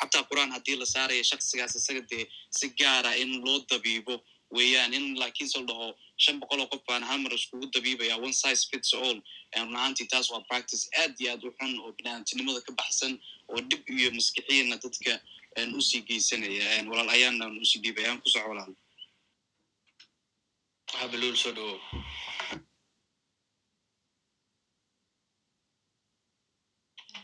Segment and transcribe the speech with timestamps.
[0.00, 2.24] xataa qur'aan haddii la saaraya shaksigaas isaga dee
[2.58, 4.14] si gaara in loo dabiibo
[4.56, 5.88] weeyaan in laakiinse la dhaho
[6.24, 9.18] shan boqol oo qof baan hal mar iskugu dabiibaya one size fits all.
[9.56, 13.12] Run ahaantii taas waa practice aad iyo aad u xun oo binaadamtinimada ka baxsan
[13.52, 15.12] oo dhib iyo maskixiina dadka
[15.78, 16.66] u sii geysanaya.
[16.90, 18.72] Walaal ayaana u sii dhiibay aan ku soco walaal.
[21.00, 21.78] Habaluul soo dhawow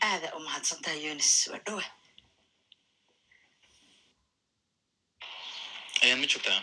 [0.09, 1.31] aada u mahadsantaha yunis.
[1.51, 1.85] Waa dhowa
[6.03, 6.61] ayaan ma joogtaa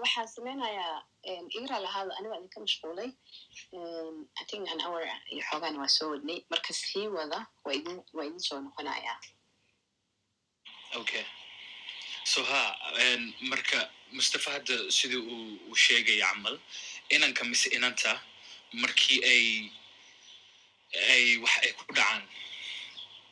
[0.00, 0.98] waxaan sameynayaa
[1.58, 3.10] igra lahaada aniga idinka mashquulay
[4.40, 7.74] i think an hour iyo xoogaan waa soo wadnay marka sii wada waa
[8.28, 9.18] idin soo noqonayaa
[11.00, 11.24] okay.
[12.32, 12.60] So ha
[13.52, 13.78] marka
[14.12, 16.56] mustafa hadda sidii uu uu sheegaya camal
[17.14, 18.12] inanka mise inanta
[18.82, 19.44] markii ay
[21.14, 22.22] ay wax ay ku dhacaan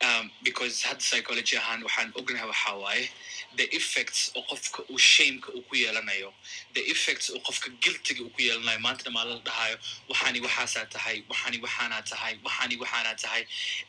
[0.02, 3.10] um, because hadda psychology ahaan waxaan ognahay waxaa waaye
[3.56, 6.34] the effects oo qofka uu shameka uu ku yeelanayo
[6.74, 9.76] the effects oo qofka guiltiga uu ku yeelanayo maantana maa la dhahayo
[10.09, 13.42] waxaani waxaasaa tahay waxaani waxaanaa tahay waxaani waxaanaa tahay.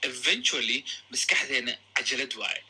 [0.10, 2.62] Eventually maskaxdeena cajalad waaye.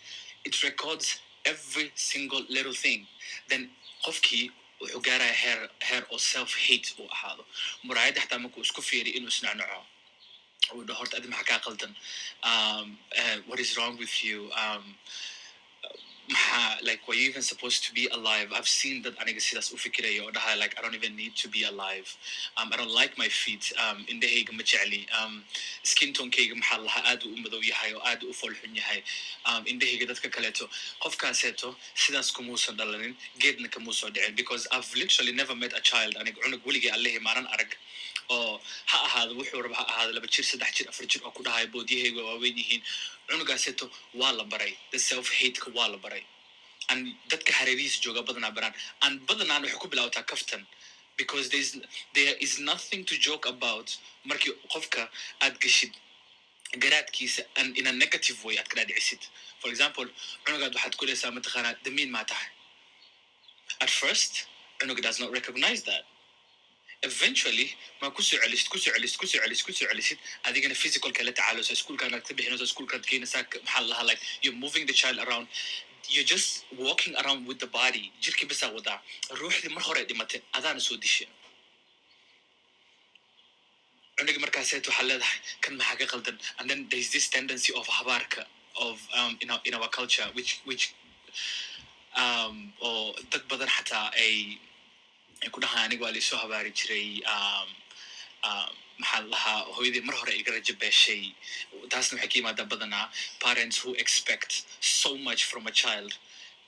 [0.48, 1.08] It records
[1.46, 3.02] every single little thing.
[3.50, 3.70] Then
[4.06, 7.44] qofkii wuxuu gaaraya heer heer oo self hate uu ahaado.
[7.84, 9.80] Muraayadda xataa markuu isku fiiri inuu isnacnaco
[10.74, 11.94] uu dhaho horta adi maxaa kaa qaldan
[12.52, 14.38] um, uh, what is wrong with you?
[14.64, 14.84] Um,
[16.30, 17.02] maxaa like
[17.82, 18.52] to be alive?
[18.54, 21.48] I've seen that aniga sidaas u fikiraya oo dhahay like i don't even need to
[21.48, 22.08] be alive.
[22.58, 23.72] Um, i don't like my feet.
[23.84, 25.44] Um, indhahayga ma jecli um,
[26.20, 27.62] tonkayga maxaa lahaa aad u madow
[27.96, 29.04] oo aad u foolxun yahay.
[29.46, 29.66] Um,
[30.12, 30.70] dadka kaleeto
[31.04, 34.36] qofkaaseeto sidaas kumuusan dhalanin geedna kamuusoo dhicin.
[34.36, 37.72] Because i've literally never met a child aniga cunug weligay allehii maanan arag.
[38.30, 38.60] Oo
[38.92, 41.68] ha ahaado wuxuu raba ha ahaado laba jir saddex jir afar jir oo ku dhahayo
[41.74, 42.82] boodyahayga waaweyn yihiin
[43.30, 44.74] cunugaaseeto waa la baray.
[44.92, 46.24] The self hateka waa la baray.
[46.90, 48.74] An dadka hareerihiisa jooga badanaa baraan.
[49.02, 50.66] An badanaan waxay ku bilaabataa kaftan.
[51.18, 51.72] Because there is,
[52.14, 53.88] there is nothing to joke about
[54.30, 55.08] markii qofka
[55.42, 55.94] aad geshid
[56.84, 59.22] garaadkiisa an a negative way aad ka dhaadhicisid.
[59.62, 60.06] For example
[60.46, 62.50] cunugaad waxaad ku leysaa mataqaanaa damiin maa tahay.
[63.82, 64.34] At first
[64.80, 66.04] cunuga does not recognize that
[67.10, 67.68] eventually
[68.02, 71.12] ma ku soo celisid ku soo celisid ku soo celisid ku soo celisid adigana physical
[71.18, 75.18] kala tacaalusa iskuulkaanaad ka bixinaysa iskuulkaad keenaysaa maxaa la lahaa like you're moving the child
[75.28, 75.48] around.
[76.14, 76.50] You're just
[76.86, 78.04] walking around with the body.
[78.24, 78.98] Jirkii basaa wadaa.
[79.42, 81.28] Ruuxdii mar hore dhimatay adaana soo dishay.
[84.18, 86.38] Cunugii markaaseet waxaa leedahay kan maxaa ka qaldan?
[86.60, 88.44] And then there's this tendency of habaarka
[88.88, 90.86] of um, in, our, in our culture which which
[92.24, 92.56] um,
[92.88, 94.32] oo dad badan xataa ay
[95.54, 97.70] ku dhahaan aniga waa laisoo habaari jiray um,
[98.50, 98.70] um,
[99.02, 100.74] maxaa la lahaa hooyadii mar hore iga rajo
[101.92, 103.06] taasna waxay ka yimaadaa badanaa
[103.46, 106.12] parents who expect so much from a child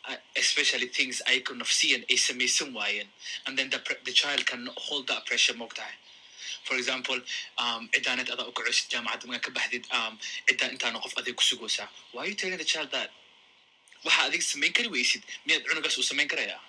[0.10, 3.08] uh, especially things ayaka nafsiyan ay samaysan waayeen.
[3.46, 5.96] And then the, the child can hold that pressure moogtahay
[6.68, 7.20] for example
[7.64, 9.84] um, ciddaaneed adaa u kacosid jaamacadda magaa ka baxdid
[10.48, 13.10] ciddaan intaana qof aday ku sugoosaa why you telling the child that?
[14.06, 16.60] Waxa adig samayn kari weysid miyaad cunugaas uu samayn karayaa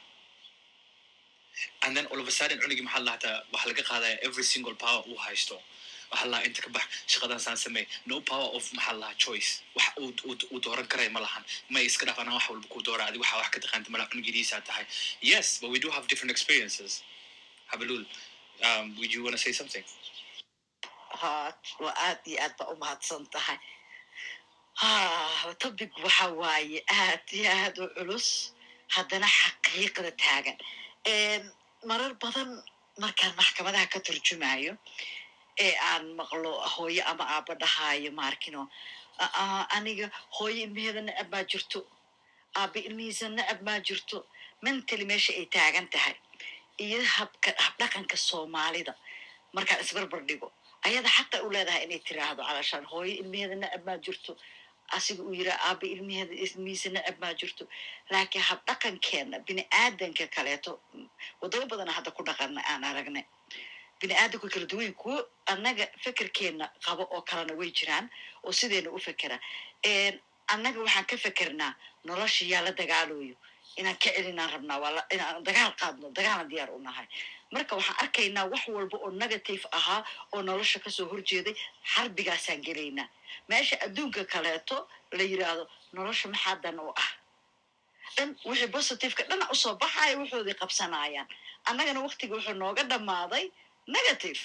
[1.85, 5.03] and then all of a sudden cunugii maxaa lahataa waxaa laga qaadaya every single power
[5.11, 5.57] uu haysto.
[6.13, 7.85] Waxaa lahaa inta ka bax shaqadan saan samey.
[8.11, 9.51] No power of maxaa lahaa choice.
[9.77, 9.89] Wax
[10.53, 11.43] uu dooran karaya ma lahan.
[11.75, 13.05] May iska anaa wax walba kuu doora.
[13.09, 14.85] Adi waxaa wax ka taqaanta malaha cunugidiisaa tahay.
[15.31, 17.03] Yes but we do have different experiences.
[17.73, 18.05] Habalul
[18.67, 19.85] um, would you want say something?
[21.23, 23.59] Waa aad iyo aad baa u mahadsan tahay.
[24.81, 24.91] Ha
[25.63, 28.29] topic waxa waaye aad iyo aad u culus.
[28.97, 30.57] Haddana xaqiiqda taagan
[31.91, 32.51] marar badan
[33.03, 34.73] markaan maxkamadaha ka turjumayo
[35.65, 38.61] ee aan maqlo hooyo ama aaba dhahaayo maarkino
[39.25, 41.81] "A- a- aniga hooyo ilmaheeda nacab maa jirto
[42.61, 44.19] aaba ilmihiisa nacab maa jirto.
[44.65, 46.15] Mentally meesha ay taagan tahay.
[46.85, 48.93] Iyo habka habdhaqanka soomaalida.
[49.55, 50.49] Markaan isbarbar dhigo
[50.87, 54.33] ayada xaqa u leedahay inay tiraahdo calashaan hooyo ilmaheeda nacab maa jirto
[54.96, 57.64] asiga uu yiraa aaba ilmaheeda ilmihiisa nacab maa jirto.
[58.11, 60.73] Laakiin habdhaqankeena bini aadanka kaleeto.
[61.40, 63.25] Wadamo badana hadda ku dhaqana aan aragnay.
[64.00, 65.17] Bini aadanku kala duwan kuwo
[65.52, 68.06] annaga fekerkeena qabo oo kalena way jiraan
[68.46, 69.37] oo sideena u fekera
[70.52, 71.73] annaga waxaan ka fekernaa
[72.06, 73.37] nolosha yaa la dagaalayo
[73.81, 77.06] inaan ka celinaan rabnaa inaan dagaal qaadno dagaalan diyaar u nahay
[77.55, 80.00] marka waxaan arkaynaa wax walba oo negative ahaa
[80.35, 81.55] oo nolosha ka soo horjeeday
[81.95, 83.09] xarbigaasaan gelaynaa.
[83.49, 84.77] Meesha adduunka kaleeto
[85.19, 85.65] la yiraahdo
[85.97, 87.11] nolosha maxaa dan u ah?
[88.17, 91.29] Dhan wixii positiveka dhana u soo baxaya wuxoodii qabsanayaan
[91.69, 93.45] annagana waktiga wuxuu nooga dhammaaday
[93.97, 94.41] negative.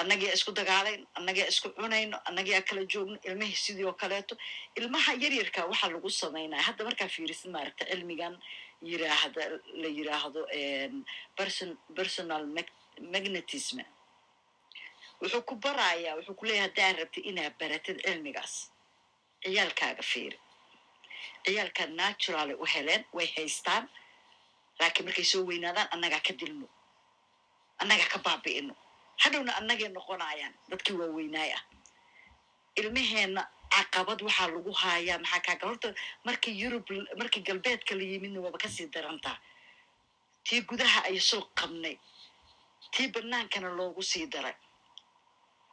[0.00, 4.34] Annagaa isku dagaalayn annagaa isku cunayno annagaa kala joogno ilmihii sidii oo kaleeto.
[4.78, 8.34] Ilmaha yaryarka waxaa lagu samaynaya hadda markaa fiirisid maaragta cilmigan
[8.82, 9.42] yiraahda
[9.82, 10.40] la yiraahdo
[11.36, 12.74] person personal mag-
[13.12, 13.78] magnetism.
[15.20, 18.54] Wuxuu ku barayaa wuxuu ku leeyahay haddaa rabtid inaad baratid cilmigaas.
[19.42, 20.38] Ciyaalkaaga fiiri
[21.44, 23.84] ciyaalkaa naturally u heleen way haystaan.
[24.80, 26.66] Laakiin markay soo weynaadaan annagaa ka dilno
[27.82, 28.74] annagaa ka baabi'ino.
[29.22, 31.62] Hadhowna annagay noqonayaan dadkii waaweynaay ah
[32.80, 33.42] ilmaheenna
[33.74, 35.88] caqabad waxaa lagu haayaa maxaa kaaga horta?
[36.26, 36.84] Markii yurub
[37.20, 39.38] markii galbeedka la yimidna waaba ka sii darantaa
[40.46, 41.96] tii gudaha ay soo qabnay.
[42.94, 44.54] Tii banaankana loogu sii daray.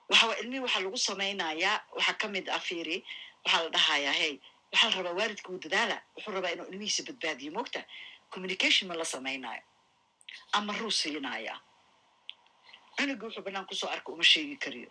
[0.10, 2.98] Waxaa ilmihii waxaa lagu samaynayaa waxaa ka mid ah fiiri
[3.46, 4.34] waxaa la dhahayaa hey
[4.72, 5.98] waxaa la rabaa waalidka uu dadaala.
[6.16, 7.52] Wuxuu rabaa inuu ilmihiisa badbaadiyo.
[7.56, 7.82] Moogta
[8.34, 9.62] communication ma la samaynayo
[10.58, 11.60] ama ruu siinayaa.
[12.98, 14.90] Cunuga wuxuu banaan ku soo arka uma sheegi kariyo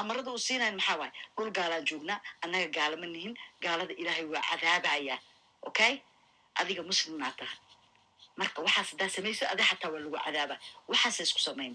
[0.00, 3.34] amarada uu siinayo maxaa waaye dhul gaalaan joognaa annaga gaalama nihin.
[3.62, 5.16] Gaalada ilaahay waa cadaabaya.
[5.68, 5.92] Okay
[6.60, 7.58] adiga muslimnaa tahay
[8.36, 10.54] marka waxaas haddaa samayso ada xataa waa lagu cadaaba.
[10.90, 11.74] Waxaasa isku samayn.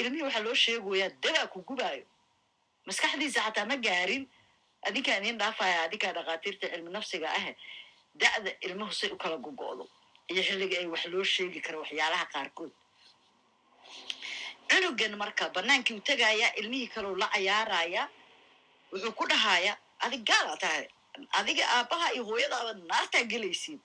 [0.00, 2.04] Ilmihii waxaa loo sheegoyaa dabaa ku gubaayo.
[2.86, 4.24] Maskaxdiisa xataa ma gaarin.
[4.86, 7.52] Adinkaa idin dhaafaya adinkaa dhakhaatiirta cilmi nafsiga ahe
[8.20, 9.84] da'da ilmuhu say u kala gogo'do
[10.30, 12.72] iyo xilliga ay wax loo sheegi karo waxyaalaha qaarkood
[14.72, 18.02] cunugan marka banaankii u tegayaa ilmihii kaleu la cayaaraya
[18.92, 20.84] wuxuu ku dhahayaa adig gaala tahay
[21.38, 23.80] adiga aabbaha iyo hooyadaaba naartaa gelaysiin.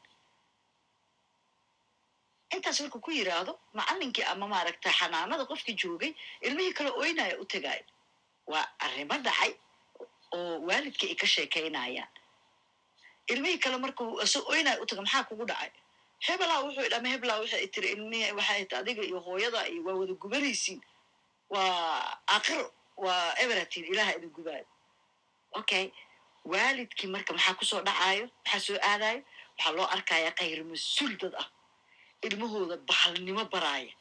[2.55, 6.11] Intaas markuu ku yiraahdo macalinkii ama maaragta xanaanada qofkii joogay
[6.47, 7.85] ilmihii kale oynaya u tegaayo
[8.51, 9.51] waa arrimo dhacay
[10.37, 12.11] oo waalidkii ay ka sheekaynayaan.
[13.31, 15.71] Ilmihii kale markuu iso oynaya u taga maxaa kugu dhacay
[16.25, 19.95] hebelaa wuxuu idhi ama hebelaa waxay tiri ilmihii waxay ti adiga iyo hooyada iyo waa
[19.99, 20.81] wada gubanaysiin
[21.49, 22.65] waa aakhiro
[23.05, 24.65] waa eberatin ilaha idin gubaayo
[25.59, 25.85] okay
[26.51, 29.19] waalidkii marka maxaa ku soo dhacayo maxaa soo aadayo
[29.57, 31.47] waxaa loo arkaya kayr mas'uul dad ah.
[32.27, 33.93] Ilmahooda bahalnimo baraaya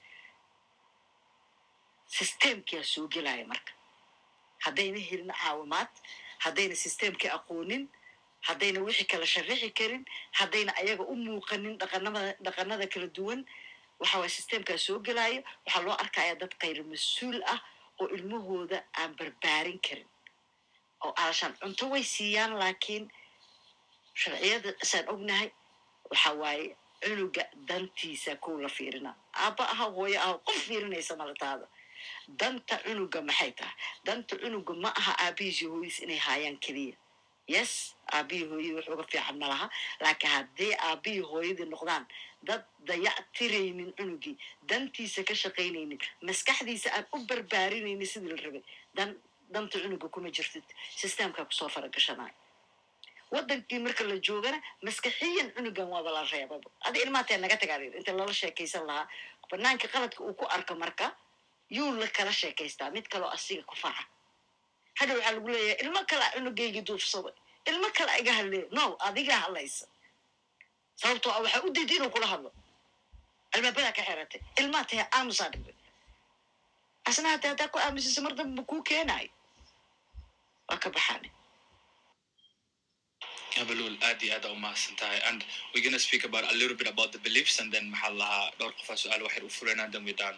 [2.16, 3.72] systemkia soo gelaya marka.
[4.64, 5.90] Haddayna helin caawimaad
[6.44, 7.84] haddayna systemkii aqoonin
[8.46, 10.04] haddayna wixii kala sharixi karin
[10.38, 11.74] haddayna ayaga u muuqanin
[12.44, 13.40] dhaqanada kala duwan.
[14.00, 17.60] Waxa waye soo gelaayo waxaa loo arkaya dad kayr mas'uul ah
[18.00, 20.08] oo ilmahooda aan barbaarin karin
[21.04, 23.04] oo alashaan cunto way siiyaan laakiin
[24.20, 25.48] sharciyada isaan ognahay
[26.10, 29.10] waxa waaye cunuga dantiisa kow la fiirina.
[29.42, 31.66] Aabba aha hooyo aha qof fiirinaysa malataada
[32.40, 33.74] danta cunuga maxay tahay?
[34.06, 36.96] Danta cunuga ma aha aabihiis iyo hooyadiis inay haayaan keliya
[37.54, 37.72] yes
[38.16, 39.68] aabihii hooyadii wax uga fiican ma
[40.00, 42.04] laakiin haddii aabihii hooyadii noqdaan
[42.48, 44.36] dad dayac tiraynin cunugii
[44.68, 48.62] dantiisa ka shaqaynaynin maskaxdiisa aan u barbaarinaynin sidii la rabay
[48.96, 49.08] dan
[49.54, 50.66] danta cunuga kuma jirtid.
[51.00, 52.34] Systemkaa ku soo faragashanayo
[53.30, 58.32] wadankii marka la joogana maskaxiyan cunugan waaba la reebaba adi ilmaatee naga tagaa inta lala
[58.40, 59.06] sheekaysan lahaa
[59.50, 61.06] banaanka qaladka uu ku arko marka
[61.70, 64.04] yuu la kala sheekaystaa mid kaloo asiga ku faca
[64.98, 67.34] hadha waxaa lagu leeyahay ilmo kalea cunugaygii duufsaday
[67.70, 69.84] ilmo kale iga hadleeya no adigaa hadlaysa.
[71.00, 72.50] Sababtoo ah waxaa u diida inuu kula hadlo.
[73.54, 75.74] Albaabadaa ka xeratay ilmaa tahe aamusaa dhigday
[77.08, 79.30] asna haddii haddaa ku aamusisa mar damba kuu keenaayo
[80.68, 81.28] waa ka baxaane
[83.60, 85.40] Abalul, aad iyo aad aa umahadsan tahay and
[85.72, 88.72] we're gonna speak about a little bit about the beliefs and then maxaa lahaa dhowr
[88.78, 90.36] qofaa su'aal waxay u fureenaan then we're done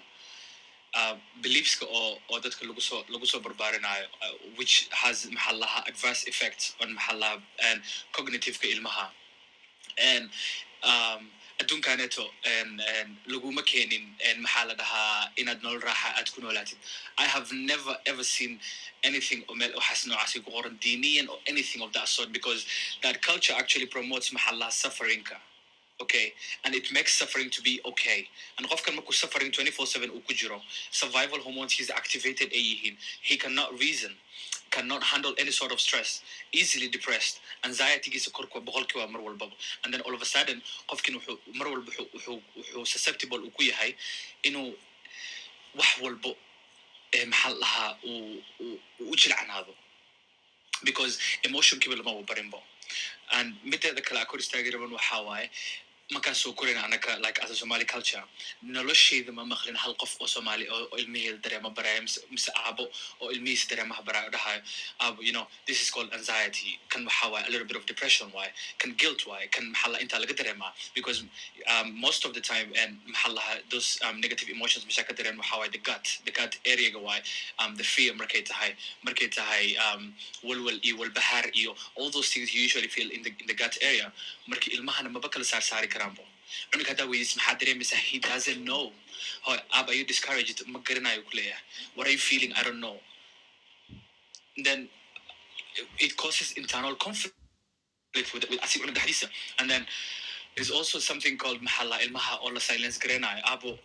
[1.45, 6.23] beliefska oo oo dadka lagu soo lagu soo barbaarinayo uh, which has maxaa lahaa adverse
[6.33, 7.77] effects on maxaa lahaa
[8.17, 9.07] cognitiveka ilmaha.
[10.09, 10.31] Um,
[11.61, 12.81] and
[13.33, 14.05] laguma keenin
[14.45, 16.79] maxaa la dhahaa inaad nolol raaxa aad ku noolaatid.
[17.19, 18.53] I have never ever seen
[19.09, 22.61] anything oo meel waxaas noocaasi ku qoran diiniyan or anything of that sort because
[23.03, 25.37] that culture actually promotes maxaa la dhahaa sufferingka
[26.05, 26.33] okay
[26.65, 28.29] and it makes suffering to be okay.
[28.57, 30.63] And qofkan markuu suffering 24/7 uu ku jiro.
[30.91, 32.97] Survival hormones he's activated ay yihiin
[33.29, 34.15] he cannot reason
[34.71, 36.11] cannot handle any sort of stress
[36.53, 37.41] easily depressed.
[37.67, 41.15] Anxietygiisa korka boqolkiiba mar walbaba and then all of a sudden qofkin
[41.61, 43.91] mar walba wuxuu wuxuu susceptible uu ku yahay
[44.49, 44.69] inuu
[45.81, 46.33] wax walbo
[47.33, 48.43] maxaa la dhahaa uu
[49.13, 49.75] u jilcanaado
[50.89, 51.15] because
[51.49, 52.61] emotionkiiba lamaba barinbo
[53.37, 55.49] and mideeda kale a kor istaagi raban waxaa waaye
[56.11, 58.23] markaan soo korayna anaka like as a somali culture.
[58.65, 62.85] nolosheyda ma maqlin hal qof oo somali oo ilmaheeda dareema baraya mise aabo
[63.21, 64.63] oo ilmihiisa dareemaha baraya dhahayo
[65.05, 66.79] aabo you know this is called anxiety.
[66.89, 68.31] kan waxaa waaye a little bit of depression.
[68.33, 69.27] Waaye kan guilt.
[69.27, 71.19] Waaye kan maxaa la intaa laga dareemaa because
[71.73, 75.37] um, most of the time and maxaa laha those um, negative emotions mashaa ka dareen
[75.43, 77.23] waxaa waaye the gut the gut areaga waaye
[77.61, 78.73] um, the fear markay tahay
[79.05, 80.03] markay tahay um,
[80.49, 83.77] walwal iyo walbahaar iyo all those things you usually feel in the, in the gut
[83.91, 84.09] area.
[84.51, 85.61] marka ilmahana maba kala saar
[85.99, 86.25] saari karaanbo
[86.71, 88.93] cunug haddaa weydiis maxaa dareemaysaa he doesn't know
[89.47, 91.63] Hoy, ab are discouraged ma garanayo kuleeyahay
[91.97, 92.53] what are you feeling?
[92.55, 92.99] I don't know.
[94.67, 94.89] Then
[95.99, 97.35] it causes internal conflict
[98.15, 99.29] with, with asi cunug dhexdiisa
[99.59, 99.87] and then
[100.55, 103.79] there's also something called maxalla ilmaha oo la silence garanayo abo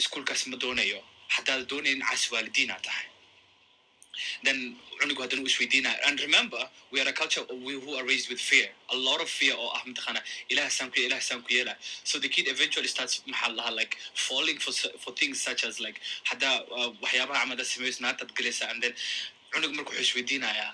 [0.00, 1.00] iskuolkaas ma doonayo
[1.34, 3.06] haddaad doonayn cas waalidiina tahay
[4.46, 4.58] then
[5.00, 6.60] cunugu haddana uu isweydiinaya and remember
[6.92, 7.42] we are a culture
[7.84, 8.68] who are raised with fear.
[8.90, 10.20] A lot of fear oo ah mataqaana
[10.52, 11.74] ilaah saan ku ilaah saan ku yeela
[12.10, 13.94] so the kid eventually starts maxaa lahaa like
[14.26, 14.72] falling for
[15.04, 15.98] for things such as like
[16.30, 18.94] haddaa uh, waxyaabaha camada sameys naantaad gelaysa and then
[19.54, 20.70] cunug marka wuxuu isweydiinayaa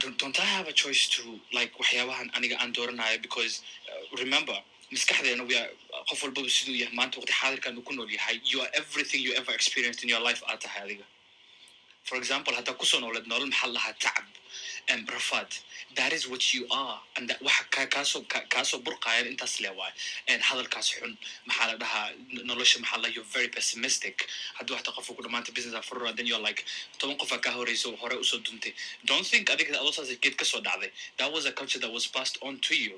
[0.00, 1.22] don't, I have a choice to
[1.58, 3.54] like waxyaabahan aniga aan dooranayo because
[3.90, 4.56] uh, remember
[4.92, 5.68] maskaxdeena we are
[6.10, 9.32] qof walbaba siduu yahay maanta waqti xaadirkan uu ku nool yahay you are everything you
[9.40, 11.06] ever experienced in your life aad tahay adiga
[12.08, 14.26] for example haddaa ku soo nooled nolol maxaa lahaa tacab
[15.16, 15.50] rafaad
[15.98, 17.00] that is what you are.
[17.16, 19.92] And waxa ka kaasoo ka- kaasoo burqayan intaas le waay
[20.48, 21.12] hadalkaas xun
[21.48, 22.06] maxaa la dhahaa
[22.50, 24.16] nolosha maxaa la you're very pessimistic.
[24.58, 26.60] haddii waxta qofka ku dhamaanta business aa furura then you're like
[27.00, 28.72] toban qof aa kaa horeyso hore u soo duntay
[29.10, 32.06] don't think adiga adoo saas geed ka soo dhacday that was a culture that was
[32.16, 32.96] passed on to you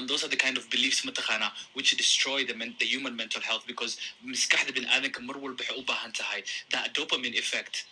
[0.00, 3.42] and those are the kind of beliefs mataqaana which destroy the, men- the human mental
[3.48, 3.94] health because
[4.32, 6.40] maskaxda biniaadanka mar walba waxay u baahan tahay
[6.74, 7.84] that dopamine effect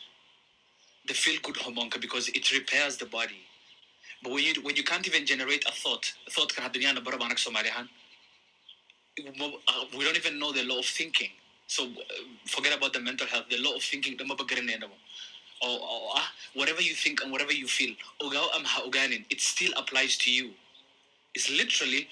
[1.11, 3.41] the feel good hormone because it repairs the body.
[4.23, 7.25] But when you when you can't even generate a thought thought kan hadda miyaana baraba
[7.29, 7.89] anag soomaali ahaan
[9.97, 11.31] we don't even know the law of thinking.
[11.77, 11.89] So uh,
[12.47, 14.97] forget about the mental health the law of thinking dhamaba garaneynaba
[15.69, 16.27] oo oo ah
[16.59, 17.95] whatever you think and whatever you feel
[18.27, 20.47] ogaaw ama ha ogaanin it still applies to you
[21.35, 22.09] is literally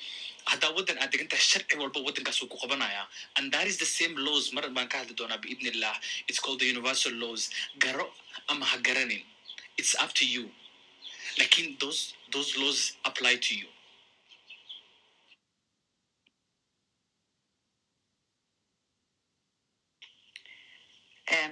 [0.51, 3.03] haddaa waddan aad degan tahay sharci walba waddankaas uu ku qabanaya
[3.37, 5.97] and that is the same laws mar baan ka hadli doonaa biidni illah
[6.29, 7.51] it's called the universal laws.
[7.85, 8.07] Garo
[8.49, 9.25] ama ha garanin
[9.79, 10.45] it's up to you.
[11.39, 13.69] Lakin those those laws apply to you.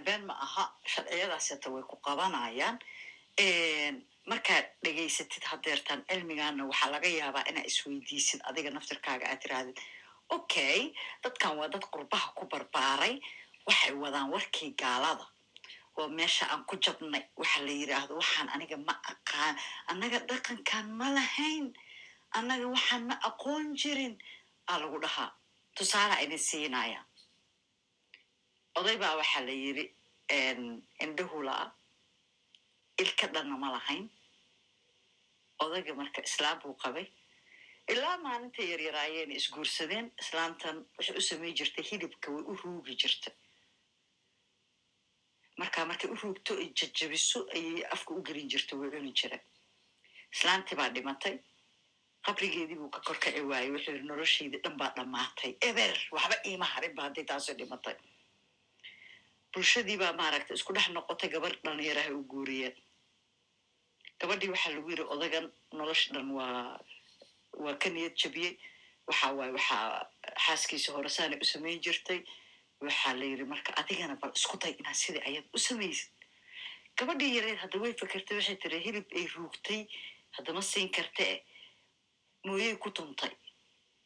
[0.05, 2.77] Been ma aha sharciyadaas hata way ku qabanayaan
[4.31, 9.79] markaad dhegaysatid hadeertaan cilmigaana waxaa laga yaabaa inaa isweydiisid adiga naftirkaaga aad tirahdid
[10.37, 10.79] okay
[11.23, 13.15] dadkan waa dad qurbaha ku barbaaray
[13.69, 15.27] waxay wadaan warkii gaalada.
[15.99, 19.55] Oo meesha aan ku jabnay waxa la yidhaahdo waxaan aniga ma aqaan
[19.91, 21.67] annaga dhaqankan ma lahayn
[22.39, 24.15] annaga waxaan ma aqoon jirin.
[24.69, 25.31] Aa lagu dhahaa.
[25.77, 27.01] Tusaala idin siinaya
[28.79, 29.85] oday baa waxaa la yidhi
[31.05, 31.65] indhahulaa
[33.03, 34.07] ilka dhanna ma lahayn
[35.65, 37.07] odayga marka islaam buu qabay
[37.93, 43.31] ilaa maalinta yaryaraayeen isguursadeen islaamtan waxay u samay jirtay hilibka way u ruugi jirta
[45.61, 49.39] markaa markay u ruugto ay jajabiso ayay afka u gelin jirta way cuni jira
[50.35, 51.35] islaantii baa dhimatay
[52.27, 56.95] qabrigeedii buu ka korkaci waayey wuxuu yidhi noloshaydii dhan baa dhammaatay eber waxba iima harin
[56.97, 57.97] ba hadday taasoo dhimatay
[59.53, 62.75] bulshadii baa maaragtay isku dhex noqotay gabar dhalinyaraha u guuriyeen
[64.21, 65.47] gabadhii waxaa lagu yidhi odagan
[65.79, 66.79] nolosha dhan waa
[67.65, 68.55] waa ka niyad jabiyey.
[69.09, 70.07] Waxa waaye waxaa
[70.45, 72.21] xaaskiisa hore saanay u samayn jirtay.
[72.81, 76.11] Waxaa la yidhi marka adigana bal isku day inaad sidai ayad u samaysid.
[76.99, 79.81] Gabadhii yareed hadda way fakertay waxay tiri hilib ay ruugtay
[80.37, 81.35] haddama siin kartee
[82.45, 83.33] mooyey ku tuntay.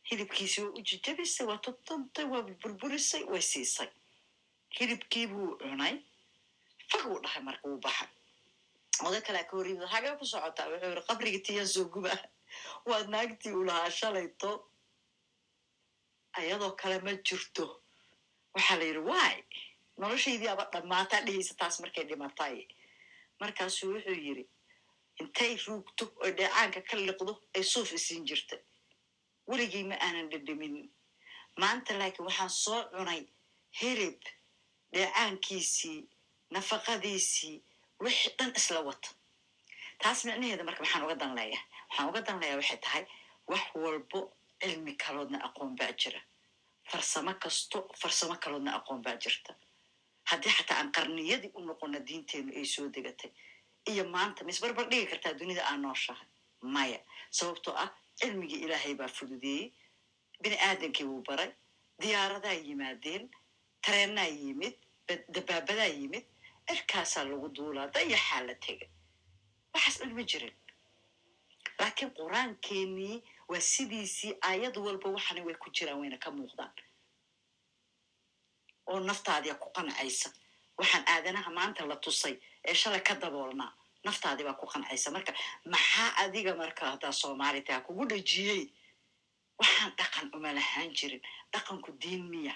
[0.08, 3.88] Hilibkiisi waa u jijabisay waa tutuntay waa burburisay way siisay.
[4.76, 5.94] Hilibkii buu cunay
[6.90, 8.08] fag uu dhahay marka wuu baxay
[9.06, 12.12] oday kalea ka hor yimid hagee ku socotaa wuxuu yidhi qabriga tiyaan soo guba
[12.88, 13.62] waad naagtii u
[13.98, 14.50] shalayto
[16.38, 17.64] ayadoo kale ma jirto
[18.54, 19.36] waxaa la yidhi waay
[20.00, 22.56] noloshaydii aba dhammaataa dhehaysa taas markay dhimatay
[23.40, 24.44] markaasuu wuxuu yidhi
[25.20, 28.56] intay ruugto oy dheecaanka ka liqdo ay suuf isiin jirta
[29.50, 30.88] weligii ma aanan dhedheminin
[31.60, 33.22] maanta laakiin waxaan soo cunay
[33.80, 34.20] hilib
[34.92, 36.00] dheecaankiisii
[36.54, 37.56] nafaqadiisii
[38.04, 39.08] wixii dhan isla wata
[40.02, 43.04] taas micnaheeda marka maxaan uga dan leeyahay waxaan uga dan leeyahay waxay tahay
[43.50, 44.20] wax walbo
[44.60, 46.20] cilmi kaloodna aqoon baa jira.
[46.90, 49.52] Farsamo kasto farsamo kaloodna aqoon baa jirta.
[50.30, 53.30] Haddii xataa aan qarniyadii u noqona diinteenu ay soo degatay
[53.90, 56.26] iyo maanta ma isbarbar dhigi kartaa dunida aan nooshahay.
[56.74, 56.98] Maya
[57.30, 59.66] sababtoo ah cilmigii ilaahay baa fududeeyey
[60.42, 61.50] bini aadankii wuu baray
[62.00, 63.24] diyaaradaa yimaadeen
[63.84, 64.74] tareenaa yimid
[65.06, 66.24] ba- dabaabadaa yimid
[66.68, 68.88] cirkaasaa lagu duulaa dayaxaa la tegay
[69.74, 70.54] waxaas dhan ma jirin
[71.78, 73.16] laakiin qur'aankeenii
[73.50, 76.72] waa sidiisii aayad walba waxana way ku jiraan wayna ka muuqdaan
[78.90, 80.28] oo naftaadiya ku qancaysa
[80.78, 82.34] waxaan aadanaha maanta la tusay
[82.68, 83.72] ee shalay ka daboolnaa
[84.06, 85.32] naftaadii baa ku qancaysa marka
[85.72, 88.62] maxaa adiga marka haddaa soomaali taha kugu dhajiyey
[89.60, 91.22] waxaan dhaqan uma lahaan jirin
[91.52, 92.54] dhaqanku diin miya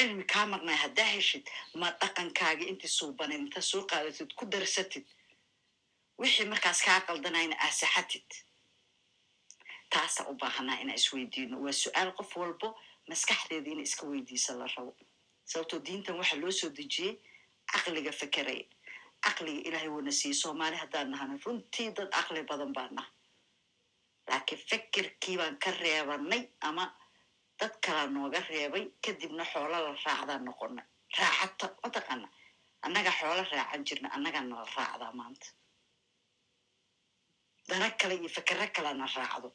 [0.00, 1.44] cilmi kaa maqnay haddaa heshid
[1.80, 5.06] ma dhaqankaagi intii suubanin inta soo qaadatid ku darsatid.
[6.20, 8.28] Wixii markaas kaa qaldanayna aasaxatid.
[9.92, 11.56] Taasaa u baahanaa inaan isweydiino.
[11.64, 12.68] Waa su'aal qof walbo
[13.08, 14.92] maskaxdeeda ina iska weydiisa la rabo.
[15.50, 17.12] Sababtoo diintan waxaa loo soo dejiyey
[17.72, 18.64] caqliga fekeraya
[19.24, 23.10] caqliga ilaahay wuuna siiyey soomaali haddaan nahana runtii dad caqli badan baan naha
[24.28, 26.84] laakiin fekerkii baan ka reebanay ama
[27.60, 30.86] dad kalaa nooga reebay kadibna xoola la raacdaan noqonay
[31.18, 32.28] raacata mataqaana
[32.86, 35.46] annaga xoola raacan jirna annagaa nala raacdaa maanta.
[37.68, 39.48] Dana kale iyo fekero kalena raacdo.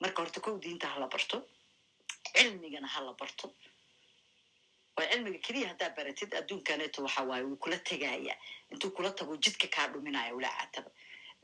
[0.00, 1.36] Marka horta kow diinta hala barto
[2.34, 3.46] cilmigana hala barto.
[4.96, 8.34] Waa cilmiga keliya haddaa baratid adduunkaneeto waxa waaye wuu kula tegaaya
[8.72, 10.90] intuu kula tago jidka kaa dhuminaya ula caataba.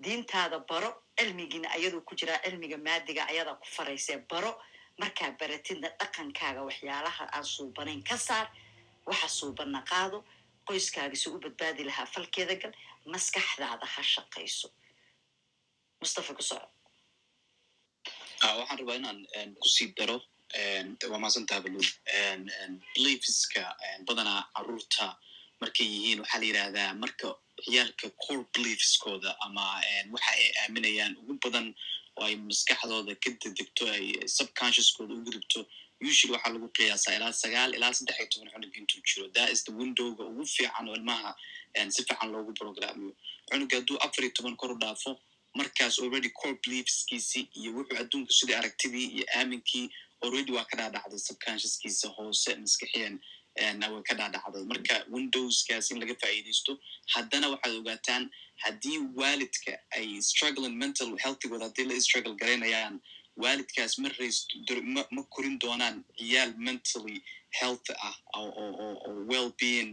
[0.02, 4.52] Diintaada baro cilmigiina ayadoo ku jiraa cilmiga maadiga ayadaa ku faraysee baro
[5.00, 8.46] markaa baratidna dhaqankaaga waxyaalaha aan suubanayn ka saar
[9.10, 10.18] waxa suubanna qaado
[10.68, 12.72] qoyskaaga si u badbaadi lahaa falkeeda gal
[13.12, 14.68] maskaxdaada ha shaqayso.
[16.00, 16.68] Mustafa ku soco
[18.44, 20.16] Ah, waxaan rabaa inaan ku sii daro
[21.10, 21.88] waa mahadsantaha baluul
[22.94, 23.62] beliefska
[24.06, 25.06] badanaa carruurta
[25.60, 27.28] markay yihiin waxaa la yidhahdaa marka
[27.64, 29.64] ciyaalka core beliefskooda ama
[30.14, 31.66] waxa ay aaminayaan ugu badan
[32.18, 34.04] oo ay maskaxdooda ka dedegto ay
[34.36, 35.60] subconsciouskooda ugu gudubto
[36.10, 39.28] usually waxaa lagu qiyaasaa ilaa sagaal ilaa saddex iyo toban cunug intuu jiro.
[39.34, 41.30] The windowga ugu fiican oo ilmaha
[41.94, 43.12] si fiican loogu programmiyo
[43.50, 45.10] cunuga hadduu afar iyo toban kor u dhaafo
[45.58, 49.86] markaas already core beliefskiisii iyo wuxuu adduunka sidii aragtidii iyo aaminkii
[50.24, 53.20] already waa ka dhaadhacday subconsciouskiisa hoose maskixiyan en,
[53.62, 56.72] way ka dhaadhacday marka windowskaas in laga faa'iidaysto
[57.14, 58.24] haddana waxaad ogaataan
[58.64, 63.00] haddii waalidka ay struggling mental healthigooda haddii la struggle garaynayaan
[63.44, 64.38] waalidkaas ma rays
[65.16, 67.18] ma, korin doonaan ciyaal mentally
[67.60, 69.90] health ah oo well being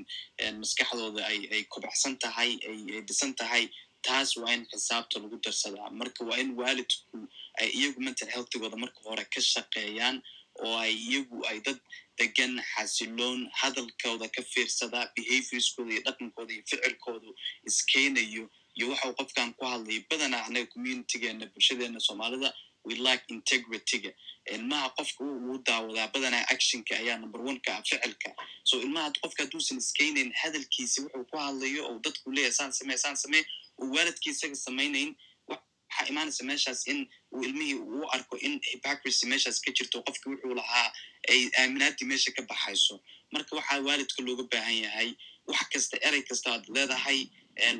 [0.61, 3.63] maskaxdooda ay ay kobacsan tahay ay ay dhisan tahay
[4.07, 5.89] taas waa in xisaabta lagu darsadaa.
[5.99, 7.17] Marka waa in waalidku
[7.61, 10.17] ay iyagu mental healthigooda marka hore ka shaqeeyaan
[10.65, 11.79] oo ay iyagu ay dad
[12.19, 17.29] degan xasiloon hadalkooda ka fiirsadaa behaviorskooda iyo dhaqankooda iyo ficilkoodu
[17.69, 18.43] iskeenayo
[18.77, 22.53] iyo waxa uu qofkan ku hadlayo badanaa anaga communitygeena bulshadeena soomaalida
[22.87, 24.11] we lack integrityga.
[24.55, 28.29] Ilmaha qofka uu daawadaa badanaa actionka ayaa number one ka ah ficilka.
[28.63, 33.17] So ilmaha qofka hadduusan iskeynayn hadalkiisi wuxuu ku hadlayo oo dadku leeyahay saan samee saan
[33.23, 33.43] samee
[33.81, 35.15] uu waalidkii isaga samaynayn
[35.51, 36.99] waxaa imaanaysa meeshaas in
[37.47, 40.89] ilmihii uu arko in hypocrisy meeshaas ka jirto qofki wuxuu lahaa
[41.33, 42.95] ay aaminaadii meesha ka baxayso
[43.33, 45.09] marka waxaa waalidka looga baahan yahay
[45.47, 47.19] wax kasta erey kasta aad leedahay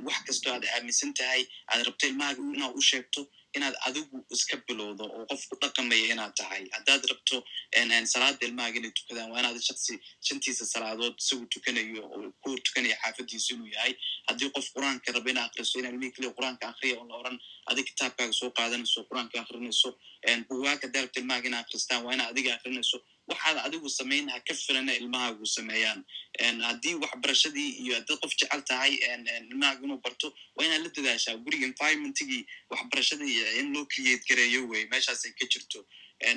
[0.08, 1.41] wax kastoo aad aaminsan tahay
[1.72, 3.22] aad rabto ilmahaaga inaad u sheegto
[3.58, 6.63] inaad adigu iska bilowdo oo qof ku dhaqamaya inaad tahay.
[6.76, 7.38] Haddaad rabto
[8.13, 9.94] salaada ilmahaaga inay tukadaan waa inaad shaksi
[10.28, 13.94] shantiisa salaadood isagu tukanayo oo ku tukanaya xaafadiisa inuu yahay.
[14.28, 17.38] Haddii qof qur'aanka raba ina akriso ina ilmihii kaliya qur'aanka akriya oo la oran
[17.72, 19.89] adig kitaabkaaga soo qaadanayso qur'aanka akrinayso
[20.50, 22.98] buwaag haddaa rabto ilmahaaga ina akristaan waa inaad adiga akrinayso
[23.31, 25.99] waxaad adigu samaynaha ka filana ilmahaagu sameeyaan.
[26.67, 28.93] Haddii waxbarashadii iyo haddaad qof jecel tahay
[29.51, 34.83] ilmahaaga inuu barto waa inaad la dadaashaa guriga environmentigii waxbarashadii in loo create gareeyo wey
[34.93, 35.79] meeshaasay ka jirto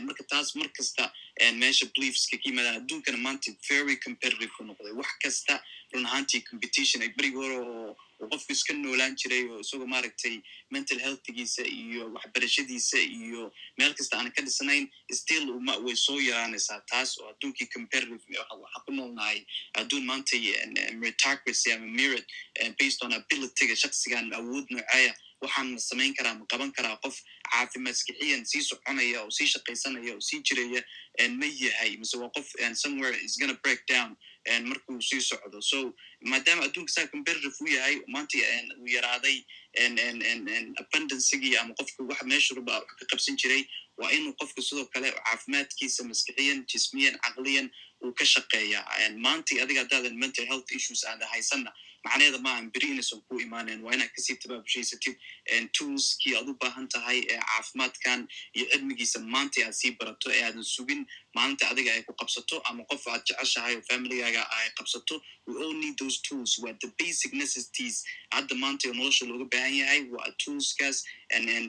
[0.06, 1.12] marka taas mar kasta
[1.54, 4.92] meesha beliefska ka yimaadaan adduunkana maanta very competitive ku noqday.
[4.92, 5.60] Wax kasta
[5.94, 7.96] run ahaantii competition ay berigi hore oo
[8.32, 10.34] qofku iska noolaan jiray oo isagoo maaragtay
[10.70, 14.88] mental healthgiisa iyo waxbarashadiisa iyo meel kasta aan ka dhisnayn
[15.20, 16.80] still uma way soo yaraanaysaa.
[16.90, 19.46] Taas oo adduunkii competitive waxa ku noolnahay
[19.80, 20.36] adduun maanta
[21.02, 22.26] meritocracy ama merit
[22.78, 27.16] based on abilityga shaksigan awood nooceeya waxaan samayn karaa ma qaban karaa qof
[27.52, 30.82] caafimaadskixiyan sii soconaya oo sii shaqaysanaya oo sii jiraya
[31.40, 31.96] ma yahay.
[31.96, 32.48] Mise waa qof
[32.82, 34.16] somewhere is gonna break down
[34.70, 35.60] markuu sii socdo.
[35.70, 35.94] So
[36.30, 38.38] maadaama adduunka saa competitive u yahay maanta
[38.80, 39.38] uu yaraaday
[40.82, 43.62] abundancygii ama qofka wax meesha ruba wax ka qabsan jiray
[43.98, 47.70] waa inuu qofka sidoo kale caafimaadkiisa maskixiyan jismiyan caqliyan
[48.04, 51.72] uu ka shaqeeyaa maantii adiga haddaadan mental health issues aada haysanna
[52.04, 55.16] macnaheeda maahan beri inaysan ku imaaneen waa inaad ka sii tabaabushaysated
[55.78, 58.20] toolskii aad u baahan tahay ee caafimaadkan
[58.56, 61.02] iyo cilmigiisa maanta aad sii barato ee aadan sugin
[61.38, 65.16] maalinta adiga ay ku qabsato ama qof aad jeceshahay oo familigaaga ay qabsato
[65.48, 66.52] we all need those tools.
[66.62, 67.96] Waa the basic necessities.
[68.36, 70.98] Hadda maanta nolosha looga baahan yahay waa toolskaas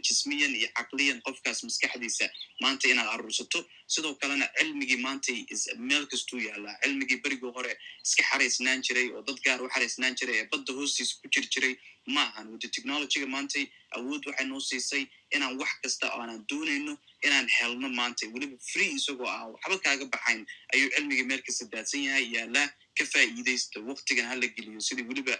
[0.07, 2.25] jismiyan iyo caqliyan qofkaas maskaxdiisa
[2.63, 3.59] maanta inaad aruursato
[3.95, 5.31] sidoo kalena cilmigii maanta
[5.89, 7.71] meel kastuu yaalaa cilmigii berigii hore
[8.05, 11.73] iska xaraysnaan jiray oo dad gaar u xaraysnaan jiray ee badda hoostiisa ku jir jiray
[12.15, 13.65] ma ahan wada technologyga maantay
[13.97, 15.03] awood waxay noo siisay
[15.35, 16.93] inaan wax kasta oo doonayno
[17.25, 18.25] inaan helno maanta.
[18.33, 20.45] Weliba free isagoo aan waxba kaaga baxayn.
[20.73, 22.67] Ayuu cilmigii meel kasta daadsan yahay yaalaa
[22.97, 24.79] ka faa'iidaysta waqtigan hala geliyo.
[24.87, 25.35] Sidii weliba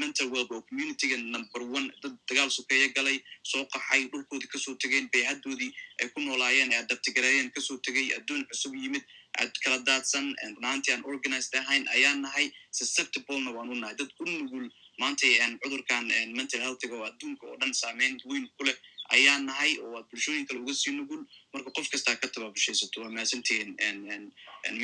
[0.00, 4.74] mental welb oo communityga number one dad dagaal sokeeye galay soo qaxay dhulkoodii ka soo
[4.82, 9.02] tegeen bayhadoodii ay ku noolaayeen ee adabtigareeyeen ka soo tegay adduun cusub yimid
[9.40, 12.46] aad kala daadsan runaantii aan organized ahayn ayaan nahay
[12.78, 13.94] susceptiblena waan u nahay.
[13.98, 14.66] Dad u nugul
[15.00, 15.26] maanta
[15.62, 16.04] cudurkan
[16.38, 18.76] mental healthiga oo adduunka oo dhan saameyn weyn ku leh
[19.16, 21.22] ayaan nahay oo aad bulshooyin kale uga sii nugul.
[21.52, 23.70] Marka qof kastaa ka tabaabashaysato waa mahadsantihiin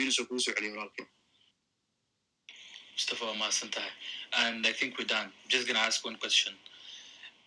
[0.00, 1.07] unis oo kugu celiya walaalkay
[2.94, 3.92] Mustafa waa mahadsan tahay
[4.42, 5.31] and I think we're done.
[5.53, 6.55] Just gonna ask one question.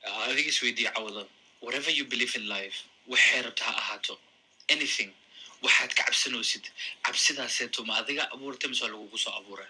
[0.08, 1.24] Uh, adiga isweydiiya cawada
[1.66, 2.78] whatever you believe in life
[3.12, 4.16] waxay rabta ha ahaato.
[4.76, 5.12] Anything.
[5.66, 6.66] Waxaad ka cabsanoosid.
[7.06, 9.70] Cabsidaaseeto ma adiga abuurtay mise waa lagugu soo abuuray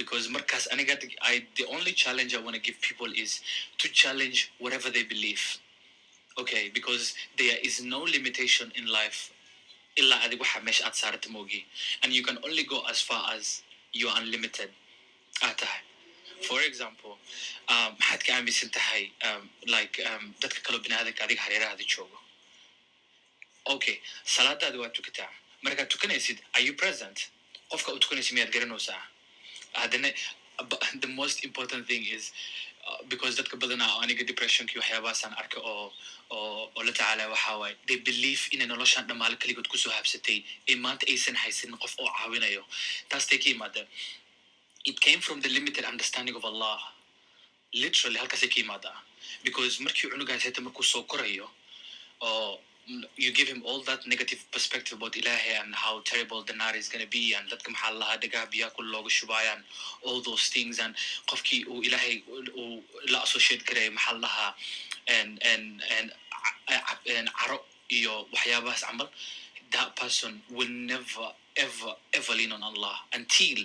[0.00, 0.94] because markaas aniga
[1.60, 3.40] the only challenge I want give people is
[3.78, 5.44] to challenge whatever they believe.
[6.42, 9.20] Okay because there is no limitation in life.
[10.00, 11.60] ilaa adig waxa meesha aad saarata moogi
[12.02, 13.44] and you can only go as far as
[13.98, 14.70] you're unlimited.
[15.46, 15.80] aad tahay
[16.48, 17.14] for example
[18.00, 19.02] maxaad ka aaminsan tahay
[19.74, 19.96] like
[20.42, 22.18] dadka kaloo biniaadanka adiga hareerahaada joogo
[23.74, 23.96] okay
[24.34, 25.30] salaadaadi waa tukataa
[25.66, 27.18] markaad tukanaysid are you present
[27.72, 29.00] qofka u tukanaysid miyaad garanaysaa
[29.82, 30.10] haddana
[31.04, 32.24] the most important thing is
[32.88, 35.86] uh, because dadka badanaa aniga depressionki waxyaabahaasaan arka oo
[36.36, 40.38] oo la tacaala waxaa waaye they believe inay noloshan dhammaale keligood ku soo habsatay
[40.70, 42.62] ee maanta aysan haysanin qof oo caawinayo
[43.10, 43.88] taas tay ka yimaadeen
[44.90, 46.78] it came from the limited understanding of allah.
[47.84, 48.98] Literally halkaasay ka yimaadaa
[49.46, 51.46] because markii cunugaas heta markuu soo korayo
[52.28, 52.60] oo
[53.16, 56.88] you give him all that negative perspective about ilahi and how terrible the nar is
[56.92, 59.60] gonna be and dadka maxaa lahaa dhagaha biyaha kul looga shubaayaan
[60.06, 60.94] all those things and
[61.32, 62.14] qofkii uu ilahay
[62.62, 64.50] uu la associate garaya maxaa lahaa
[67.40, 69.08] caro iyo waxyaabahaas camal
[69.74, 73.58] that person will never ever ever lean on Allah until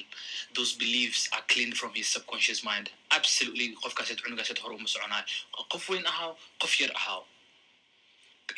[0.56, 2.90] those beliefs are cleaned from his subconscious mind.
[3.18, 5.24] Absolutely qofkaaseed cunugaaseed hore uma soconaay
[5.72, 6.32] qof weyn ahaaw
[6.64, 7.22] qof yar ahaaw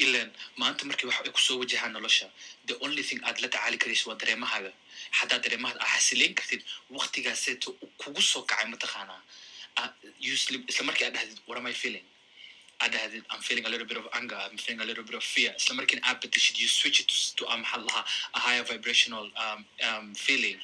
[0.05, 0.29] ilan
[0.61, 2.27] maanta markii wax ay ku soo wajahaan nolosha
[2.69, 4.71] the only thing aad la tacaali karaysa waa dareemahaaga.
[5.19, 6.61] Haddaad dareemahaad aa xasileyn kartid
[6.97, 7.69] waktigaaseeto
[8.01, 9.21] kugu soo kacay mataqaanaa
[10.19, 12.05] isla markii aad dhahdid what am i feeling?
[12.83, 15.23] Aad dhahdid i'm feeling a little bit of anger i'm feeling a little bit of
[15.35, 15.51] fear.
[15.61, 19.25] Isla markiina aad bedeshid you switch it to, to a maxaa lahaa a higher vibrational
[19.43, 20.57] um, um, feeling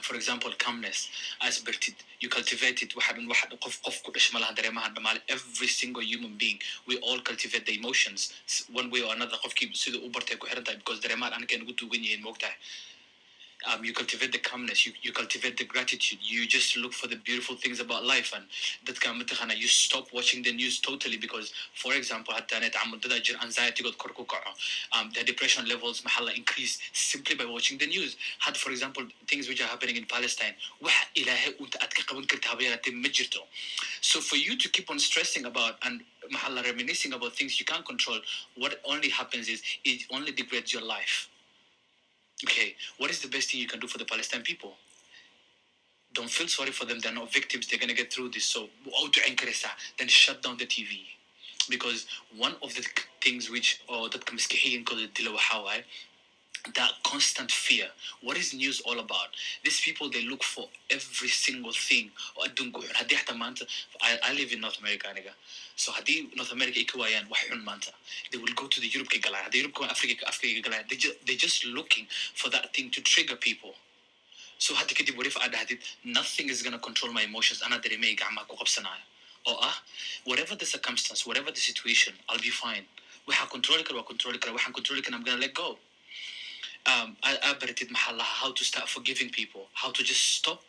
[0.00, 1.08] for example calmness
[1.42, 2.94] as bertid you cultivate it.
[2.96, 6.58] Waxaa waxa qof qof ku dhashay malaha dareemahan dhamaale every single human being.
[6.86, 8.32] We all cultivate the emotions
[8.72, 9.36] one way or another.
[9.44, 12.56] Qofkii sida u bartay ku xiran tahay because dareemahan anaga nagu duugan yihiin moogtahay
[13.70, 17.16] um, you cultivate the calmness, you, you cultivate the gratitude, you just look for the
[17.16, 18.32] beautiful things about life.
[18.34, 18.44] And
[18.86, 23.96] that kamataxana you stop watching the news totally because for example haddana tacamuddada jir anxietygood
[23.98, 24.50] kor ku kaco
[24.92, 28.16] um, the depression levels maxaa la increase simply by watching the news.
[28.38, 30.54] had for example things which are happening in palestine.
[30.82, 33.42] waxa ilaahay unta aad ka qaban karta haba yaraatee ma jirto
[34.00, 36.02] so for you to keep on stressing about and
[36.34, 38.18] maxaa la reminiscing about things you can't control
[38.56, 41.28] what only happens is it only degrades your life
[42.44, 44.74] okay, what is the best thing you can do for the Palestinian people?
[46.14, 46.98] Don't feel sorry for them.
[46.98, 47.66] They're not victims.
[47.66, 48.44] They're going to get through this.
[48.44, 48.68] So,
[49.98, 51.00] then shut down the TV.
[51.70, 52.86] Because one of the
[53.22, 54.24] things which, or that
[56.76, 57.86] that constant fear.
[58.22, 59.28] What is news all about?
[59.64, 62.10] These people, they look for every single thing.
[62.40, 65.08] I, I live in North America.
[65.76, 67.92] So haddii North America ikawayan waxun manta.
[68.30, 69.44] They will go to the Europe galaan.
[69.50, 70.88] Hadii Europe Africa Africa galaan.
[70.88, 73.74] They just looking for that thing to trigger people.
[74.58, 77.62] So haddii kadib what if I hadid nothing is gonna control my emotions.
[77.62, 79.02] Ana dareemay gacma ku qabsanayo.
[79.48, 79.76] Oo ah
[80.24, 82.84] whatever the circumstance, whatever the situation, I'll be fine.
[83.28, 84.54] Waxaan control kara waa control kara.
[84.56, 85.78] Waxaan control kara I'm gonna let go.
[86.86, 90.60] Um, aa aa baratid maxaa lahaa how to start forgiving people how to just stop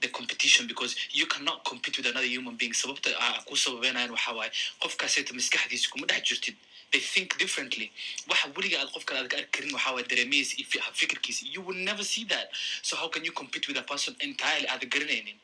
[0.00, 2.74] the competition because you cannot compete with another human being.
[2.74, 3.10] sababta
[3.44, 4.52] ku sababeynayaan waxaa waaye
[4.82, 6.56] qofkaasayta maskaxdiisa kuma dhex jirtid
[6.92, 7.92] they think differently.
[8.26, 11.60] waxa weliga aad qofkan aad ka arki karin waxaa waaye dareemihiisa iyo fi- fikirkiisa you
[11.66, 12.50] will never see that.
[12.82, 15.38] So how can you compete with a person entirely aad garanaynin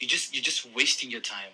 [0.00, 1.52] you just you're just wasting your time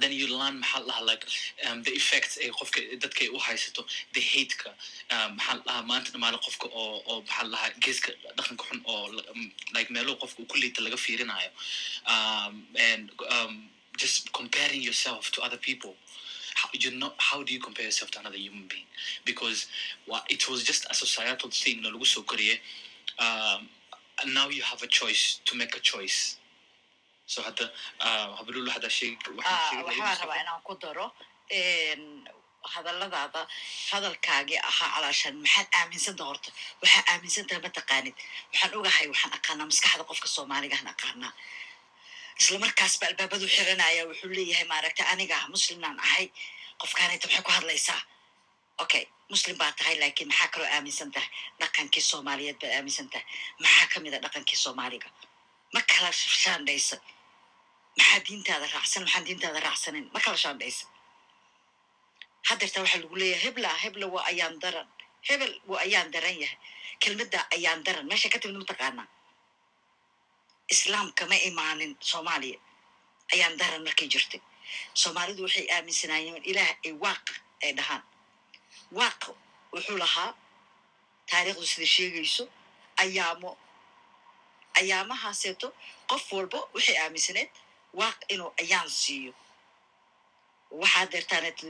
[0.00, 1.24] then you learn maxaa la like
[1.68, 3.82] um, the effects ay qofka dadka ay u haysato
[4.14, 4.70] the hateka
[5.14, 8.80] um, maxaa la dhahaa maanta dhamaale qofka oo oo maxaa la dhahaa geeska dhaqanka xun
[8.84, 11.50] oo um, like meelo qofka uu ku liita laga fiirinayo
[12.14, 13.54] um, and um,
[13.96, 15.94] just comparing yourself to other people.
[16.60, 18.88] How, you know how do you compare yourself to another human being?
[19.24, 19.66] Because
[20.08, 22.58] well, it was just a societal thing na lagu soo koriye
[23.18, 23.68] um,
[24.38, 26.36] now you have a choice to make a choice
[27.32, 27.64] so hadda
[29.38, 30.22] waxaan Ah, Mustafa.
[30.22, 31.06] rabaa inaan ku daro
[31.50, 32.02] een,
[32.74, 33.40] hadalladaada
[33.90, 36.50] hadalkaagii ahaa calaashan maxaad aaminsantaha horta
[36.82, 38.14] waxaa aaminsantaha ma taqaanid.
[38.52, 41.32] Waxaan ogahay waxaan aqaanaa maskaxda qofka soomaaligahan aqaanaa.
[42.40, 46.26] Isla markaasba albaabadu xiranaya wuxuu leeyahay maaragta aniga muslimnaan ahay
[46.80, 48.00] qofkaanayta maxay ku hadlaysaa.
[48.84, 51.28] Okay muslim baa tahay laakiin maxaa kaloo aaminsan tahay
[51.60, 53.24] dhaqankii soomaaliyeed baad aaminsan tahay
[53.62, 55.08] maxaa ka mid a dhaqankii soomaaliga?
[55.74, 56.10] Ma kala
[56.42, 56.96] shaandhaysa
[57.98, 60.84] maxaa diintaada raacsan maxaan diintaada raacsanin ma kala shaandhaysa
[62.48, 64.88] haddeerta waxaa lagu leeyahay hebla hebla waa ayaan daran.
[65.28, 66.58] Hebel waa ayaan daran yahay.
[67.02, 68.04] Kelmadda ayaan daran.
[68.10, 69.08] Meesha ka timid mataqaanaa
[70.74, 72.58] islaamka ma imaanin soomaaliya.
[73.34, 74.40] Ayaan daran markay jirtay.
[75.00, 77.26] Soomaalidu waxay aaminsanaayeen ilaah ay waaq
[77.64, 78.02] ay dhahaan.
[78.98, 79.22] Waaq
[79.74, 80.30] wuxuu lahaa
[81.30, 82.44] taariikhdu sida sheegayso
[83.02, 83.50] ayaamo.
[84.80, 85.68] Ayaamahaaseeto
[86.10, 87.50] qof walba waxay aaminsaneed
[87.98, 89.32] waaq inuu ayaan siiyo
[90.80, 91.60] waxaa deertaaneed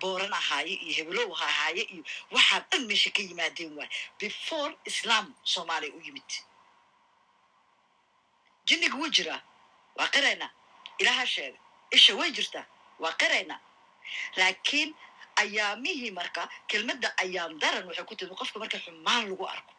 [0.00, 2.02] booran ahaaye iyo hebelow ha ahaaye iyo
[2.34, 6.30] waxaa dhan meesha ka yimaadeen waay before islam soomaaliya u yimid
[8.68, 9.40] jinniga wuu jiraa
[9.98, 10.50] waa qiraynaa
[11.00, 11.58] ilaaha sheega
[11.96, 12.64] isha way jirtaa
[13.02, 13.60] waa qiraynaa
[14.38, 14.90] laakiin
[15.42, 19.72] ayaamihii marka kelmadda ayaan daran waxay ku timi qofka marka xumaan lagu arko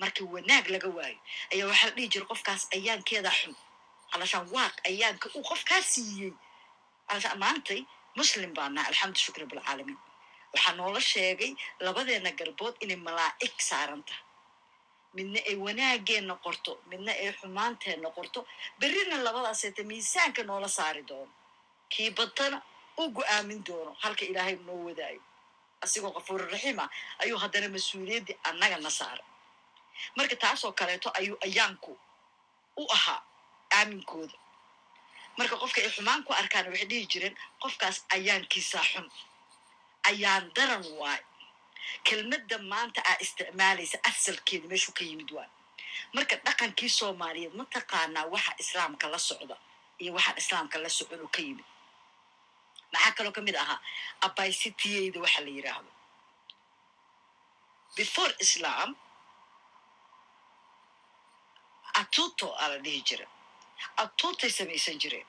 [0.00, 1.18] marka wanaag laga waayo
[1.52, 3.54] ayaa waxaa la dhihi jira qofkaas ayaankeeda xun
[4.14, 6.32] alashaan waaq ayaanka uu qofkaa siiyey
[7.42, 7.80] maantay
[8.18, 9.98] muslim baa nahay alxamdu shukr rabbilcaalamiin
[10.54, 11.52] waxaa noola sheegay
[11.86, 14.22] labadeena garbood inay malaa'ig saaran tahay
[15.16, 18.40] midna ay wanaageenna qorto midna ay xumaanteenna qorto
[18.80, 21.32] berrina labadaaseeta miisaanka noola saari doono
[21.92, 22.58] kii badtana
[23.00, 25.22] u go'aamin doono halka ilaahay noo wadaayo
[25.84, 26.88] asigoo qafuururaxiim ah
[27.22, 29.26] ayuu haddana mas'uuliyaddii annagana saaray
[30.16, 31.92] marka taasoo kaleeto ayuu ayaanku
[32.82, 33.20] u ahaa
[33.78, 34.36] aaminkooda
[35.38, 39.06] marka qofka ay xumaan ku arkaan waxay dhihi jireen qofkaas ayaankiisaa xun.
[40.10, 41.20] Ayaan daran waay.
[42.06, 45.50] Kelmadda maanta aa isticmaalaysa asalkeeda meeshuu ka yimid waay.
[46.14, 49.56] Marka dhaqankii soomaaliyeed ma taqaanaa waxa islaamka la socda
[50.02, 51.66] iyo waxaan islaamka la socon oo ka yimid?
[52.92, 53.78] Maxaa kaloo ka mid ahaa?
[54.26, 55.90] Abaysitiyeyda waxa la yidhaahdo
[57.96, 58.90] before islam
[62.00, 63.26] atuto aa la dhihi jira
[64.02, 65.26] atuutay samaysan jireen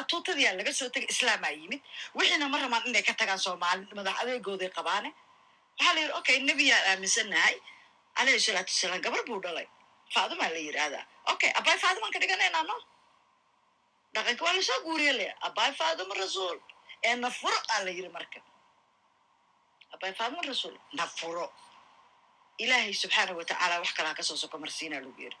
[0.00, 1.82] atuutadii aa laga soo tegay islaamaa yimid
[2.16, 5.10] wixiina ma rabaan inay ka tagaan soomaali madax adeegooday qabaane
[5.78, 7.56] waxaa la yidhi okay nebiyaan aaminsannahay
[8.16, 9.66] calayhi salaatu wasalaam gabar buu dhalay
[10.14, 12.76] faadimaa la yidhaahdaa okay abaay faadimaan ka dhiganaynaa no?
[14.14, 15.72] Dhaqanka waa la soo guuriye le abaay
[16.22, 16.58] rasuul
[17.08, 18.38] ee nafuro aa la yidhi marka
[19.94, 21.46] abaay faadima rasuul nafuro
[22.62, 25.36] ilaahay subxaanahu watacaala wax kalaa ka soo soko marsiinaa lagu yidhi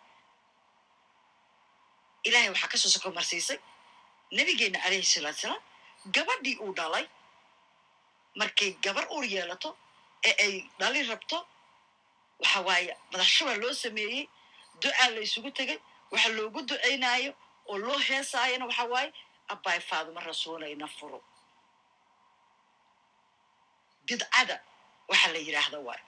[2.26, 3.58] ilaahay waxaa ka soo soko marsiisay.
[4.36, 5.62] Nabigeena calayhi salaatu salaam
[6.14, 7.06] gabadhii uu dhalay
[8.40, 9.70] markay gabar ur yeelato
[10.28, 11.38] ee ay dhali rabto
[12.42, 14.22] waxa waaye madaxshabaa loo sameeyey
[14.82, 15.78] ducaa la isugu tegay
[16.12, 17.32] waxa loogu ducaynaayo
[17.70, 19.10] oo loo heesaayana waxa waaye
[19.52, 21.20] abbaay faaduma rasuulayna furo
[24.06, 24.56] bidcada
[25.10, 26.02] waxa la yidhaahda waay.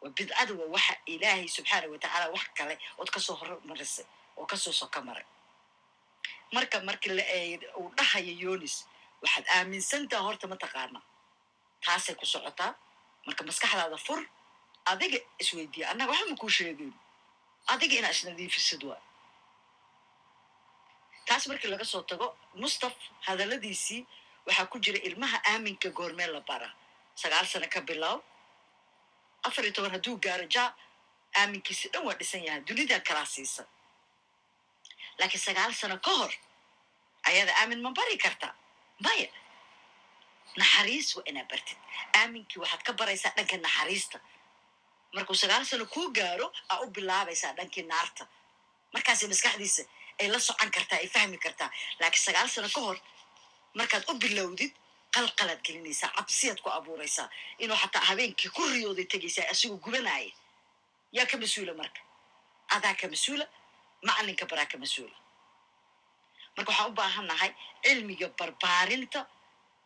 [0.00, 4.06] Waa bidcada waa waxa ilaahay subxaanah watacaala wax kale ood ka soo hormarisay
[4.40, 5.24] oo ka soo soka maray.
[6.54, 7.24] Marka markii la
[7.80, 8.76] uu dhahayo yonis
[9.22, 11.00] waxaad aaminsantaha horta ma taqaana.
[11.84, 12.72] Taasay ku socotaa.
[13.26, 14.20] Marka maskaxdaada fur
[14.90, 16.92] adiga isweydiiya annaga waxba makuu sheegayn
[17.72, 19.00] adiga inaa isnadiifisid waa
[21.28, 22.26] taas markii laga soo tago
[22.60, 22.94] mustaf
[23.26, 24.00] hadalladiisii
[24.46, 26.68] waxaa ku jira ilmaha aaminka goormee la bara.
[27.22, 28.16] Sagaal sano ka bilow
[29.46, 30.64] afar iyo toban hadduu gaaro ja
[31.40, 32.60] aaminkiisi dhan waa dhisan yahay.
[32.68, 33.66] Dunidaa kalaa siisan
[35.20, 36.32] laakiin sagaal sano ka hor
[37.28, 38.52] ayada aamin ma bari kartaa
[39.04, 39.28] maya
[40.60, 41.78] naxariis waa inaa bartid
[42.20, 44.18] aaminkii waxaad ka baraysaa dhanka naxariista
[45.14, 48.24] markuu sagaal sano kuu gaaro aa u bilaabaysaa dhankii naarta
[48.94, 49.82] markaasay maskaxdiisa
[50.20, 52.98] ay la socon kartaa ay fahmi kartaa laakiin sagaal sano ka hor
[53.78, 54.72] markaad u bilowdid
[55.14, 57.26] qalqalaad gelinaysaa cabsiyaad ku abuuraysaa
[57.62, 60.30] inuu xataa habeenkii ku riyooday tegaysaa asigoo gubanaya
[61.16, 62.00] yaa ka mas'uula marka
[62.76, 63.46] adaa ka mas'uula
[64.06, 65.16] macalinka baraa ka mas'uula
[66.56, 67.50] marka waxaan u baahannahay
[67.84, 69.20] cilmiga barbaarinta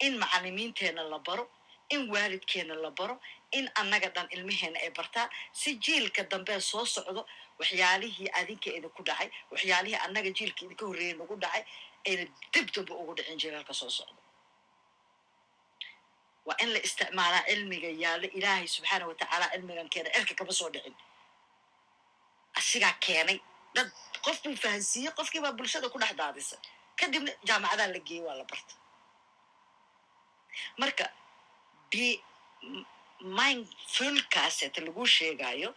[0.07, 1.45] in macalimiinteenna la baro
[1.95, 3.17] in waalidkeenna la baro
[3.59, 5.29] in annaga dhan ilmaheenna ay bartaan.
[5.61, 7.23] Si jiilka dambee soo socdo
[7.61, 11.63] waxyaalihii adinka idinku dhacay waxyaalihii annaga jiilka idinka horreeyay nagu dhacay
[12.09, 14.21] ayna dib damba ugu dhicin jiilaalka soo socdo.
[16.47, 20.71] Waa in la isticmaalaa cilmiga yaalla ilaahay subxaana wa tacaala cilmigan keena erka kama soo
[20.75, 20.95] dhicin.
[22.59, 23.39] Asigaa keenay
[23.77, 23.89] dad
[24.25, 26.59] qof buu fahansiiyey qofkii baa bulshada ku dhex daadisay
[27.01, 28.75] kadibna jaamacadaa la geeyey waa la barta
[30.81, 31.05] marka
[31.91, 32.05] bi
[33.39, 35.71] mindfulkaaseta lagu sheegayo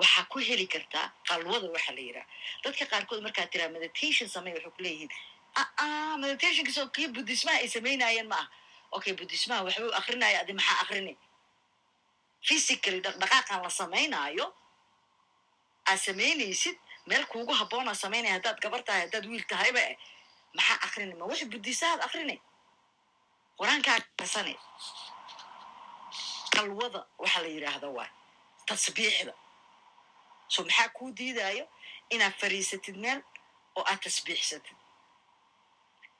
[0.00, 2.26] waxaa ku heli kartaa qalwada waxa la yidhaha
[2.64, 5.10] dadka qaarkood markaa tiraa meditation samey waxay ku leeyihiin
[5.60, 8.46] aa meditationkasoo kii buddhismaha ay samaynayeen ma ah
[8.96, 11.14] okay buddhismaha waxbuu akrinaya adi maxaa akrini
[12.48, 14.46] physically dhaqdhaqaaqan la samaynaayo
[15.90, 16.76] aad samaynaysid
[17.08, 19.96] meel kuugu habboonaa samaynaya haddaad gabar tahay haddaad wiil tahayba eh
[20.56, 22.36] maxaa akrini ma wixi buddisahaad akrini
[23.58, 24.54] qur'aankaa karsane
[26.54, 28.10] qalwada waxaa la yidhaahda waay
[28.68, 29.32] tasbiixda
[30.54, 31.64] so maxaa kuu diidaayo
[32.14, 33.20] inaad fariisatid meel
[33.78, 34.76] oo aad tasbiixsatid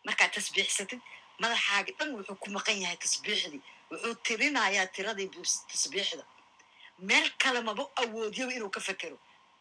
[0.06, 1.00] markaad tasbiixsatid
[1.42, 5.28] madaxaaga dhan wuxuu ku maqan yahay tasbiixdii wuxuu tirinayaa tiradii
[5.72, 6.24] tasbiixda
[7.08, 9.16] meel kale maba awoodyaba inuu ka fekero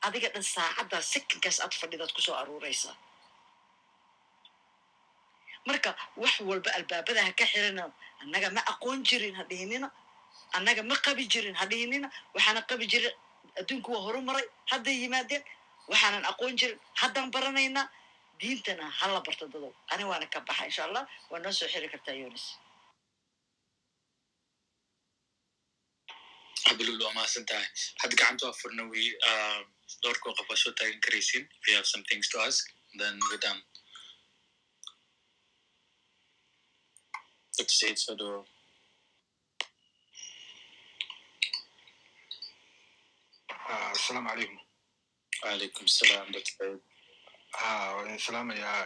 [0.08, 2.96] adiga dhan saacaddaa sekinkaas aad fadhidaad ku soo aruuraysaa
[5.68, 5.90] marka
[6.24, 7.84] wax walba albaabada ha ka xirina
[8.24, 9.88] annaga ma aqoon jirin ha dhihinina
[10.58, 13.14] annaga ma qabi jirin ha dhihinina waxaana qabi jirin
[13.60, 15.44] adduunku waa horumaray hadday yimaadeen
[15.92, 17.86] waxaanan aqoon jirin haddaan baranaynaa
[18.42, 21.88] diintana ha la barto dadow ani waana ka baxa insha allah waa noo soo xiri
[21.94, 22.46] kartaa yunis
[26.72, 27.46] abulul waa mahadsan
[28.02, 29.04] hadda gacanta waa furna wi
[30.04, 32.62] dhowrkoo qof waa soo taagan karaysin if you have some things to ask
[33.02, 33.62] then we're done
[37.58, 37.76] Dr.
[37.80, 38.40] Said soo dhawo
[43.94, 44.58] asalaamu calaykum
[45.44, 46.80] wacalaykum salaam dr said
[47.60, 48.80] ha idin salaamayaa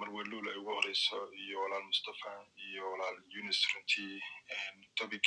[0.00, 2.30] marweluul ay ugu horeyso iyo walaal mustafa
[2.66, 4.14] iyo walaal yunis runtii
[4.98, 5.24] topic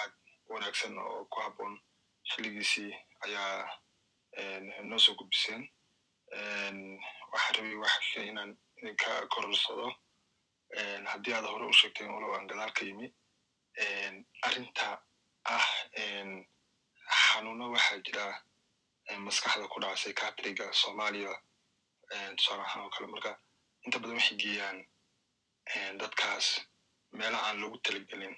[0.00, 0.12] aad
[0.48, 1.74] u wanaagsan oo ku habboon
[2.30, 2.90] xilligiisii
[3.26, 3.56] ayaa
[4.88, 5.62] noo soo gudbiseen.
[7.32, 9.86] Waxaa rabay wax inaan idinka kororsado
[11.12, 13.06] haddii aad hore u sheegteen walow aan gadaal ka yimi.
[14.46, 14.86] Arrinta
[15.44, 15.66] ah
[17.24, 18.24] xanuuno waxaa jira
[19.26, 21.32] maskaxda ku dhaca psychiatriga soomaaliya
[22.36, 23.32] tusaale ahaan oo kale marka
[23.84, 24.78] inta badan waxay geeyaan
[26.00, 26.46] dadkaas
[27.18, 28.36] meela aan lagu talagelin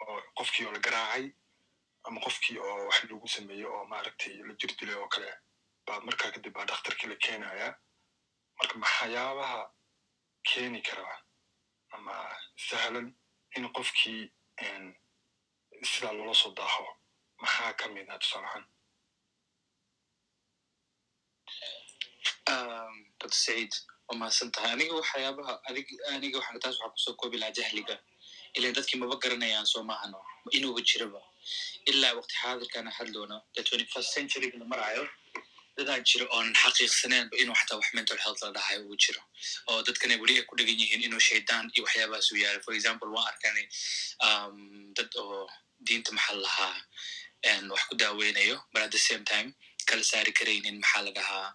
[0.00, 1.24] oo qofkii oo la garaacay
[2.06, 5.30] ama qofkii oo wax lagu sameeyo oo maaragtay la jir dilay oo kale
[5.86, 7.68] baa markaa kadib baa dhakhtarkii la keenaya
[8.58, 9.60] marka maxyaabaha
[10.48, 11.06] keeni kara
[11.94, 12.14] ama
[12.68, 13.06] sahlan
[13.56, 14.22] in qofkii
[15.90, 16.86] sidaa loola soo daaho?
[17.42, 18.64] Maxaa ka mid ah tusaale ahaan?
[23.20, 23.70] Dr said
[24.08, 24.70] waa mahadsan tahay?
[24.72, 25.52] Aniga waxyaabaha
[26.14, 27.96] aniga taas waxaa ku soo koobi lahaa jahliga.
[28.56, 30.18] Ilan dadkii maba garanayaan soo maahano
[30.56, 31.20] inuuba jiraba
[31.90, 32.90] ilaa waqti xaadirkana
[33.68, 35.04] twenty first centuryga la maraayo
[35.78, 39.22] dadaa jira oonan xaqiiqsaneenba inuu xataa wax mental health la dhahayo uu jiro
[39.70, 43.08] oo dadkana weli ay ku dhegan yihiin inuu shaydaan iyo waxyaabahaas u yaalo for example
[43.16, 43.66] waan arkanay
[44.96, 45.42] dad oo
[45.86, 46.76] diinta maxaa lahaa
[47.72, 49.48] wax ku daaweynayo but at the same time
[49.88, 51.48] kala saari karaynin maxaa la dhahaa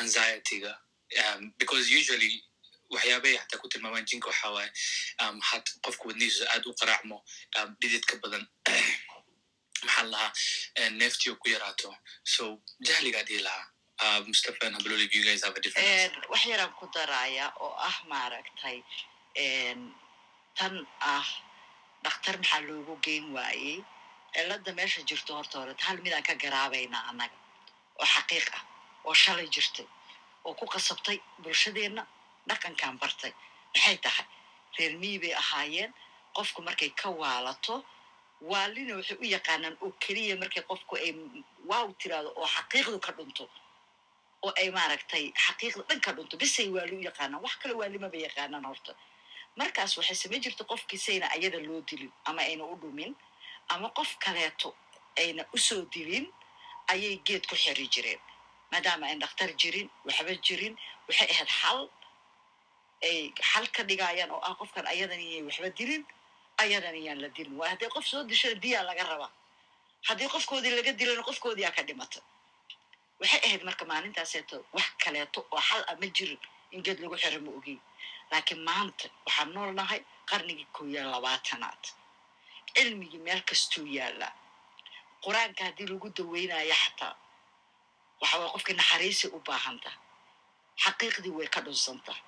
[0.00, 0.72] anxietyga
[1.60, 2.32] because usually
[2.94, 4.70] waxyaabay xataa ku tilmaamaan jinka waxa waaye
[5.50, 7.16] had qofka wadnihiisa aad u qaraacmo
[7.80, 8.44] dhididka badan
[9.84, 11.90] maxaa lahaa neeftii oo ku yaraato.
[12.34, 12.42] So
[12.88, 13.66] jahligaa dhihi lahaa
[14.04, 17.72] uh, mustafa and Habibullah, if you guys have a different wax yaraan ku daraya oo
[17.88, 18.78] ah maaragtay
[20.58, 21.26] tan ah
[22.04, 23.76] dhakhtar maxaa loogu geyn waayey?
[24.34, 27.36] Cilada meesha jirto horta hore hal midaan ka garaabaynaa annaga
[28.00, 28.62] oo xaqiiq ah
[29.06, 29.86] oo shalay jirtay
[30.46, 32.02] oo ku qasabtay bulshadeenna
[32.48, 33.32] dhaqankan bartay.
[33.74, 34.26] Maxay tahay?
[34.78, 35.92] Reer miyi bay ahaayeen
[36.36, 37.74] qofku markay ka waalato
[38.40, 41.10] waalina waxay u yaqaanaan oo keliya markay qofku ay
[41.70, 43.44] waaw tiraado oo xaqiiqdu ka dhunto
[44.44, 47.42] oo ay maaragtay xaqiiqda dhan ka dhunto bisay waali u yaqaanaan.
[47.42, 48.92] Wax kale waalimaba yaqaanaan horta.
[49.56, 53.14] Markaas waxay samayn jirta qofkiisayna ayada loo dilin ama ayna u dhumin
[53.68, 54.74] ama qof kaleeto
[55.16, 56.26] ayna u soo dilin
[56.92, 58.20] ayay geed ku xiri jireen.
[58.72, 60.74] Maadaama aan dhakhtar jirin waxba jirin
[61.08, 61.88] waxay ahayd xal
[63.02, 66.04] ay xal ka dhigayaan oo ah qofkan ayadan iyay waxba dilin
[66.62, 69.32] ayadan iyaan la dilin waa haddii qof soo dishana diyaa laga rabaa.
[70.08, 72.20] Haddii qofkoodii laga dilana qofkoodiyaa ka dhimata
[73.20, 76.40] waxay ahayd marka maalintaaseeto wax kaleeto oo xal ah ma jirin.
[76.74, 77.80] In geed lagu xiro ma ogeyn.
[78.30, 80.00] Laakiin maanta waxaan noolnahay
[80.30, 81.82] qarnigii koo iyo labaatanaad.
[82.74, 84.32] Cilmigii meel kastuu yaallaa.
[85.24, 87.14] Qur'aanka haddii lagu daweynayo xataa
[88.20, 89.90] waxa waye qofkii naxariisay u baahanta.
[90.84, 92.18] Xaqiiqdii way ka dhunsantaa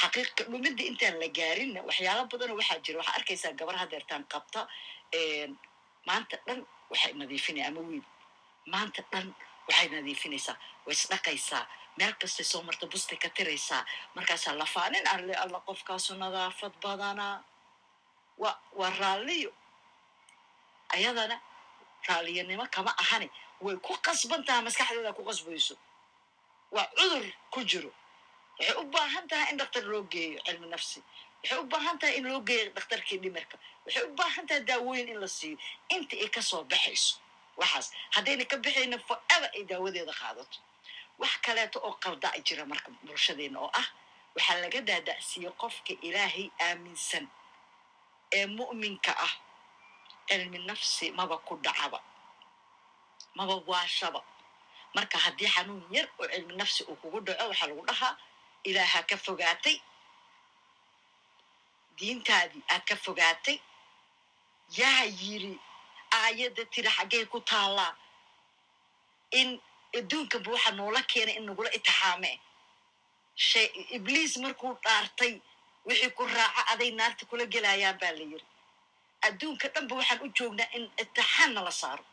[0.00, 2.98] xaqiiqa dhumidii intaan la gaarinna waxyaalo badanoo waxaa jira.
[3.00, 4.60] Waxaa arkaysaa gabar hadeertaan qabta
[6.08, 8.04] maanta dhan waxay nadiifinaya ama wiil.
[8.72, 9.26] Maanta dhan
[9.68, 11.62] waxay nadiifinaysaa way isdhaqaysaa.
[11.98, 13.82] Meel kastay soo marta bustay ka tiraysaa.
[14.16, 17.36] Markaasaa lafaanin alle alla qofkaasu nadaafad badanaa
[18.42, 19.50] wa waa raalliyo
[20.96, 21.36] ayadana
[22.08, 23.28] raalliyanimo kama ahani.
[23.64, 25.74] Way ku qasban tahay maskaxdeeda ku qasbayso.
[26.74, 27.90] Waa cudur ku jiro
[28.58, 30.98] waxay u baahan tahay in dhakhtar loo geeyo cilmi nafsi.
[31.42, 33.56] Waxay u baahan tahay in loo geeyo dhakhtarkii dhimirka.
[33.86, 35.56] Waxay u baahan tahay daawooyin in la siiyo.
[35.94, 37.16] Inta ay ka soo baxayso
[37.60, 40.58] waxaas haddayna ka baxayna forever ay daawadeeda qaadato.
[41.18, 43.88] Wax kaleeto oo qalda a jira marka bulshadeena oo ah
[44.36, 47.24] waxaa laga daadacsiiyey qofka ilaahay aaminsan
[48.36, 49.34] ee mu'minka ah.
[50.28, 52.00] Cilmi nafsi maba ku dhacaba
[53.36, 54.20] maba waashaba.
[54.94, 58.16] Marka haddii xanuun yar oo cilmi nafsi uu kugu dhaco waxaa lagu dhahaa
[58.68, 59.76] ilaahaa ka fogaatay
[61.98, 63.56] diintaadii aad ka fogaatay
[64.78, 65.54] yaa yiri.
[66.20, 67.92] Aayadda tiri xaggay ku taallaa
[69.40, 69.48] in
[69.98, 72.30] adduunkanba waxaa noola keenay in nagula itixaame
[73.96, 75.32] ibliis markuu dhaartay
[75.86, 78.46] wixii ku raaca aday naarta kula gelayaan baa la yiri.
[79.26, 82.04] Adduunka dhanba waxaan u joognaa in itixaan nala saaro.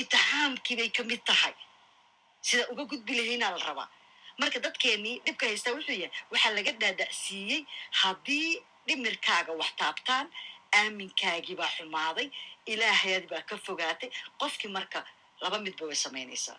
[0.00, 1.54] Itixaamkii bay ka mid tahay.
[2.46, 3.88] Sida uga gudbi lahaynaa la rabaa
[4.40, 7.60] marka dadkeenii dhibka haystaa wuxuu yahay waxaa laga daadacsiiyey
[8.00, 8.50] haddii
[8.86, 10.26] dhimirkaaga wax taabtaan
[10.80, 12.28] aaminkaagii baa xumaaday
[12.72, 14.10] ilaahayadii baa ka fogaatay.
[14.40, 14.98] Qofkii marka
[15.42, 16.58] laba midba way samaynaysaa.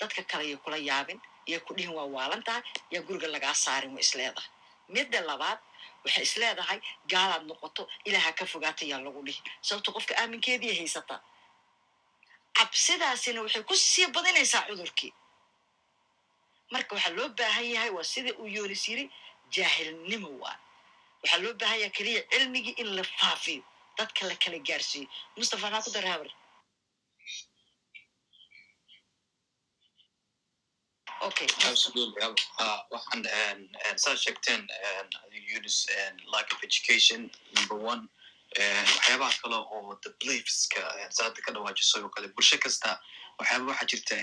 [0.00, 2.62] Dadka kale yay kula yaabin iyo ku dhihin waa waalan tahay
[2.92, 4.48] yaa guriga lagaa saarin way isleedahay
[4.94, 5.58] midda labaad
[6.04, 6.78] waxay isleedahay
[7.12, 9.40] gaalaad noqoto ilaaha ka fogaata yaa lagu dhihi.
[9.66, 11.20] Sababto qofka aaminkeedii haysataa
[12.58, 15.12] cabsidaasina waxay ku sii badinaysaa cudurkii
[16.72, 19.04] marka waxaa loo baahan yahay waa sida uu yoonis yiri
[19.54, 20.56] jaahilnimo waa.
[21.22, 23.62] Waxaa loo baahan yahay keliya cilmigii in la faafiyo
[23.98, 25.06] dadka la kala gaarsiiyo.
[25.36, 26.30] Mustafa maxaa ku dara habar.
[31.18, 34.62] Uh, waxaan saa sheegteen
[35.56, 35.86] unis
[36.32, 38.02] lack of education number one.
[38.58, 40.80] Waxyaabaha kale oo the beliefska
[41.18, 42.90] saada ka dhawaajiso oo kale bulsho kasta
[43.38, 44.14] waxyaaba waxaa jirta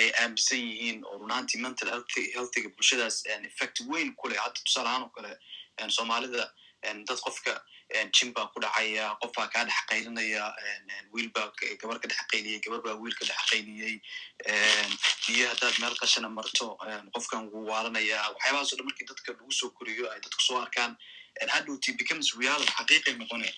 [0.00, 3.16] ay aaminsan yihiin oo runaantii mental health healthiga bulshadaas
[3.50, 4.38] effect weyn ku leh.
[4.44, 5.32] Hadda tusaale ahaan oo kale
[5.96, 6.44] soomaalida
[7.08, 7.52] dad qofka
[8.16, 10.44] jim baa ku dhacaya qof kaa dhex qaylinaya
[11.12, 11.48] wiil baa
[11.82, 13.94] gabar ka dhex qayliyey gabar baa wiil ka dhex qayliyey
[15.34, 16.66] iyo haddaad meel qashana marto
[17.14, 18.18] qofkan wuu waalanaya.
[18.34, 20.96] Waxyaabahaas o dhan markii dadka lagu soo koriyo ay dadku soo arkaan
[21.54, 22.72] hadhowti becomes reality?
[22.78, 23.52] Xaqiiqay noqonaya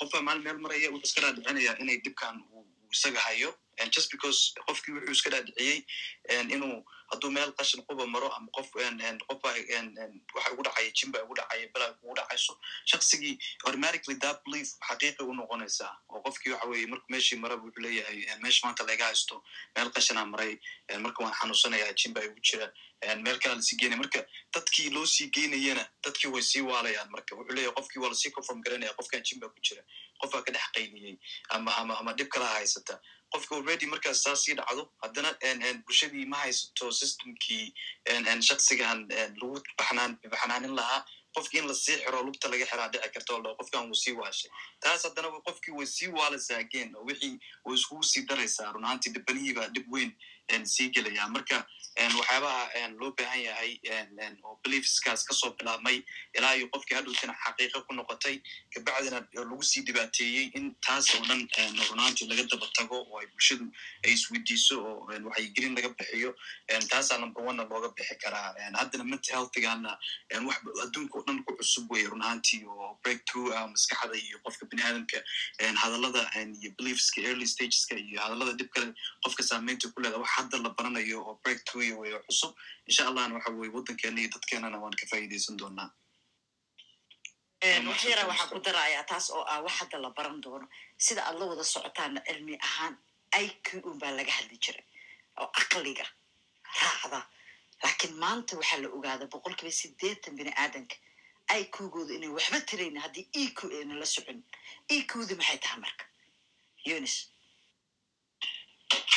[0.00, 3.50] qof maalin meel maraya wuxuu iska dhaadhicinaya inay dhibkan uu isaga hayo
[3.94, 5.82] just because qofkii wuxuu iska dhaadhiciyey
[6.54, 8.68] inuu hadduu meel qashin quba maro ama qof
[9.28, 9.48] qofba
[10.34, 15.34] waxa ugu dhacaya jimba ugu dhacaya bela ugu dhacayso shaksigii automatically that belief xaqiiqi u
[15.34, 15.92] noqonaysaa.
[16.10, 19.42] Oo qofkii waxa weeye marku meeshii maraba wuxuu leeyahay meesha maanta laga haysto
[19.76, 20.58] meel qashinaa maray
[21.04, 22.68] marka waan xanuunsanayaa jimba ugu jira
[23.24, 24.20] meel kalaa la sii geynaya marka
[24.54, 27.36] dadkii loo sii geynayana dadkii way sii waalayaan marka.
[27.36, 29.82] Wuxuu leeyahay qofkii waa la sii confirm garanaya qofkan jimba ku jira
[30.20, 31.16] qofbaa ka dhex qayliyey
[31.48, 33.00] ama ama ama dhib kala haysata
[33.32, 35.30] qofka already markaas saa sii dhacdo haddana
[35.86, 37.74] bulshadii ma haysato systemkii
[38.48, 39.06] shaksigan
[39.40, 41.04] lagu baxnaan baxnaanin lahaa
[41.36, 44.50] qofkii in la sii xiro lugta laga xiraa dhici karta oo qofkan wuu sii waashay.
[44.80, 49.12] Taas haddana qofkii way sii waalaysaa again oo wixii way iskugu sii daraysaa run ahaantii
[49.12, 50.10] dhibanihii baa dhib weyn
[50.64, 51.66] sii gelaya marka
[51.98, 53.80] waxyaabaha loo baahan yahay
[54.44, 56.02] oo beliefskaas ka soo bilaabmay
[56.38, 58.36] ilaa iyo qofkii hadhowtina xaqiiqa ku noqotay
[58.74, 61.42] kabacdina lagu sii dhibaateeyey in taas oo dhan
[61.90, 63.66] runaantii laga daba tago oo ay bulshadu
[64.04, 66.34] ay isweydiiso oo waxyigelin laga bixiyo
[66.90, 68.54] taasaa number one looga bixi karaa.
[68.78, 69.98] Haddana mental healthigana
[70.46, 74.66] wax adduunka oo dhan ku cusub weye runaantii oo break through ah maskaxda iyo qofka
[74.70, 75.18] bini aadamka
[75.82, 76.22] hadallada
[76.62, 78.94] iyo beliefska early stageska iyo hadallada dhib kale
[79.24, 82.52] qofka saameynta ku leeda wax hadda la baranayo oo break through wey oo cusub
[82.88, 85.90] insha allahna waxa weye waddankeena iyo dadkeenana waan ka faa'iidaysan doonaa
[87.88, 90.66] wax yara waxaa ku darayaa taas oo ah wax hadda la baran doono.
[90.96, 92.94] Sida aad la wada socotaana cilmi ahaan
[93.44, 94.84] iq un baa laga hadli jiray
[95.40, 96.06] oo aqliga
[96.80, 97.20] raacda.
[97.82, 100.96] Laakiin maanta waxaa la ogaada boqolkiiba sideetan bini aadanka
[101.60, 104.38] iqgooda inay waxba tirayna haddii eq ayna la socon.
[104.96, 106.04] Eqda maxay tahay marka?
[106.88, 107.16] Yunis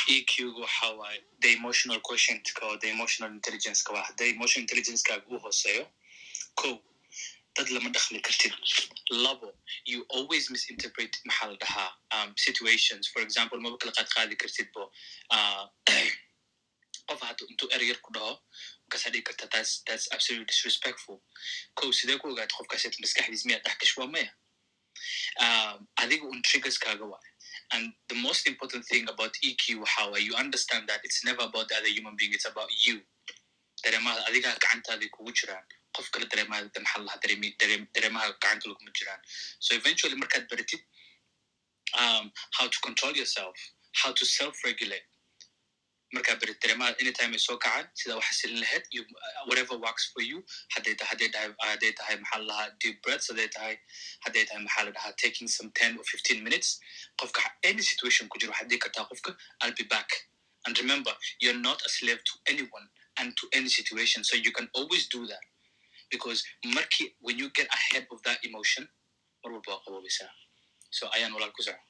[0.08, 4.62] EQ waxa waaye the emotional quotient ka oo the emotional intelligence ka waa hadday emotional
[4.66, 5.86] intelligence kaaga u hooseeyo
[6.54, 6.82] ko
[7.56, 8.52] dad lama dhaqmi kartid.
[9.10, 9.52] Labo
[9.84, 13.08] you always misinterpret maxaa la dhahaa um, situations.
[13.12, 14.90] For example maba kala qaad qaadi kartid bo
[17.08, 18.32] qof hadda intuu yar ku dhaho
[18.84, 21.20] markaasaa dhigi karta that's, that's absolutely disrespectful.
[21.74, 24.30] Ko sidee ku ogaata qofkaas maskaxdiis miyaa dhex gash waa maya.
[25.44, 27.31] Um, adiga un triggerskaaga waay
[27.74, 31.76] And the most important thing about EQ, how you understand that it's never about the
[31.76, 33.00] other human being, it's about you.
[33.84, 35.64] dareemaha adigaa gacantaadii kugu jiraan.
[35.96, 37.20] Qof kale dareemaha maxaa lahaa
[37.96, 39.20] dareemaha gacanta laguma jiraan.
[39.66, 40.82] So eventually markaad baratid
[41.98, 43.56] um, how to control yourself
[44.02, 45.06] how to self regulate
[46.16, 49.04] markaa barid dareemaha anytime ay soo kacaan sida waxa silin lahayd uh,
[49.48, 50.38] whatever works for you.
[50.74, 51.28] hadday hadday
[52.00, 53.74] tahay maxaa la dhahaa deep breaths hadday tahay
[54.24, 56.68] hadday tahay maxaa la dhahaa taking some ten or fifteen minutes.
[57.20, 59.30] qofka any situation ku jiro waxaad dhihi kartaa qofka
[59.62, 60.10] i'll be back.
[60.66, 62.86] And remember you're not a slave to anyone
[63.18, 64.20] and to any situation.
[64.28, 65.44] So you can always do that.
[66.14, 66.40] Because
[66.76, 68.84] marki when you get ahead of that emotion
[69.44, 70.30] mar walba waa qaboobaysaa
[70.98, 71.82] so ayaan walaal ku soco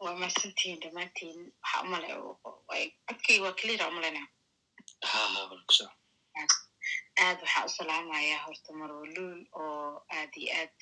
[0.00, 2.08] waa mahadsantihiin dhammaantiin waxaa umale
[3.08, 4.22] codkayga waa clear umalena
[7.24, 10.72] aad waxaa u salaamayaa horta marwaluul oo aad iyo aad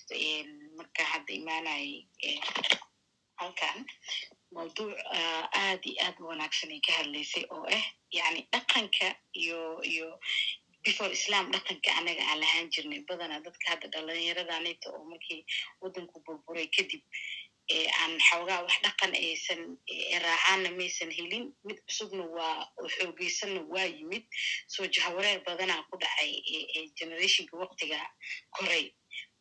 [0.78, 1.92] marka hadda imaanayay
[3.40, 3.78] halkan
[4.54, 4.94] mawduuc
[5.62, 7.84] aad iyo aad wanaagsan ay ka hadlaysay oo ah
[8.18, 9.08] yani dhaqanka
[9.42, 9.58] iyo
[9.92, 10.06] iyo
[10.84, 15.40] before islam dhaqanka anaga aan lahaan jirnay badanaa dadka hadda dhalinyaradaaneeta oo markii
[15.82, 17.02] waddanku burburay kadib
[18.00, 19.60] aan xoogaa wax dhaqan aysan
[20.24, 21.44] raacaanna maysan helin.
[21.66, 24.24] Mid cusubna waa oo xoogeysanna waa yimid.
[24.72, 26.32] Soo jahawareer badanaa ku dhacay
[26.98, 28.00] generationka waktiga
[28.56, 28.84] koray.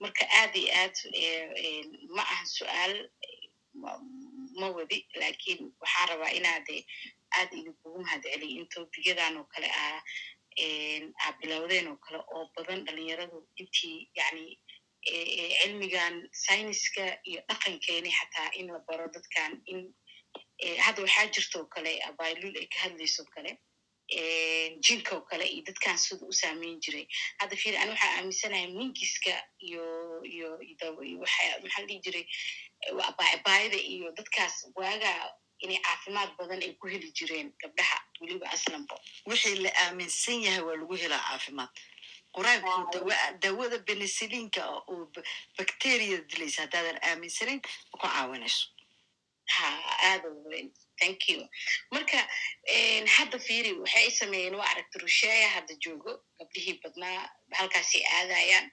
[0.02, 0.96] Marka aad iyo aad
[2.16, 2.94] ma ahan su'aal
[4.60, 6.76] ma wadi laakiin waxaan rabaa inaade
[7.38, 10.02] aad idinkugu mahad celiy in tobiyadan oo kale ah
[11.24, 14.46] aa bilowdeen oo kale oo badan dhalinyaradu intii yani
[15.08, 19.80] cilmigan sayniska iyo dhaqankeeni xataa in la baro dadkan in
[20.86, 23.52] hadda waxaa jirta oo kale abaylul ay ka hadlayso kale
[24.86, 27.06] jinka oo kale iyo dadkan sida u saameyn jiray.
[27.40, 29.34] Hadda fir ani waxaa aaminsanahay mingiska
[29.68, 29.84] iyo
[30.24, 30.50] iyo
[31.64, 32.26] maxaa dhihi jiray
[33.46, 38.96] baayada iyo dadkaas waagaa inay caafimaad badan ay ku heli jireen gabdhaha weliba aslanbo.
[39.26, 41.70] Wixii la aaminsan yahay waa lagu helaa caafimaad
[42.36, 42.98] quraanku
[43.44, 44.98] dawada benesiliinka oo
[45.58, 47.62] bacteriada dilaysa haddaadan aaminsanayn
[47.92, 48.64] ma ku caawinayso
[49.56, 49.68] ha
[50.10, 50.68] aada weyn
[51.02, 51.40] thank you.
[51.96, 52.20] marka
[53.18, 57.20] hadda fiiri waxay sameeyeen waa aragti rusheeya hadda joogo gabdhihii badnaa
[57.60, 58.68] halkaasay aadayaan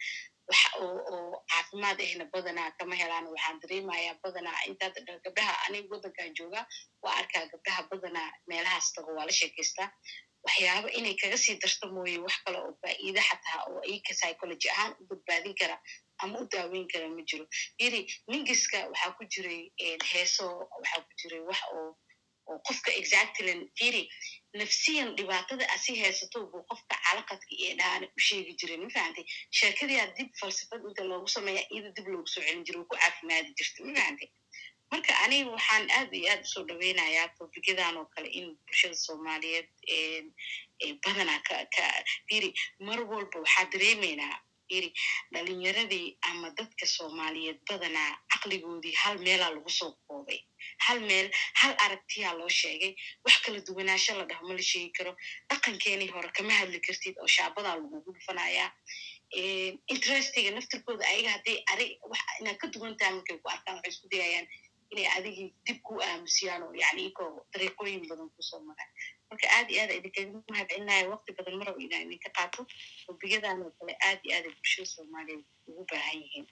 [0.51, 1.21] wax oo
[1.53, 6.61] caafimaad ahna badanaa kama helaan waxaan dareemayaa badanaa intaad gabdhaha aniga waddankan jooga
[7.05, 9.89] waa arkaa gabdhaha badanaa meelahaas tago waa la sheekaystaa
[10.47, 14.93] waxyaaba inay kaga sii darto mooye wax kale oo faa'iida xataa oo iyka psychology ahaan
[15.01, 15.77] u badbaadin kara
[16.23, 17.45] ama u daaweyn kara ma jiro.
[17.81, 19.61] Yiri mingiska waxaa ku jiray
[20.13, 20.47] heeso
[20.79, 21.89] waxaa ku jiray wax oo
[22.51, 24.03] oo qofka exactly firi
[24.61, 29.25] nafsiyan dhibaatada asi haysato buu qofka calaqadka iyo dhaana u sheegi jiray ma fahantay
[29.59, 33.79] sheekadiyaa dib falsafad inta loogu sameeya iyada dib loogu soo celin jiray ku caafimaadi jirta
[33.87, 34.29] ma fahantay
[34.91, 39.69] marka aniga waxaan aad iyo aad u soo dhaweynayaa tobigyadan oo kale in bulshada soomaaliyeed
[41.05, 41.41] badanaa
[42.29, 42.51] firi
[42.87, 44.37] mar walba waxaa dareemaynaa
[44.69, 44.89] firi
[45.33, 50.41] dhalinyaradii ama dadka soomaaliyeed badanaa caqligoodii hal meelaa lagu soo koobay.
[50.87, 51.29] Hal meel
[51.61, 52.93] hal aragtiyaa loo sheegay.
[53.25, 55.13] Wax kala duwanaansho la dhaho ma la sheegi karo.
[55.51, 58.71] Dhaqankeenii hore kama hadli kartid oo shaabadaa lagugu dhufanayaa
[59.95, 61.87] interestiga naftirkooda ayaga hadday ari
[62.41, 64.47] inaad ka duwan tahay markay ku arkaan waxay isku dayayaan
[64.95, 68.91] inay adigii dib ku aamusiyaan oo yani ikoo dariiqooyin badan ku soo maraan
[69.31, 72.61] marka aad iyo aad idinkaga mahad celinaya waqti badan maraba inaa idinka qaato
[73.11, 76.47] obiyadan oo kale aad iyo aad bulshada soomaaliyeed ugu baahan yihiin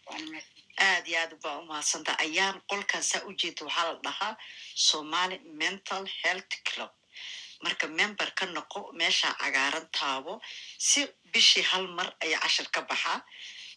[0.88, 4.34] aad iyo aad baa umahadsanta ayaan qolkan saa u jeeda waxaa la dhahaa
[4.88, 6.93] somali mental health club.
[7.64, 10.32] marka member ka noqo meesha cagaaran taabo
[10.88, 11.01] si
[11.32, 13.18] bishii hal mar ayaa cashir ka baxaa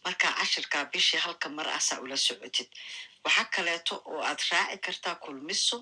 [0.04, 2.68] marka cashirkaa bishii halka mar asaa ula socotid
[3.26, 5.76] waxaa kaleeto oo aad raaci kartaa kulmiso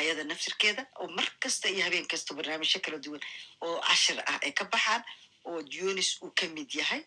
[0.00, 3.22] ayada naftirkeeda oo mar kasta iyo habeen kasta barnaamijyo kala duwan
[3.66, 5.02] oo cashir ah ay ka baxaan
[5.48, 7.02] oo yunis uu ka mid yahay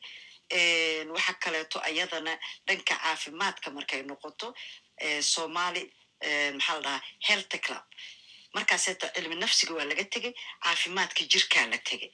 [1.16, 2.34] waxa kaleeto ayadana
[2.68, 4.48] dhanka caafimaadka markay noqoto
[5.34, 5.84] somali
[6.58, 7.86] maxaa la dhahaa health club
[8.56, 10.34] markaaseeto cilmi nafsiga waa laga tegey
[10.64, 12.10] caafimaadka jirkaa la tegey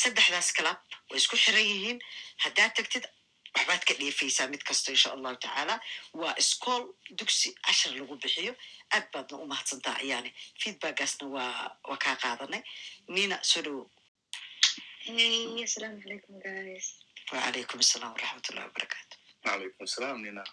[0.00, 0.78] saddexdaas club
[1.10, 1.98] way isku xiran yihiin
[2.44, 3.04] haddaad tagtid
[3.54, 5.74] waxbaad ka dheefaysaa mid kasto insha allahu tacaala
[6.20, 6.82] waa iskool
[7.18, 8.54] dugsi cashar lagu bixiyo
[8.94, 10.30] aad baadna u mahadsantaa ayaane
[10.60, 12.62] feedbackgaasna waa waa kaa qaadanay
[13.14, 13.86] nina soo dhawow
[17.32, 20.44] wacalaykum asalaam waraxmatullahi wabarakaatu wacalaykum asalaam nina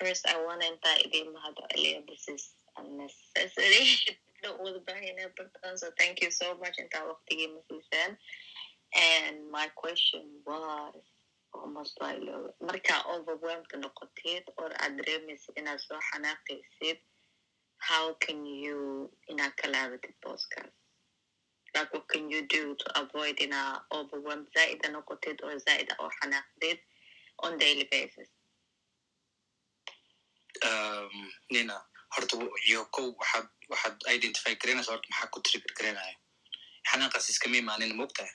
[0.00, 1.32] first I want to thank them
[2.08, 3.98] this is unnecessary.
[4.42, 5.16] Don't want to buy in
[5.98, 6.76] thank you so much.
[6.78, 8.16] and that was the
[8.96, 10.94] And my question was
[12.68, 16.98] markaa overwelmka noqotid or aad dareemaysid inaad soo xanaaqaysid
[17.88, 18.78] how can you
[19.32, 20.72] inaad ka laabatid booskaas
[21.74, 26.78] like what can you do to avoid inaa overwelm zaaida noqotid oo zaaida oo xanaaqdid
[27.44, 28.28] on daily basis
[31.50, 31.76] nina
[32.14, 32.36] horta
[32.68, 36.14] iyo kow waxaad waxaad identify garaynaysa horta maxaa ku trigger garaynaya
[36.90, 38.32] xanaaqaas iskama imaanin mogtahay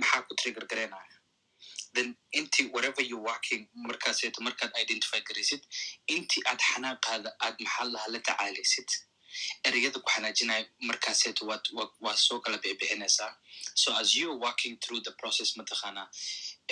[0.00, 1.11] maxaa ku trigger garaynaya
[1.94, 5.62] then inti whatever you working markaaseeto markaad identify garaysid
[6.16, 8.88] intii aad xanaaqaada aad maxaa laha la tacaalaysid
[9.68, 13.30] ereyada ku xanaajinaya markaaseeto waad wa- waa soo kala bixbixinaysaa
[13.82, 16.06] so as you are working through the process mataqaanaa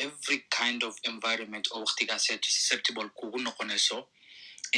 [0.06, 3.98] every kind of environment oo waqtigaaseeto susceptible kugu noqonayso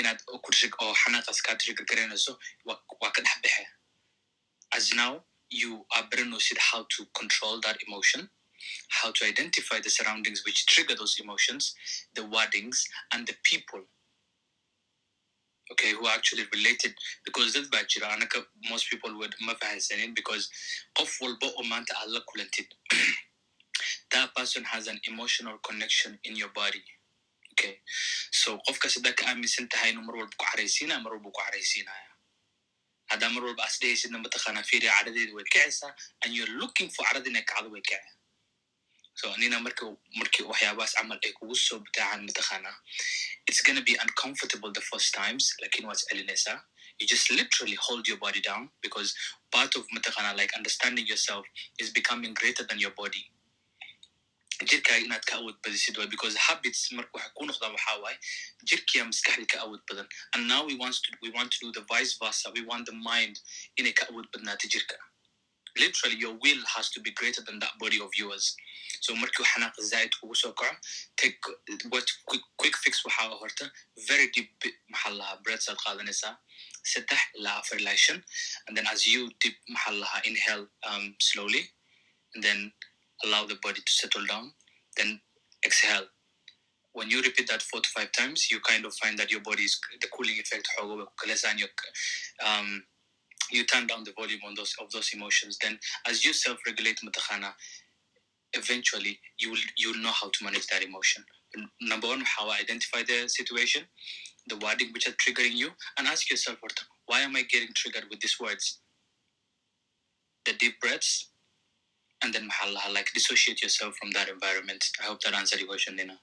[0.00, 2.32] inaad oo xanaaqaas kaa trigger garaynayso
[3.00, 3.66] waa ka dhex baxe
[4.78, 5.12] as now
[5.60, 8.28] you are baranaysid how to control that emotion
[9.02, 11.74] how to identify the surroundings which trigger those emotions
[12.14, 12.78] the wordings
[13.14, 13.82] and the people
[15.72, 16.94] okay who are actually related.
[17.24, 20.50] Because dad baa jira most people would ma fahansanin because
[24.12, 26.84] that person has an emotional connection in your body
[27.52, 27.78] okay?
[28.32, 32.10] So qofkaas haddaa ka aaminsan tahay inuu mar walba ku caraysiinaya mar walba ku caraysiinaya
[33.12, 35.94] haddaa mar walba as dhehaysidna mataqaanaa fiiriya caradeeda
[36.24, 37.44] and you're looking for carada inay
[39.22, 39.86] so nina marka
[40.20, 42.76] markii waxyaabahaas camal ay kugu soo bataacaan mataqaanaa
[43.48, 46.58] it's gonna be uncomfortable the first times laakiin waad celinaysaa
[47.00, 49.10] you just literally hold your body down because
[49.56, 51.46] part of mataqaanaa like understanding yourself
[51.82, 53.22] is becoming greater than your body.
[54.70, 58.18] Jirkaaga inaad ka awood badisid way because habits marka waxay ku noqdaan waxaa waaye
[58.70, 60.06] jirkiya maskaxda ka awood badan.
[60.34, 62.52] And now we want to we want to do the vice versa.
[62.58, 63.40] We want the mind
[63.80, 64.96] inay ka awood badnaato jirka
[65.78, 68.56] literally your will has to be greater than that body of yours.
[69.00, 70.76] So markii xanaaqa zaid kugu soo kaco
[71.16, 71.38] take
[71.88, 73.70] what quick, quick fix waxaa horta
[74.08, 74.50] very deep
[74.92, 76.34] maxaa lahaa breaths aad qaadanaysaa
[76.92, 78.24] saddex ilaa afar ilaa shan
[78.66, 81.64] and then as you deep maxaa lahaa inhale um, slowly
[82.34, 82.72] and then
[83.24, 84.54] allow the body to settle down
[84.96, 85.20] then
[85.66, 86.08] exhale.
[86.94, 89.64] When you repeat that four to five times you kind of find that your body
[89.64, 91.26] is the cooling effect xoogo way ku
[92.48, 92.84] um,
[93.54, 95.78] you turn down the volume on those of those emotions then
[96.08, 97.52] as you self-regulate mutakhana
[98.54, 101.24] eventually you will you will know how to manage that emotion.
[101.82, 103.84] Number one how I identify the situation
[104.48, 108.08] the wording which are triggering you and ask yourself "What- why am i getting triggered
[108.10, 108.80] with these words?
[110.46, 111.30] The deep breaths
[112.22, 114.84] and then mahallaha, like dissociate yourself from that environment.
[115.00, 116.20] I hope that answered your question nina.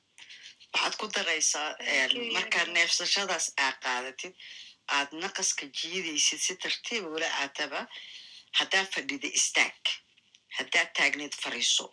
[0.75, 1.67] Waxaad ku daraysaa
[2.37, 4.33] markaad neefsashadaas aa qaadatid
[4.97, 7.79] aad naqaska jiidaysid si tartiiba ula aataba
[8.59, 9.81] haddaa fadhida istaag
[10.57, 11.85] haddaa taagneed fariiso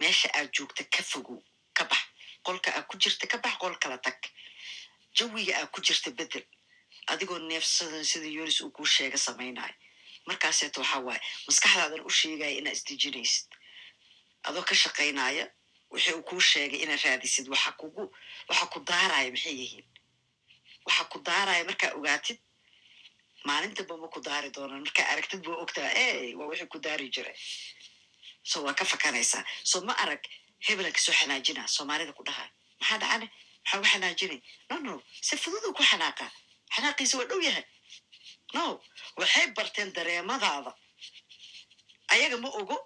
[0.00, 1.40] meesha aad joogta ka fogow
[1.76, 2.02] ka bax
[2.46, 4.18] qolka aad ku jirta ka bax qol kala tag
[5.16, 6.44] jawiga aad ku jirta bedel
[7.12, 9.74] adigoo neefsadan sida yunis uu kuu sheega samaynayo
[10.28, 13.46] markaaseeto waxaa waaye maskaxdaadan u sheegaya inaad isdejinaysid
[14.48, 15.44] adoo ka shaqaynaya
[15.92, 18.04] wixii uu kuu sheegay inaad raadisid waxa kugu
[18.48, 19.86] waxa ku daaraya maxay yihiin
[20.88, 22.38] waxa ku daaraya markaa ogaatid
[23.48, 24.82] maalin damba ma ku daari doonaan.
[24.86, 27.32] Markaa aragtid buu ogtaa ey waa wixii ku daari jira
[28.50, 29.44] so waa ka fakanaysaa.
[29.70, 30.22] So ma arag
[30.66, 32.48] hebelanka soo xanaajina soomaalida ku dhahay
[32.80, 33.26] maxaa dhacane
[33.64, 34.40] maxaa u xanaajinay.
[34.70, 34.92] No no
[35.26, 36.26] si fududuu ku xanaaqa.
[36.74, 37.64] Xanaaqiisa waa dhow yahay.
[38.54, 38.64] No
[39.20, 40.72] waxay barteen dareemadaada.
[42.12, 42.76] Ayaga ma ogo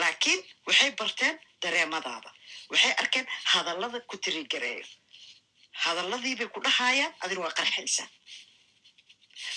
[0.00, 2.30] laakiin waxay barteen dareemadaada.
[2.70, 4.84] Waxay arkeen hadallada ku tirigareeyo
[5.84, 8.08] hadalladiibay ku dhahayaan adina waa qarxaysaa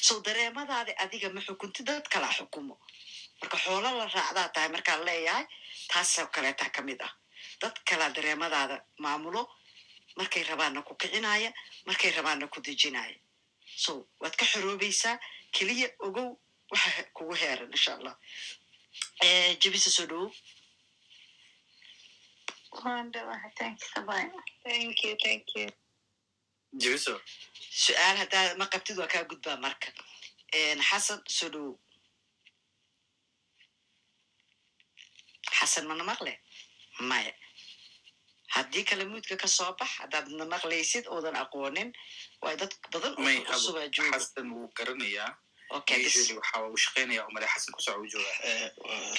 [0.06, 2.76] so dareemadaadi adiga ma xukunti dad kala xukumo.
[3.42, 5.46] Marka xoolo la raacdaa tahay markaan leeyahay
[5.92, 7.14] taasoo kaleeta ka mid ah.
[7.62, 9.42] Dad kala dareemadaada maamulo
[10.20, 11.50] markay rabaanna ku kicinaya
[11.88, 13.18] markay rabaanna ku dejinaya.
[13.84, 15.16] So waad ka xoroobaysaa
[15.56, 16.30] keliya ogow
[16.72, 18.16] waxa kugu heeran insha allah
[19.62, 20.32] jebisa soo dhowow
[27.86, 29.88] su'aal haddaa ma qabtid waa kaa gudbaa marka
[30.90, 31.76] xasan soo dhowow
[35.58, 36.34] xasan mana maqle
[37.10, 37.34] maya
[38.56, 41.90] haddii kale muudka ka soo bax haddaad na maqlaysid oodan aqoonin
[42.44, 45.32] waay dad badan oo may cusubaa jooga xasan wuu garanayaa
[45.78, 48.38] okay bis usually waxa uu shaqeynaya umale xasan kusoco uu joogaa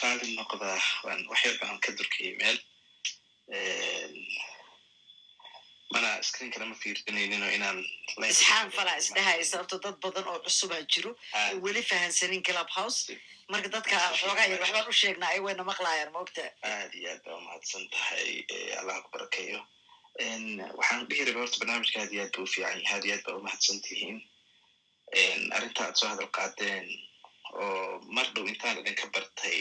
[0.03, 0.69] raali noqda
[1.05, 2.59] waan waxyar baan ka durkayay meel
[5.95, 7.79] mana screenkana ma fiirsanayninoo inaan
[8.33, 13.01] isxaan falaa isdhahaya sababto dad badan oo cusubaa jiro oo weli fahansanin club house
[13.53, 16.43] marka dadka xoogaa yar waxbaan u sheegnaa ay wayna maqlaayaan maogta
[16.73, 18.29] aad iyo aad baa umahadsan tahay
[18.81, 19.61] allah ku barakeeyo
[20.79, 23.25] waxaan dhihi rabaa horta barnaamijka aad iyo aad buu u fiican yahay aad iyo aad
[23.27, 24.19] baa umahadsan tihiin.
[25.57, 26.87] Arrinta aad soo hadal qaadeen
[27.63, 29.59] oo mar dhow intaan idinka bartay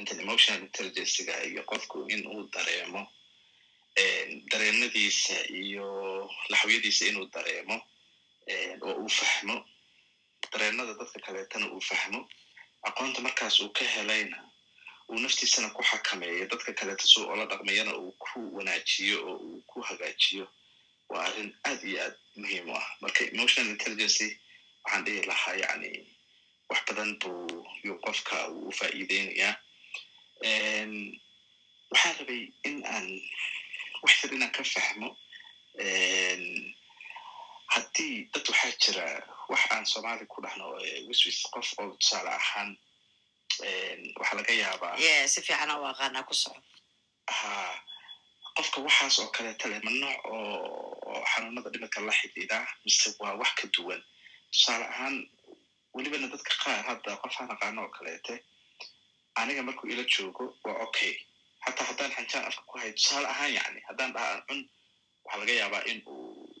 [0.00, 3.02] intan emotional intelligencega iyo qofku in uu dareemo
[4.50, 5.86] dareenadiisa iyo
[6.50, 7.76] laxwyadiisa inuu dareemo
[8.82, 9.56] oo uu fahmo.
[10.52, 12.28] Dareenada dadka kaleetana uu fahmo.
[12.88, 14.38] Aqoonta markaas uu ka helayna
[15.08, 16.46] uu naftiisana ku xakameeyo.
[16.46, 20.46] Dadka kaleeta si oola dhaqmayana uu ku wanaajiyo oo uu ku hagaajiyo.
[21.08, 22.86] Waa arrin aad iyo aad muhiim u ah.
[23.00, 24.28] Marka emotional intelligency
[24.84, 25.90] waxaan dhihi lahaa yani
[26.68, 29.54] wax badan buu yuu qofka uu u faa'iideynayaa.
[31.90, 33.06] Waxaan rabay in aan
[34.02, 35.08] wax yar inaan ka fahmo
[37.74, 39.06] haddii dad waxaa jira
[39.48, 40.66] wax aan soomaali ku dhahno
[41.08, 42.70] wiswis qof oo tusaale ahaan
[44.18, 44.96] waxaa laga yaabaa
[45.32, 46.60] si fiicana u aqaanaa ku soco
[47.38, 47.50] ha
[48.56, 53.50] qofka waxaas oo kaleeta leh ma nooc oo xanuunada dhimirka la xidhiidha mise waa wax
[53.58, 54.02] ka duwan
[54.52, 55.16] tusaale ahaan
[55.94, 58.34] welibana dadka qaar hadda qof aan aqaano oo kaleete
[59.40, 61.14] aniga markuu ila joogo waa okay
[61.66, 64.60] hataa haddaan xanjaan afka ku hayo tusaale ahaan yani haddaan dhaha aan cun
[65.24, 66.54] waxaa laga yaabaa in uu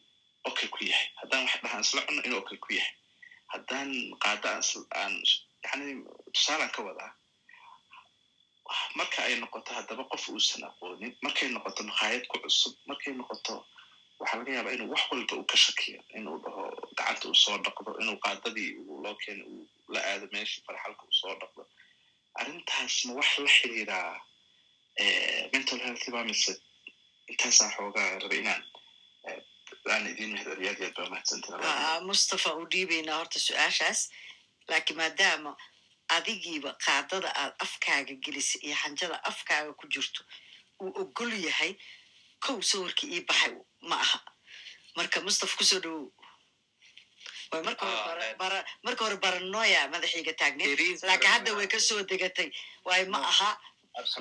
[0.48, 1.08] okay ku yahay.
[1.20, 2.94] Haddaan wax dhahaan isla cunno inuu okay ku yahay.
[3.52, 3.90] Haddaan
[4.24, 4.48] qaado
[5.00, 5.14] aan
[5.66, 5.86] yani
[6.34, 7.12] tusaalaan ka wadaa
[8.98, 13.54] marka ay noqoto haddaba qof uusan aqoonin markay noqoto makhaayad ku cusub markay noqoto
[14.18, 16.62] waxaa laga yaabaa inuu wax walba uu ka shakiyo inuu dhaho
[16.98, 19.62] gacanta uu soo dhaqdo inuu qaadadii uu loo keeno uu
[19.94, 21.62] la aado meeshii farxalka uu soo dhaqdo.
[22.40, 24.12] Arrintaas ma wax la xiriiraa
[25.52, 26.52] mental health baa mise
[27.30, 28.62] intaasaa xoogaa raba inaan
[29.92, 34.00] aan idin mahadceliyo aad iyo aad baa mahadsantahay mustafa u dhiibaynaa horta su'aashaas
[34.70, 35.52] laakiin maadaama
[36.16, 40.20] adigiiba qaadada aad afkaaga gelisay iyo xanjada afkaaga ku jirto
[40.82, 41.72] uu ogol yahay
[42.44, 43.52] kow sawirkii ii baxay
[43.90, 44.18] ma aha
[44.96, 46.06] marka mustafa ku soo dhowow
[47.52, 47.62] way
[48.86, 52.48] marka hore baranoya madaxiiga taagneed laakiin hadda way ka soo degatay
[52.86, 53.50] waayo ma aha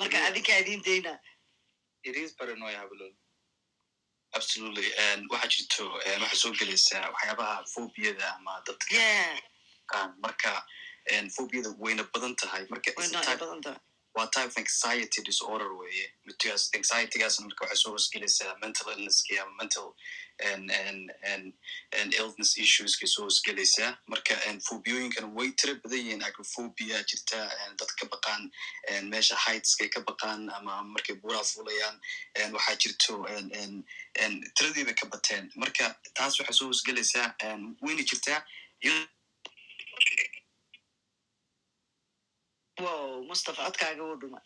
[0.01, 0.81] marka adinkaa idin
[2.81, 3.15] hablood
[4.37, 4.87] absolutely.
[5.31, 5.83] Waxaa jirto
[6.21, 9.01] waxaa soo gelaysaa waxyaabaha phobiyada ama dadka
[10.23, 10.51] marka
[11.35, 12.63] phobiyada wayna badan tahay.
[12.71, 12.89] Marka
[14.15, 19.87] waa type anxiety disorder weye because anxietygaasna marka waxay soo hosgelaysaa mental illnesski ama mental
[20.49, 20.71] and
[22.01, 24.35] and illness issueskay soo hosgelaysaa marka
[24.67, 28.43] phobiyooyinkana way tira badan yihiin agrophobia jirta and dad ka baqaan
[29.11, 31.97] meesha heightskay ka baqaan ama markay buuraa fuulayaan
[32.57, 33.13] waxaa jirto
[34.85, 35.51] bay ka bateen.
[35.55, 35.85] Marka
[36.17, 38.39] taas waxay soo hosgelaysaa and wayna jirtaa
[42.83, 44.41] wow mustafa codkaaga wuu dhuma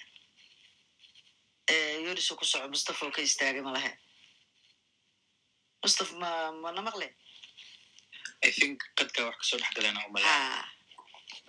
[2.05, 3.91] yorisu ku soco mustafa oo ka istaagay ma lahe.
[5.83, 7.07] Mustafa ma mana maqle
[8.47, 10.65] i think qadka wax ka soo dhex galeen umala ha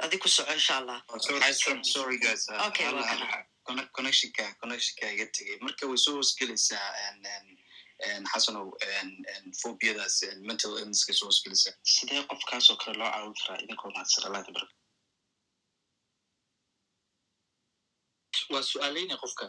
[0.05, 0.99] adi ku soco insha allah
[2.65, 2.71] Oh,
[3.11, 7.49] hala- conne- connectionka connectionka iga tegay marka way soo hosgelaysaa and and
[8.11, 8.67] and xasanow
[8.99, 13.91] and and phobiyadaas and mental illnesska soo hosgelaysaa sidee qofkaasoo kale loo caawin karaa idinkoo
[13.95, 14.75] mahadsan barka
[18.53, 19.47] waa su'aaleyna qofka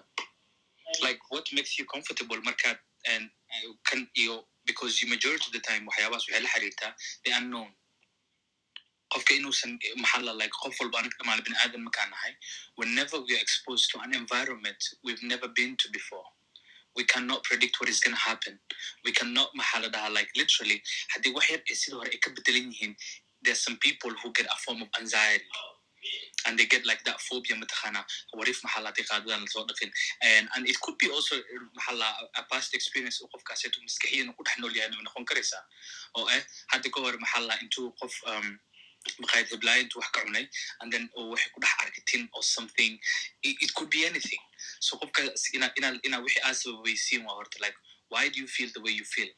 [1.06, 2.80] like what makes you comfortable markaad
[3.14, 4.36] and uh, kan iyo
[4.66, 6.92] because you majority of the time waxyaabahaas waxay la xiriirtaa
[7.26, 7.72] the unknown.
[9.14, 9.72] Qofka inuusan
[10.04, 12.34] maxalla like qof walba anaga dhamaale bini aadan markaan nahay
[12.82, 16.26] whenever we are exposed to an environment we've never been to before
[16.96, 18.60] we cannot predict what is to happen.
[19.06, 20.78] We cannot maxaa la dhahaa like literally
[21.16, 22.96] haddii wax yar ee sida hore ay ka bedelan yihiin
[23.46, 25.50] there's some people who get a form of anxiety
[26.46, 28.02] and they get like that phobia mataqana
[28.40, 29.92] warif maxaa la qaadadan la soo dhaqin
[30.56, 31.36] and it could be also
[31.78, 32.10] maxaa la
[32.42, 35.64] a past experience oo qofkaaseetu maskaxiyan ku dhex nool yahay noqon karaysaa
[36.18, 36.42] oo eh
[36.74, 38.60] hadda ka hor maxaa la intuu qof um,
[39.22, 40.46] maqaayad heblaaya intuu wax ka cunay
[40.82, 43.00] and then waxay ku dhex arkitin or something.
[43.44, 44.44] It, could be anything.
[44.80, 47.78] So qofkaas ina ina ina wixii aa sababaysiin waa horta like
[48.14, 49.30] why do you feel the way you feel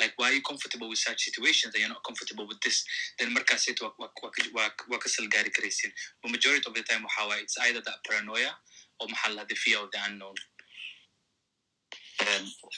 [0.00, 2.84] like why are you comfortable with such situations and you're not comfortable with this?
[3.18, 5.92] Then markaasit waa ka salgaari karaysin
[6.22, 8.52] but majority of the time waxa it's either that paranoia
[9.00, 10.34] or maxaa la the fear of the unknown.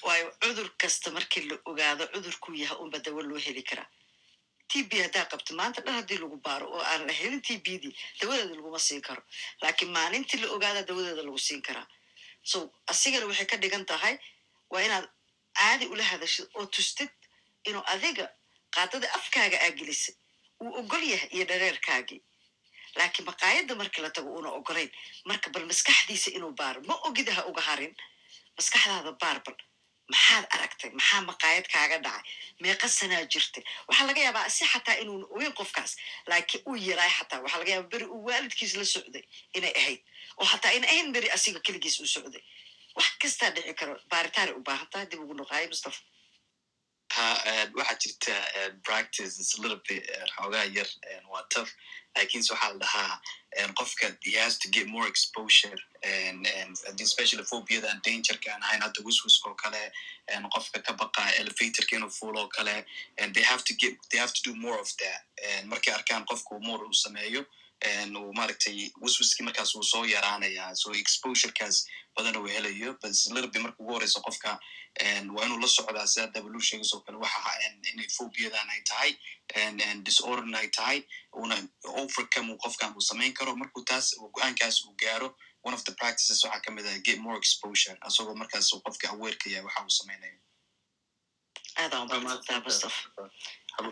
[0.07, 3.89] Waayo cudur kasta markii la ogaado cudurkuu yahay unba dawo loo heli karaa
[4.71, 7.79] t b haddaa qabto maanta dhan haddii lagu baaro oo aan la helin t b
[7.83, 9.23] dii dawadeeda laguma siin karo.
[9.63, 11.87] Laakiin maalintii la ogaada dawadeeda lagu siin karaa
[12.51, 12.59] so
[12.93, 14.15] asigana waxay ka dhigan tahay
[14.73, 15.07] waa inaad
[15.59, 17.11] caadi ula hadashid oo tustid
[17.69, 18.27] inuu adiga
[18.75, 20.15] qaadada afkaaga aa gelisay.
[20.63, 22.21] Uu ogol yahay iyo dhareerkaagii
[22.99, 24.91] laakiin maqaayadda markii la tago uuna ogolayn
[25.29, 27.95] marka bal maskaxdiisa inuu baaro ma ogida ha uga harin.
[28.59, 29.57] Maskaxdaada baar bal
[30.13, 30.91] maxaad aragtay?
[30.99, 32.25] Maxaa maqaayad kaaga dhacay?
[32.63, 33.63] Meeqa sanaa jirtay?
[33.89, 35.93] Waxaa laga yaabaa si xataa inuuna ogeyn qofkaas
[36.31, 37.41] laakiin uu yaraay xataa.
[37.45, 39.25] Waxaa laga yaabaa beri uu waalidkiis la socday
[39.57, 40.01] inay ahayd
[40.41, 42.43] oo xataa in ahayn beri asiga keligiis uu socday
[43.01, 46.01] wax kastaa dhici karo baaritaanay u baahan tahay dib ugu noqaayo mustafa.
[47.17, 47.27] Ha
[47.79, 48.35] waxaa jirta
[48.89, 50.05] practice is a little bit
[50.37, 50.89] xoogaa yar
[51.33, 51.71] waa tough.
[52.17, 53.21] Lakinse waxaa la dhahaa
[53.79, 55.79] qofka he has to get more exposure
[56.13, 56.47] and
[58.07, 59.83] dangerka aan ahayn hadda wiswiska oo kale
[60.55, 62.77] qofka ka baqa elevatorka inuu fuulo oo kale
[63.35, 65.21] they have to get they have to do more of that.
[65.73, 67.43] Markay arkaan qofka more uu sameeyo
[68.17, 71.77] uu maaragtay wiswiskii markaas uu soo yaraanaya so exposurekaas
[72.17, 74.61] badan uu helayo but little bit marka ugu horeysa qofka.
[75.35, 77.53] Waa inuu la socdaa sida dablu sheegays oo kale waxa
[77.93, 79.11] inay phobiadan ay tahay
[80.03, 80.99] disorderna ay tahay
[81.33, 81.57] una
[82.03, 83.57] overcome uu qofkan uu samayn karo.
[83.57, 85.29] Markuu taas go'aankaas uu gaaro
[85.63, 87.97] one of the practices waxaa ka mid ah get more exposure.
[88.01, 90.39] Asagoo markaas uu qofka aweerka yahay waxa uu samaynayo
[91.77, 93.31] aadaan mustafa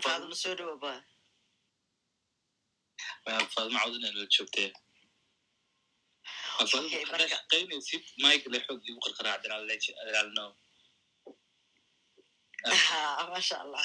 [0.04, 0.92] faaduma soo dhawo ba
[3.54, 4.68] faadma cawdin aa loo joogtee
[7.52, 10.44] qaynaysid mike le xoog igu qarqaraa adilaalno
[12.86, 13.00] ha
[13.32, 13.82] maasha allah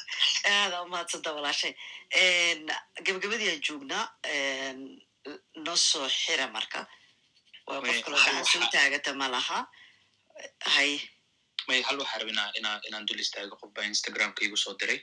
[0.53, 1.74] aada umahadsantaa walaashay
[3.05, 4.05] gabagabadiaan joognaa
[5.65, 6.80] noo soo xira marka
[7.67, 9.59] waa qof kaloo soo taagata ma laha
[10.76, 10.91] hay
[11.67, 14.99] may hal waxaa rab inaa inaa inaan dul istaago qof baa instagramka igu soo diray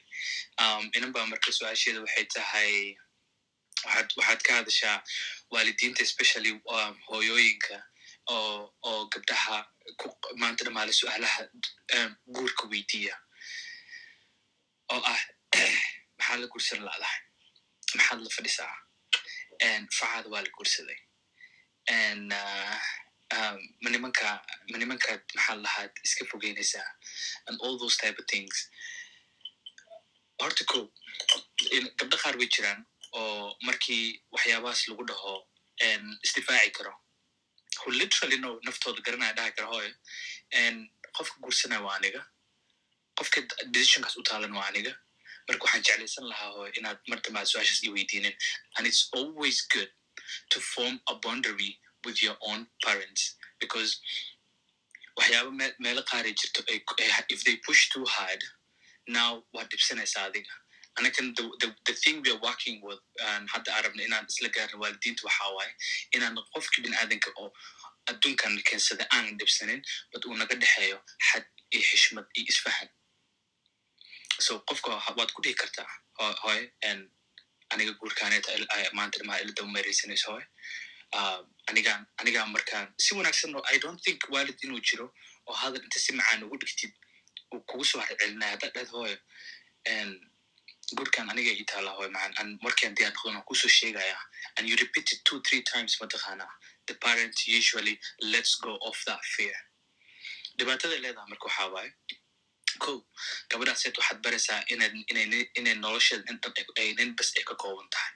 [0.97, 2.73] inan baa marka su'aasheeda waxay tahay
[3.85, 4.99] waxaad waxaad ka hadashaa
[5.53, 6.53] waalidiinta especially
[7.09, 7.77] hooyooyinka
[8.35, 9.57] oo oo gabdhaha
[10.01, 10.07] ku
[10.43, 11.43] maanta dhamaale su'aalaha
[12.35, 13.17] guurka weydiiya.
[14.93, 15.21] Oo ah
[16.19, 17.23] maxaa la guursan ladahay
[17.97, 18.75] maxaad la fadhisaa?
[19.99, 21.01] Facaada waa la guursaday.
[23.83, 24.29] Ma nimanka
[24.71, 26.89] ma nimankaad maxaa lahaad iska fogeynaysaa
[27.47, 28.57] and all those type of things.
[30.41, 30.79] Horta ko
[31.99, 32.81] gabdho qaar way jiraan
[33.13, 35.35] oo markii waxyaabahaas lagu dhaho
[36.27, 36.93] isdifaaci karo.
[37.85, 39.89] Who literally no naftooda garanaya dhaha kara hooy
[41.17, 42.23] qofka guursanaya waa aniga.
[43.19, 43.41] Qofka
[43.75, 44.93] decisionkaas u taalan waa aniga.
[45.49, 48.35] Marka waxaan jeclaysan lahaa hooy inaad martamaad su'aashaas i weydiinin
[48.77, 49.91] and it's always good
[50.51, 51.71] to form a boundary
[52.07, 53.23] with your own parents
[53.63, 53.91] because
[55.19, 56.61] waxyaaba me meelo qaaray jirto
[57.35, 58.43] if they push too hard
[59.17, 60.55] now waad dhibsanaysaa adiga
[60.99, 63.01] anakan the, thing we are working with
[63.53, 65.73] hadda arabna inaan isla gaarin waalidiinta waxaa waaye
[66.17, 67.49] inaan qofka bin aadanka oo
[68.11, 69.81] adduunkan keensada aanan dhibsanin
[70.13, 72.89] bad uu naga dhexeeyo xad iyo xishmad iyo isfahan
[74.47, 75.89] so qofka waad ku dhihi kartaa
[76.45, 76.61] hoy
[77.73, 78.51] aniga guurkaaneeta
[78.99, 80.45] maanta dhamaa ila dabamaraysanayso hoy
[81.71, 85.07] anigaan anigaa markaan si wanaagsan i don't think waalid inuu jiro
[85.47, 86.93] oo hadal inta si macaan ugu dhigtid
[87.55, 89.19] uu kugu soo harcelinaya haddaad dhad hooyo
[90.99, 94.19] gurkan aniga ii taala hoy macan an markaan diyaar noqdona ku soo sheegaya
[94.57, 96.47] and you repeat it two three times mataqaana
[96.89, 97.95] the parent usually
[98.35, 99.57] let's go off that fear.
[100.59, 101.91] Dhibaatada leedaha marka waxaa waaye
[102.85, 102.93] ko
[103.51, 104.61] gabadhaaseed waxaad baraysaa
[105.59, 108.15] inay nolosheeda ay nin bas ay ka kooban tahay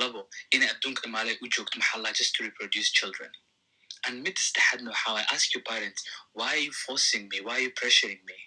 [0.00, 0.20] labo
[0.54, 3.30] inay adduunka imaale u joogto maxaa laa just to reproduce children.
[4.06, 6.00] And mid saddexaadna waxaa waaye ask your parents
[6.38, 7.38] why are you forcing me?
[7.46, 8.38] Why are you pressuring me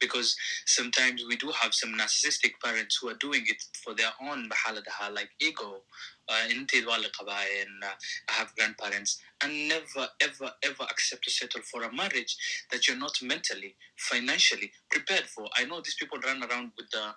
[0.00, 0.36] because
[0.66, 5.14] sometimes we do have some narcissistic parents who are doing it for their own mahaladaha
[5.14, 5.82] like ego
[6.28, 7.94] uh, indeed and uh,
[8.28, 9.20] I have grandparents.
[9.42, 12.36] And never ever ever accept to settle for a marriage
[12.70, 15.48] that you're not mentally financially prepared for.
[15.56, 17.14] I know these people run around with the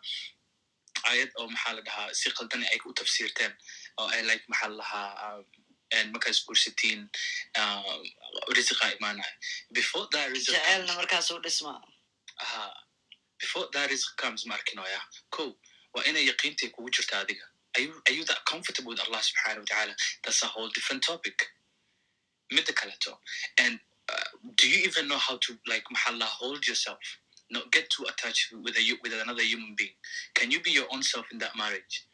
[1.11, 3.51] ayad oo maxaa si qaldani ay u tafsiirteen
[3.99, 5.43] oo ay like maxaa ladahaa
[6.13, 7.01] markaas guursatiin
[8.55, 9.33] risiqa imaanaya
[9.71, 11.92] before that jecelna markaasuu dhismaa ha
[13.39, 14.99] before that risk comes markinoya
[15.31, 15.55] ko
[15.95, 17.45] waa inay yaqiintay kugu jirta adiga?
[17.77, 19.93] Are you, that comfortable with allah subhanahu wa ta'ala?
[20.23, 21.47] That's a whole different topic.
[22.53, 23.17] Midda kaleto
[23.59, 23.79] and
[24.09, 26.99] uh, do you even know how to like mahalla hold yourself?
[27.51, 29.95] Not get too attached with a with another human being.
[30.35, 32.07] Can you be your own self in that marriage?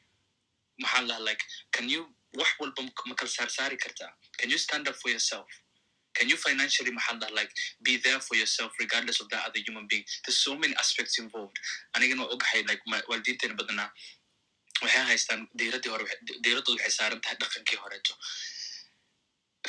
[0.84, 4.88] Maxaa la like can you wax walba ma- ma kala saarsaari kartaa can you stand
[4.88, 5.48] up for yourself
[6.18, 6.92] can you financially
[7.40, 7.52] like
[7.88, 11.58] be there for yourself regardless of that other human being there's so many aspects involved
[11.94, 13.90] anigana waa ogahay like waalidiinteena badanaa
[14.82, 16.06] waxay haystaan diiraddii hore
[16.44, 18.14] diiraddooda waxay saaran tahay dhaqankii horeeto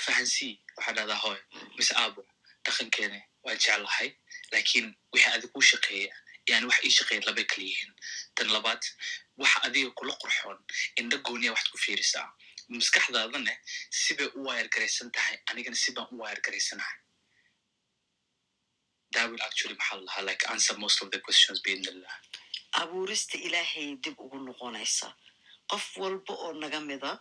[0.06, 1.38] fahansii waxaa dhahdaa hooy
[1.78, 2.22] mise aabo
[2.64, 4.08] dhaqankeena waan jeclahay
[4.52, 6.14] laakiin wixii adig kuu shaqeeya
[6.50, 7.92] yani wax ii shaqeeya labay kala yihiin
[8.34, 8.82] tan labaad
[9.42, 10.58] waxa adiga kula qurxoon
[11.00, 12.26] indha gooniya waxaad ku fiirisaa
[12.78, 13.52] maskaxdaadana
[14.02, 16.98] sibay u wayar garaysan tahay anigana sibaan u wayar garaysanahay
[22.82, 25.08] abuurista ilaahay dib ugu noqonaysa.
[25.70, 27.12] Qof walba oo naga mida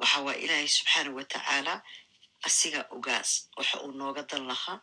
[0.00, 1.74] waxa waa ilaahay subxaana wa tacaala
[2.48, 4.78] asiga ogaas waxa uu nooga dan lahaa.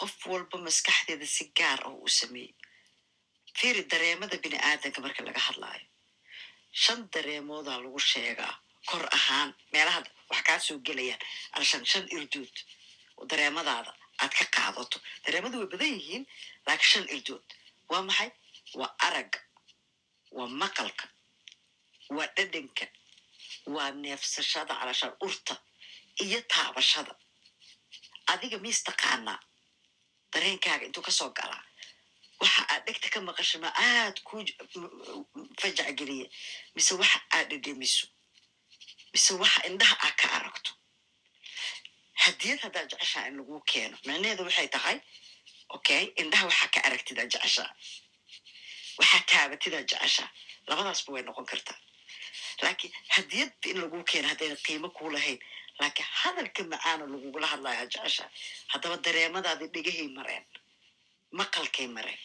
[0.00, 2.52] Qof walba maskaxdeeda si gaar ah u sameeyey
[3.58, 5.86] fiiri dareemada bini aadanka marka laga hadlaayo.
[6.82, 8.54] Shan dareemoodaa lagu sheegaa
[8.90, 11.20] kor ahaan meelaha wax kaa soo gelayaan.
[11.54, 12.56] Aan shan shan irdood
[13.18, 13.90] oo dareemadaada
[14.22, 14.98] aad ka qaadato.
[15.24, 16.24] Dareemadu way badan yihiin
[16.66, 17.44] laakiin shan irdood
[17.90, 18.30] waa maxay?
[18.80, 19.40] Waa aragga.
[20.36, 21.06] Waa maqalka.
[22.16, 22.86] Waa dhadhanka.
[23.74, 25.54] Waa neefsashada calashaan urta
[26.24, 27.12] iyo taabashada.
[28.32, 29.38] Adiga miis taqaanaa
[30.32, 31.62] dareenkaaga intuu ka soo galaa.
[32.40, 34.34] Waxa aad dhegta ka maqasho ma aad ku
[35.60, 36.26] fajac geliya
[36.74, 38.06] mise waxa aad dhedhemiso
[39.16, 40.70] mise waxa indhaha aad ka aragto.
[42.24, 44.96] Hadiyad haddaad jeceshaa in lagu keeno micnaheedu waxay tahay
[45.76, 47.70] okay indhaha waxaa ka aragtidaa jeceshaa
[48.98, 50.28] waxaa taabatidaa jeceshaa
[50.68, 51.78] labadaasba way noqon kartaa.
[52.62, 55.38] Laakiin hadiyadba in lagu keeno haddayna qiimo kuu lahayn
[55.80, 58.28] laakiin hadalka macaana lagugula hadlayaa jeceshaa
[58.72, 60.44] haddaba dareemadaadi dhegahay mareen
[61.38, 62.20] maqalkay mareen.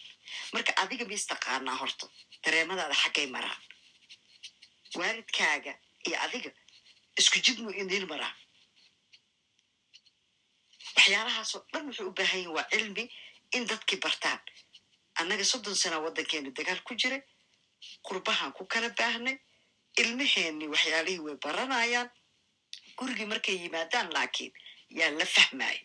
[0.54, 2.06] Marka adiga mis taqaanaa horta
[2.44, 3.60] dareemadaada xaggay maraan.
[4.98, 5.72] Waalidkaaga
[6.08, 6.50] iyo adiga
[7.20, 8.34] isku jid muu idiin maraa
[10.96, 13.04] waxyaalahaasoo dhan wuxuu u baahan yahin waa cilmi
[13.56, 14.40] in dadkii bartaan.
[15.20, 17.22] Annaga soddon sana waddankeenu dagaal ku jiray
[18.06, 19.36] qurbahan ku kala baahnay
[20.02, 22.08] ilmaheenni waxyaalihii way baranayaan.
[22.98, 24.52] Gurigii markay yimaadaan laakiin
[24.98, 25.80] yaa la fahmaya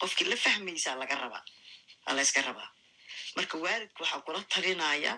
[0.00, 1.44] qofkii la fahmaysaa laga rabaa
[2.06, 2.70] aa la yska rabaa.
[3.36, 5.16] Marka waalidku waxaa kula talinayaa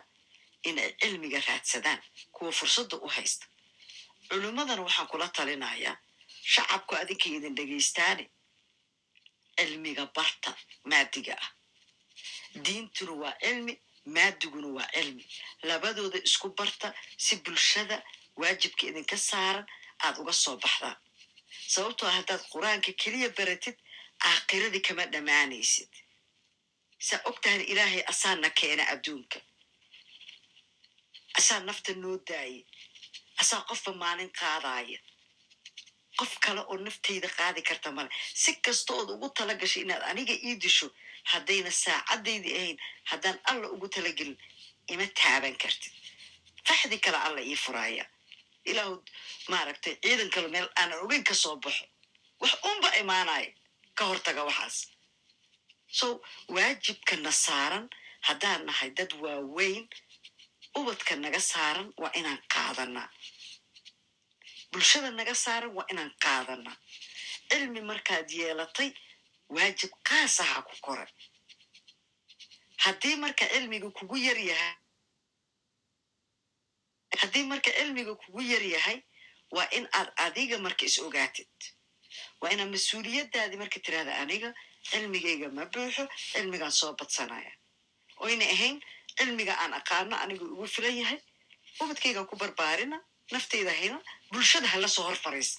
[0.69, 2.01] inay cilmiga raadsadaan
[2.35, 3.47] kuwa fursadda u haysta
[4.33, 5.95] culimmadana waxaan kula talinayaa
[6.53, 8.25] shacabku adinka idin dhegaystaane
[9.59, 10.51] cilmiga barta
[10.91, 11.51] maadiga ah.
[12.65, 13.75] Diintuna waa cilmi
[14.15, 15.25] maadiguna waa cilmi.
[15.69, 16.89] Labadooda isku barta
[17.25, 17.97] si bulshada
[18.41, 19.67] waajibka idinka saaran
[20.05, 20.97] aad uga soo baxdaan
[21.73, 23.77] sababtoo ah haddaad qur'aanka keliya baratid
[24.29, 25.91] aakiradii kama dhammaanaysid.
[27.07, 29.39] Saa ogtahan ilaahay asaana keena adduunka.
[31.39, 32.63] Asaa nafta noo daaya
[33.41, 34.99] asaa qofba maalin qaadaaya
[36.19, 38.11] qof kale oo naftayda qaadi karta male
[38.43, 40.87] si kasta ood ugu tala gashay inaad aniga ii disho
[41.33, 42.79] haddayna saacaddaydii ahayn
[43.11, 44.37] haddaan alla ugu talagelin
[44.93, 45.95] ima taaban kartid.
[46.67, 48.05] Faxdi kale alla ii furaaya
[48.71, 48.95] ilaahu
[49.53, 51.85] maaragtay ciidan kale meel aanan ogeyn ka soo baxo.
[52.43, 53.51] Wax unba imaanaya
[53.99, 54.77] ka hortaga waxaas.
[55.99, 56.07] So
[56.55, 57.87] waajibkana saaran
[58.27, 59.85] haddaan nahay dad waaweyn
[60.79, 63.09] ubadka naga saaran waa inaan qaadanaa
[64.73, 66.77] bulshada naga saaran waa inaan qaadanaa
[67.51, 68.91] cilmi markaad yeelatay
[69.55, 71.11] waajib kaasahaa ku koray
[72.85, 74.75] haddii marka cilmiga kugu yar yahay
[77.21, 78.99] haddii marka cilmiga kugu yar yahay
[79.57, 81.53] waa in aad adiga marka is ogaatid.
[82.41, 84.49] Waa inaad mas'uuliyaddaadii marka tirahda aniga
[84.89, 87.53] cilmigayga ma buuxo cilmigaan soo badsanaya
[88.25, 88.77] oyna ahayn
[89.19, 91.19] cilmiga aan aqaano aniga ugu filan yahay.
[91.83, 92.99] Ubadkaygaan ku barbaarina
[93.33, 93.99] naftayda hayna
[94.33, 95.59] bulshada hala soo hor fariisa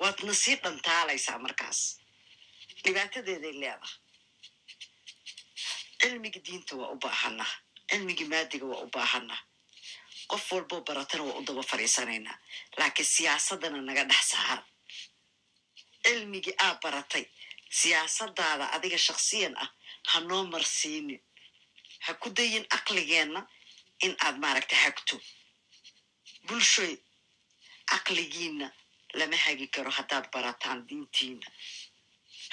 [0.00, 1.78] waadna sii dhantaalaysaa markaas.
[2.84, 3.94] Dhibaatadeeday leedahay.
[6.00, 7.52] Cilmiga diinta waa u baahanaa
[7.90, 9.40] cilmiga maadiga waa u baahanaa
[10.30, 12.36] qof walboo baratana waa u daba fadhiisanaynaa
[12.78, 14.62] laakiin siyaasadana naga dhex saara
[16.04, 17.24] cilmigii aa baratay.
[17.80, 19.68] Siyaasadaada adiga shaksiyan ah
[20.10, 21.20] ha noo marsiinin
[22.04, 23.40] ha ku dayin aqligeenna
[24.04, 25.16] in aad maaragta hagto
[26.48, 26.92] bulshoy
[27.96, 28.68] aqligiinna
[29.18, 31.46] lama hagi karo haddaad barataan diintiina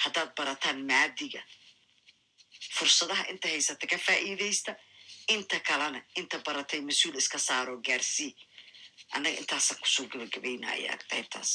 [0.04, 1.42] haddaad barataan maadiga
[2.76, 4.72] fursadaha inta haysata ka faa'iidaysta
[5.34, 8.32] inta kalena inta baratay mas'uul iska saaroo gaarsii
[9.14, 11.50] annaga intaasaan ku soo gebagabaynayaa qaybtaas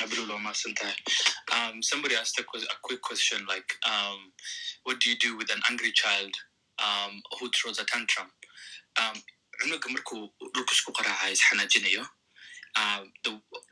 [0.00, 0.94] Abdul Masantai.
[1.54, 4.32] Um, somebody asked a, a quick question like, um,
[4.84, 6.30] what do you do with an angry child
[6.78, 8.28] um, who throws a tantrum?
[9.00, 9.22] Um,
[9.60, 12.04] cunuga markuu dhulka isku qaraacayo isxanaajinayo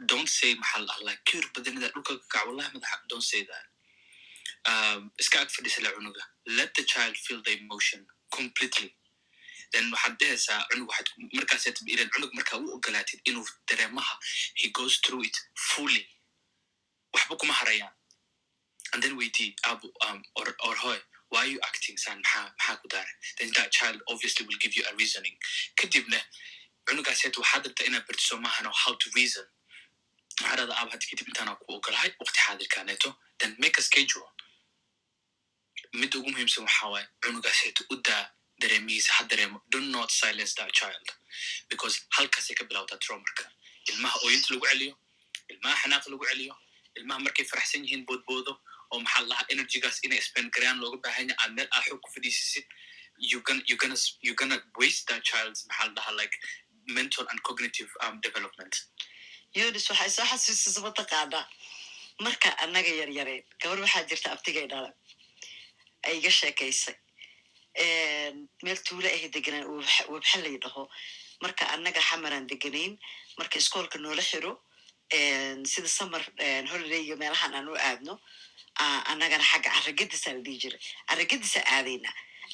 [0.06, 3.66] don't say maxaa la like kir badanida dhulka ka kac wallahi madaxa don't say that.
[4.70, 6.22] Um, iska ag fadhisala cunuga
[6.58, 8.94] let the child feel the emotion completely
[9.72, 11.08] then waxaad dhehaysaa cunug waxaad
[11.38, 14.14] markaasaad ilan cunug markaa u ogolaatid inuu dareemaha
[14.60, 16.02] he goes through it fully.
[17.14, 17.94] Waxba kuma harayaan
[18.92, 20.98] and then weydii abu um, or, or hoy
[21.32, 24.84] why you acting san maxaa maxaa ku daaray then that child obviously will give you
[24.90, 25.36] a reasoning.
[25.80, 26.20] Kadibna
[26.86, 29.46] cunugaaseet waxaad rabtaa inaad bartiso maahano how to reason.
[30.42, 34.28] Waxaa dhahda aab hadda kadib intaanaa ku ogolahay waqti xaadirkaaneeto then make a schedule.
[36.00, 38.24] Midda ugu muhiimsan waxaa waaye cunugaaseeto u daa
[38.62, 41.06] dareemihiisa ha dareemo do not silence that child.
[41.70, 43.44] Because halkaasay ka bilowdaa traumarka
[43.92, 44.94] ilmaha ooyinta lagu celiyo
[45.52, 46.54] ilmaha xanaaqa lagu celiyo
[46.98, 48.52] ilmaha markay faraxsan yihiin boodboodo
[48.92, 52.10] oo maxaa lahaa energygaas inay spend garayaan looga baahan yahay aad meel aa xoog ku
[52.16, 52.66] fadhiisisid
[53.30, 56.34] you gonna you gonna you gonna waste that child's maxaa la dhahaa like
[56.98, 57.90] mental and cognitive
[58.26, 58.74] development.
[59.58, 61.44] yunis waxay soo xasuusisa mataqaanaa
[62.26, 64.90] marka annaga yaryareen gabar waxaa jirta abtigay dhala
[66.06, 66.96] ay iga sheekaysay
[68.62, 69.66] meel tuule ahay deganaan
[70.12, 70.88] webxa lay dhaho
[71.42, 72.98] marka annaga xamaraan deganayn
[73.38, 74.52] marka iskoolka noola xiro
[75.72, 76.22] sida summer
[76.70, 78.14] holidayga meelahan aan u aadno
[79.10, 80.80] annagana xagga caragadisaa la dhihi jiray.
[81.08, 82.10] Caragadisaa aadayna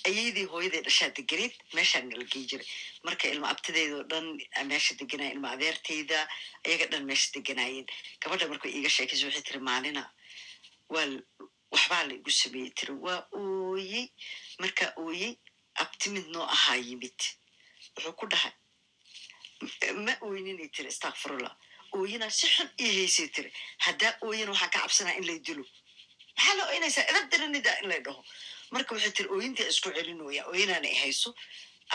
[0.09, 2.67] ayaydii hooyaday dhashaa deganayd meeshaan nala gey jiray.
[3.07, 4.27] Marka ilma abtideydoo dhan
[4.71, 6.19] meesha deganaya ilma adeertayda
[6.67, 7.87] ayaga dhan meesha deganaayeen
[8.23, 10.03] gabadha markuu iiga sheekaysa waxay tiri maalina
[10.93, 11.07] waa
[11.75, 14.05] waxbaa la igu sameeyey tiri waa ooyey
[14.63, 15.33] markaa ooyey
[15.83, 17.19] abti mid noo ahaa yimid
[17.95, 18.53] wuxuu ku dhahay
[20.07, 21.55] ma ooyninay tiri astakfirullah
[21.97, 23.51] ooyinaa si xun ii haysay tiri.
[23.85, 25.65] Haddaa ooyin waxaan ka cabsanaa in lay dilo
[26.37, 28.21] maxaa la ooynaysaa idab diranidaa in lay dhaho.
[28.73, 31.31] Marka waxay tiri ooyintaa isku celinooya ooyinaana i hayso.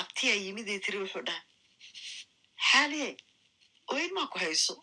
[0.02, 1.44] Abtiyaa yimiday tiri wuxuu dhahay
[2.70, 3.10] xaaliye
[3.94, 4.74] ooyin maa ku hayso?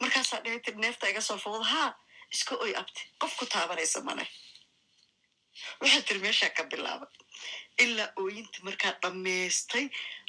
[0.00, 1.90] Markaasaa dhahay tiri neefta iga soo fowda haa
[2.34, 4.24] iska oy abti qof ku taabanaysa mane
[5.80, 7.10] waxay tiri meeshaa ka bilaabay
[7.84, 9.84] ilaa ooyinta markaa dhammaystay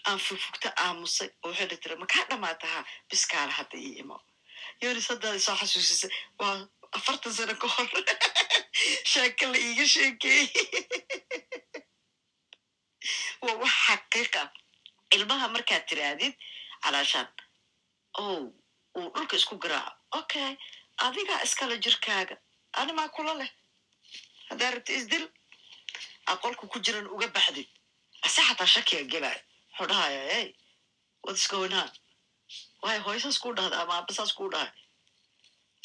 [0.07, 4.17] aan fugfugta aamusay oo waxay dha tiri makaa dhamaata haa biskaala hadda ii imo.
[4.81, 6.55] Yonis haddaada soo xasuusisay waa
[6.97, 7.87] afartan sano ka hor
[9.11, 10.47] sheeka la iiga sheekeeyey
[13.45, 14.41] waa wax xaqiiqa
[15.15, 16.33] ilmaha markaad tiraadid
[16.83, 17.27] calaashaan
[18.21, 18.23] o
[18.97, 20.51] uu dhulka isku garaaco okay
[21.05, 22.35] adigaa iskale jirkaaga
[22.81, 23.51] animaa kula leh
[24.53, 25.25] haddaa rabta isdil
[26.33, 27.67] aqolku ku jiran uga baxdid
[28.25, 30.53] ase xataa shakiga gelaayo wuxuu dhahaya
[31.51, 31.89] going on
[32.83, 34.71] waayo hooysaas kuu dhahda ama aabasaas kuu dhahay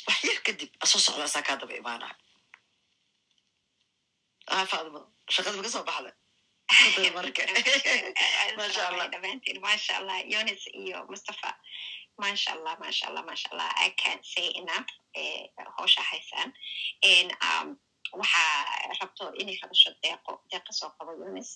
[0.09, 2.15] wax yar kadib asoo socdaasaa kaa daba imaanaya
[4.73, 5.01] faadimo
[5.35, 6.11] shaqada ma ka soo baxda
[7.17, 7.43] marka
[9.67, 11.51] masha allah yonis iyo mustafa
[12.23, 14.89] masha allah masha allah masha allah i can't say enough.
[15.79, 16.51] howsha haysaan
[18.13, 21.51] waxaa rabto inay hadasho deeqo deeqa soo qabo yonis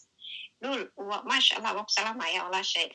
[0.62, 0.82] lul
[1.30, 2.86] masha allah waan ku salaamaya walaashay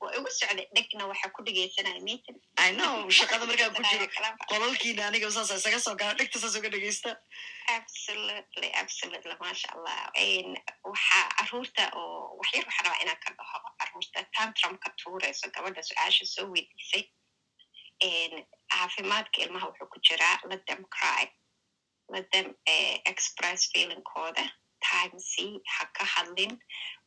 [0.00, 3.08] waa igu socday dhegna waxaa ku dhegeysanaya meeting i know.
[3.18, 4.06] shaqada markaa ku jiro
[4.50, 7.10] qololkiina aniga saasa isaga soo gala dhegta saas uga dhegeysta
[7.78, 8.68] absolutely.
[8.82, 9.34] Absolutely.
[9.40, 9.98] masha allah
[10.92, 16.46] waxaa carruurta oo waxyar waxaa rabaa inaan ka dhaho carruurta tantrumka tuurayso gabadha su'aasha soo
[16.54, 17.04] weydiisay
[18.72, 20.36] caafimaadka ilmaha wuxuu ku jiraa
[20.66, 21.24] them cry
[22.14, 22.48] let them
[23.12, 24.44] express feelingkooda
[24.90, 26.52] time c ha ka hadlin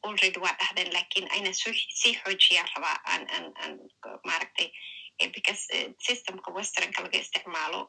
[0.08, 1.52] already waa dhahdeen laakiin ayna
[2.00, 2.98] sii xoojiyaan rabaa
[4.30, 4.70] maaragtay
[5.36, 5.64] because
[6.06, 7.82] systemka westernka laga isticmaalo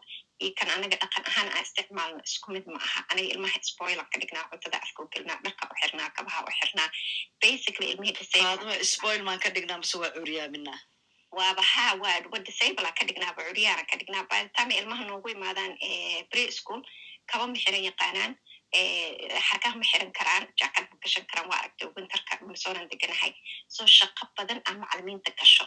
[0.44, 4.18] iyo kan anaga dhaqan ahaan aan isticmaalno isku mid ma aha aniga ilmaha spoiler ka
[4.22, 6.88] dhignaa cuntada afka u gelinaa dharka u xirnaa kabaha u xirnaa
[7.44, 10.78] basically ilmihii spoil maan ka dhignaa mase waa curyaaminaa
[11.38, 15.28] waaba ha waa wa disable ka dhignaaba curyaana ka dhignaa by the time ilmaha noogu
[15.36, 15.72] imaadaan
[16.30, 16.80] pre school
[17.30, 18.32] kaba ma xiran yaqaanaan
[19.48, 23.32] xarkaha ma xiran karaan jaakad ma gashan karaan waa aragtay winterka minnesotan deganahay
[23.74, 25.66] so shaqo badan aan macalimiinta gasho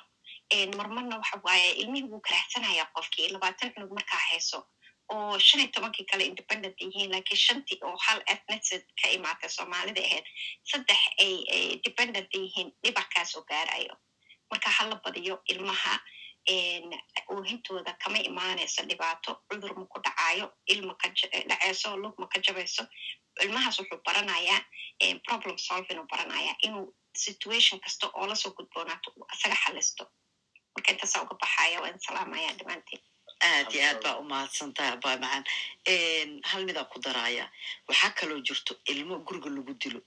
[0.77, 4.59] marmarna waxa waaye ilmihii wuu karaahsanaya qofkii labaatan cunug markaa hayso
[5.13, 10.01] oo shan iyo tobankii kale independent yihiin lakiin shantii oo hal ethnicid ka imaatay soomaalida
[10.07, 10.25] ahayd
[10.71, 11.33] saddex ay
[11.85, 13.93] dependent yihiin dhibackaas oo gaarayo
[14.51, 15.93] marka hala badiyo ilmaha
[17.33, 21.07] oohintooda kama imaanayso dhibaato cudur ma ku dhacayo ilma ka
[21.49, 22.83] dhaceyso lug ma ka jabayso
[23.43, 24.61] ilmahaas wuxuu baranayaa
[25.27, 26.85] problem solving uu baranayaa inuu
[27.25, 30.03] situation kasta oo la soo gudboonaato uu asaga xalisto
[30.75, 33.01] marka intaasaa uga baxaya waa in salaamaya dhammaantiin
[33.49, 37.45] aad iyo aad baa u mahadsantahay abaa macaan hal midaa ku daraaya
[37.87, 40.01] waxaa kaloo jirto ilmo guriga lagu dilo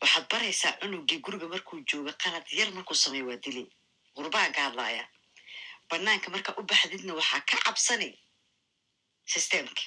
[0.00, 3.66] waxaad baraysaa cunugii guriga markuu jooga qalad yar markuu sameeyo waa dilay
[4.16, 5.04] qurbaan ka hadlaaya
[5.90, 8.12] banaanka markaa u baxdidna waxaa ka cabsanay
[9.32, 9.86] systemki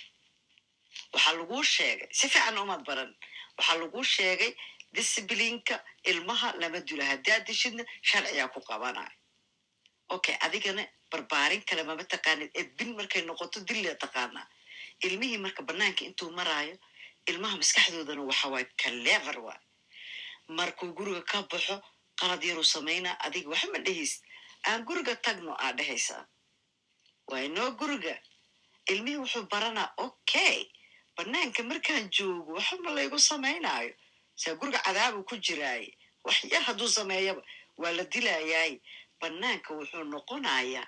[1.13, 3.11] waxaa laguu sheegay si fiicanna umaad baran
[3.57, 4.51] waxaa laguu sheegay
[4.95, 5.75] disciplineka
[6.11, 9.11] ilmaha lama dilo haddaad dishidna sharcigaa ku qabanaya.
[10.15, 14.47] Okay adigana barbaarin kale mama taqaanid edbin markay noqoto dilla taqaanaa.
[15.05, 16.75] Ilmihii marka banaanka intuu maraayo
[17.29, 19.61] ilmaha maskaxdoodana waxa waaye clever waay.
[20.57, 21.75] Markuu guriga ka baxo
[22.19, 24.17] qalad yaruu samaynaa adiga waxa ma dhehaysa
[24.67, 26.25] aan guriga tagno aa dhehaysaa
[27.29, 28.15] waa inoo guriga.
[28.91, 30.65] Ilmihii wuxuu baranaa okay
[31.17, 33.93] banaanka markaan joogo waxa ma laygu samaynaayo.
[34.35, 37.41] Saa guriga cadaabu ku jiraaye wax yar hadduu sameeyaba
[37.77, 38.79] waa la dilayaay
[39.21, 40.87] banaanka wuxuu noqonayaa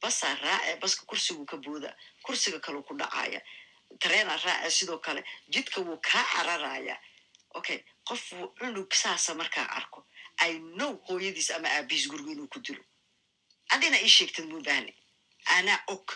[0.00, 3.40] basaa raace baska kursigu ka booda kursiga kaleu ku dhacaya
[4.00, 6.96] tareena raace sidoo kale jidka wuu kaa cararaya
[7.54, 7.78] okay
[8.08, 10.06] qof cunug saasa markaa arko.
[10.40, 12.84] I know hooyadiis ama aabihiis guriga inuu ku dilo
[13.74, 14.92] adina ii sheegtad muu baahne
[15.56, 16.06] anaa og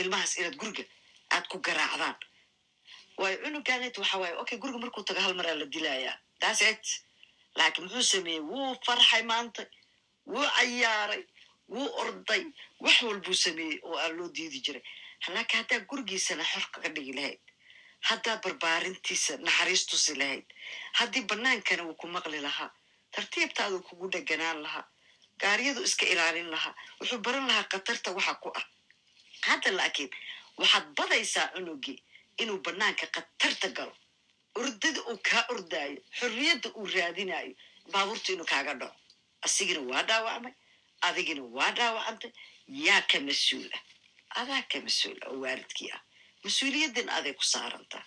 [0.00, 0.84] ilmahaas inaad guriga
[1.34, 2.16] aad ku garaacdaan
[3.20, 6.84] waayo cunuganet waxa waaye okay guriga markuu tago hal maraa la dilayaa that's it
[7.58, 9.62] laakiin muxuu sameeyey wuu farxay maanta
[10.32, 11.22] wuu cayaaray
[11.74, 12.42] wuu orday
[12.84, 14.82] wax walbuu sameeyey oo aan loo diidi jiray
[15.34, 17.40] laakiin haddaa gurigiisana xor kaga dhigi lahayd
[18.08, 20.46] haddaa barbaarintiisa naxariis tusi lahayd
[20.98, 22.70] haddii banaankana wuu ku maqli lahaa
[23.14, 24.84] tartiibtaaduu kugu dheganaan lahaa
[25.42, 26.74] gaariyadu iska ilaalin lahaa.
[27.00, 28.64] Wuxuu baran lahaa khatarta waxa ku ah.
[29.46, 30.10] Hadda laakiin
[30.60, 31.98] waxaad badaysaa cunugii
[32.42, 33.94] inuu banaanka khatarta galo.
[34.60, 37.52] Ordada uu kaa ordaayo xorriyadda uu raadinayo
[37.92, 38.96] baabuurta inuu kaaga dhaco.
[39.46, 40.54] Asigina waa dhaawacmay
[41.06, 42.32] adigina waa dhaawacantay.
[42.86, 43.82] Yaa ka mas'uul ah.
[44.40, 46.00] Adaa ka mas'uul ah oo waalidkii ah.
[46.44, 48.04] Mas'uuliyaddan aday ku saarantaa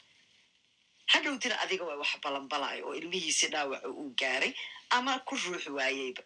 [1.14, 4.53] hadhowdina adiga waa wax balanbalaayo oo ilmihiisi dhaawaca uu gaaray
[4.97, 6.23] ama ku ruux waayeyba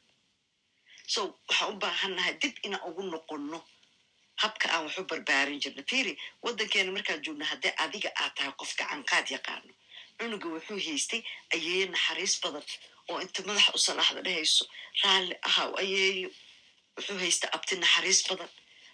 [1.14, 3.60] so waxaan u baahannahay dib inaan ugu noqonno.
[4.44, 5.84] Habka aan wax u barbaarin jirna.
[5.90, 6.14] Firi
[6.44, 9.72] waddankeena markaan joogna haddii adiga aad tahay qof gacanqaad yaqaano.
[10.18, 11.22] Cunuga wuxuu haystay
[11.56, 12.65] ayeeyo naxariis badan
[13.10, 14.64] oo inta madaxa u salaaxda dhehayso
[15.03, 16.30] raalli ahaw ayeeyo.
[16.98, 18.49] Wuxuu haysta abti naxariis badan.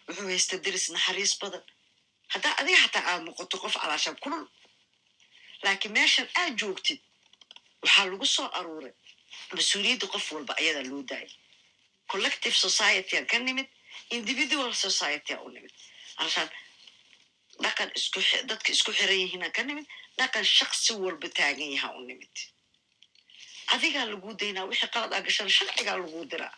[0.08, 1.64] Wuxuu haysta deris naxariis badan.
[2.34, 4.46] Haddaa adiga xataa aad noqoto qof calaashaan kulul
[5.64, 7.00] laakiin meeshan aad joogtid
[7.84, 8.94] waxaa lagu soo aruuray.
[9.56, 11.32] Mas'uuliyadda qof walba ayadaa loo daayay
[12.11, 13.68] collective societyan ka nimid
[14.18, 15.73] individual societya u nimid.
[16.19, 16.49] Alashaan
[17.64, 17.90] dhaqan
[18.49, 19.86] dadka isku xiran yihiinaan ka nimid
[20.19, 22.34] dhaqan shaqsi walba taagan yahaa u nimid.
[23.73, 26.56] Adigaa laguu daynaa wixii qalad aa gashana sharcigaa laguu diraa.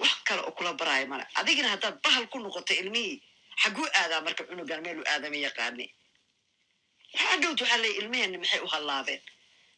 [0.00, 1.24] Wax kale oo kula baraayo male.
[1.40, 3.16] Adigina haddaad bahal ku noqoto ilmihii
[3.62, 5.86] xaguu aadaa marka cunugan meelu aadama yaqaane.
[7.14, 9.22] Waxaa dhowt waxaa leeya ilmaheenna maxay u hallaabeen?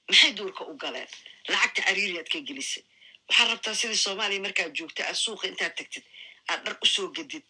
[0.08, 1.08] Maxay duurka u galeen?
[1.52, 2.84] Lacagta cariiriyaad ka gelisay
[3.30, 6.04] waxaad rabtaa sidii soomaaliya markaad joogta aad suuqa intaad tagtid
[6.50, 7.44] aad dhar u soo gedid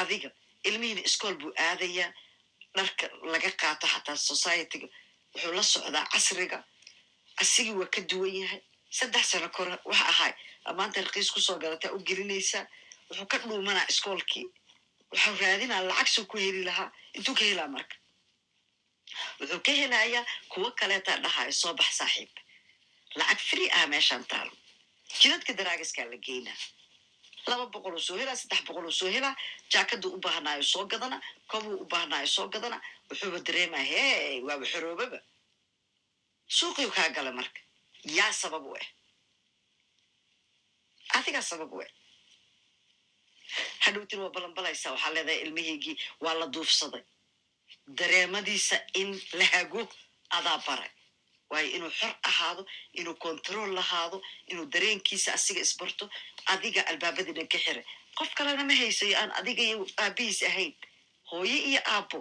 [0.00, 0.28] adiga
[0.68, 2.10] ilmihiina iskool buu aadayaa
[2.76, 4.86] dharka laga qaato xataa societyga
[5.34, 6.58] wuxuu la socdaa casriga
[7.42, 8.60] asigii waa ka duwan yahay.
[8.98, 10.32] Saddex sano kore waxa ahay
[10.78, 12.64] maanta raqiis ku soo galataa u gelinaysaa.
[13.08, 14.46] Wuxuu ka dhuumanaa iskoolkii
[15.12, 17.96] wuxuu raadinaa lacagsuu ku heli lahaa intuu ka helaa marka.
[19.40, 22.30] Wuxuu ka helayaa kuwo kaleetaa dhahayo soo bax saaxiib.
[23.18, 24.52] Lacag free ah meeshaan taalo
[25.20, 26.58] jidadka daraagiskaa la geynaa
[27.50, 29.34] laba boqol oo soo helaa saddex boqol oo soo helaa
[29.72, 31.16] jaakaduu u baahnaayo soo gadana
[31.50, 32.78] kobuu u baahnaayo soo gadana
[33.10, 35.18] wuxuuba dareemaa hey waaba xoroobaba
[36.56, 37.60] suuqiu kaa gala marka
[38.18, 38.86] yaa sabab u ah
[41.18, 41.90] adigaa sabab u ah
[43.84, 47.04] hadhowtin waa balanbalaysaa waxaa leedahay ilmihiigii waa la duufsaday
[47.98, 49.82] dareemadiisa in la hago
[50.38, 50.90] adaa baray
[51.52, 52.62] waayo inuu xor ahaado
[53.00, 54.18] inuu control lahaado
[54.50, 56.04] inuu dareenkiisa asiga isbarto
[56.52, 57.84] adiga albaabadiina ka xiray.
[58.18, 60.72] Qof kalena ma haysayo aan adiga iyo aabihiis ahayn
[61.30, 62.20] hooye iyo aabbo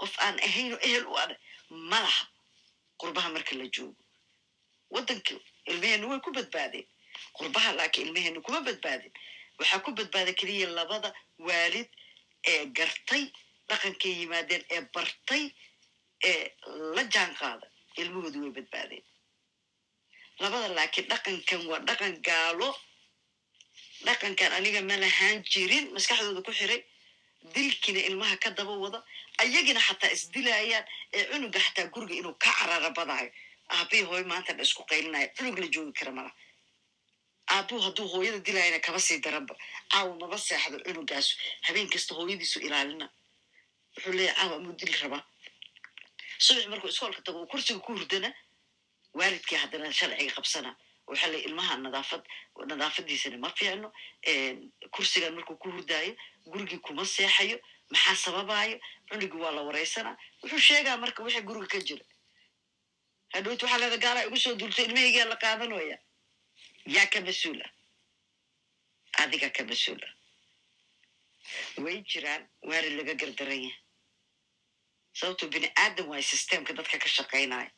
[0.00, 1.36] qof aan ahaynoo ehel u adha
[1.90, 2.24] malaha
[3.00, 4.00] qurbaha marka la joogo
[4.94, 5.34] waddanka
[5.70, 6.86] ilmaheennu way ku badbaadeen.
[7.38, 9.12] Qurbaha laakiin ilmaheennu kuma badbaadin.
[9.58, 11.10] Waxaa ku badbaada keliya labada
[11.46, 11.88] waalid
[12.52, 13.24] ee gartay
[13.68, 15.44] dhaqankay yimaadeen ee bartay
[16.30, 16.42] ee
[16.94, 17.66] la jaan qaada
[18.02, 19.04] ilmahoodu way badbaadeen
[20.42, 22.68] labada laakiin dhaqankan waa dhaqan gaalo
[24.06, 26.80] dhaqankan aniga ma lahaan jirin maskaxdooda ku xiray
[27.54, 28.98] dilkiina ilmaha ka daba wada
[29.42, 30.84] ayagina xataa isdilayaan
[31.16, 33.30] ee cunuga xataa guriga inuu ka carara badaayo.
[33.76, 36.30] Aabii hooy maanta dha isku qaylinayo cunug la joogi kara mala.
[37.54, 39.54] Aabuhu hadduu hooyada dilayana kama sii daranba.
[39.92, 41.32] Caawa maba seexdo cunugaasu
[41.66, 43.06] habeen kasta hooyadiisu ilaalina.
[43.94, 45.22] Wuxuu leeyahy caawa amuu dili rabaa
[46.38, 48.30] subax markuu iskoolka tago uu kursiga ku hurdana
[49.14, 50.70] waalidkii haddana sharciga qabsana
[51.06, 52.22] waxaa le ilmaha nadaafad
[52.70, 53.88] nadaafadiisana ma fiicno.
[54.94, 56.16] Kursigan markuu ku hurdaayo
[56.46, 57.58] gurigii kuma seexayo
[57.92, 58.76] maxaa sababaayo
[59.08, 60.16] cunugii waa la wareysanaa.
[60.42, 62.04] Wuxuu sheegaa marka wixii guriga ka jira.
[63.34, 65.98] Hadhowt waxaa leeda gaalaa igu soo duultay ilmahaygaa la qaadanaya
[66.86, 67.66] yaa ka mas'uula
[69.22, 70.08] adiga ka mas'uula
[71.84, 73.83] way jiraan waari laga gardaran yahay
[75.18, 77.70] sababtoo bini aadam waay systemka dadka ka shaqaynaya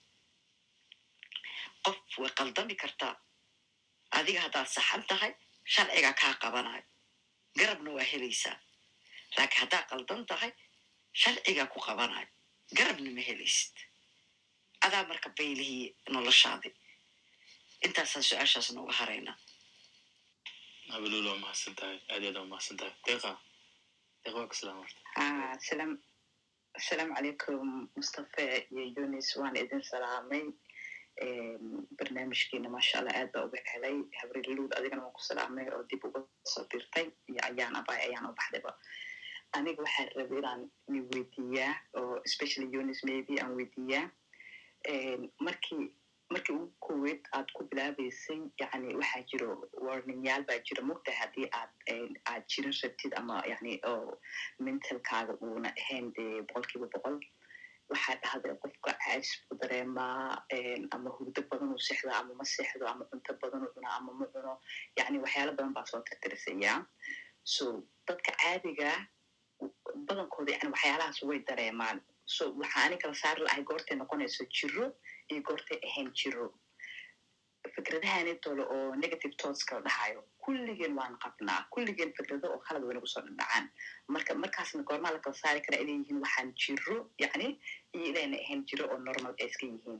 [1.84, 3.14] qof way qaldami kartaa
[4.18, 5.32] adiga haddaad saxan tahay
[5.74, 6.84] sharcigaa kaa qabanayo
[7.58, 8.56] garabna waa helaysaa
[9.36, 10.50] laakiin haddaad qaldan tahay
[11.22, 12.28] sharcigaa ku qabanayo
[12.78, 13.74] garabna ma helaysid
[14.86, 16.70] adaa marka baylihii noloshaadi
[17.86, 19.36] intaasaan su'aashaas nooga haraynaa
[20.94, 23.30] abalul waa mahadsan tahay aad aad waa mahadsan tahay deeqa
[24.24, 25.90] deeqa waa kasalaam horta Ah, salam
[26.76, 30.44] asalaamu calaykum mustafe iyo yunis waan idin salaamay
[31.98, 36.20] barnaamijkiina maasha allah aad baa uga helay habriluud adigana waan ku salaamay oo dib uga
[36.52, 38.72] soo dirtay iyo ayaan abay ayaan u baxdayba
[39.56, 40.62] aniga waxaan rabay inaan
[40.92, 44.04] ni weydiiyaa oo especially yunis maybe aan weydiiyaa
[45.46, 45.84] markii
[46.32, 49.48] markii ugu koweyd aad ku bilaabeysay yani waxaa jiro
[49.86, 50.82] warningyaal baa jira.
[50.90, 51.70] Mogta haddii aad
[52.32, 54.18] aad jirin rabtid ama yani oo
[54.58, 57.18] mentalkaaga uuna ahayn dee boqolkiiba boqol
[57.90, 60.42] waxaa dhahday qofka caajis buu dareemaa
[60.96, 64.26] ama hurdo badan uu sexdaa ama ma sexdo ama cunto badan u cunaa ama ma
[64.34, 64.58] cuno.
[64.98, 66.74] Yani waxyaalo badan baa soo tirtirisaya
[67.44, 67.64] so
[68.08, 68.90] dadka caadiga
[70.08, 72.02] badankooda yani waxyaalahaas way dareemaan.
[72.36, 74.86] So waxaa ani kala saari lahay goortay noqonayso jiro
[75.30, 76.46] iyo goortay ahayn jiro
[77.74, 80.20] fikradahani tole oo negative thoughts kala dhahayo.
[80.44, 83.64] Kulligeen waan qabnaa kulligeen fikrado oo khalad waynagu soo dhadhacaan.
[84.08, 87.48] Marka markaasna goormaa la kala saari karaa inay yihiin waxaan jiro yacni
[87.94, 89.98] iyo inayna ahayn jiro oo normal ay iska yihiin.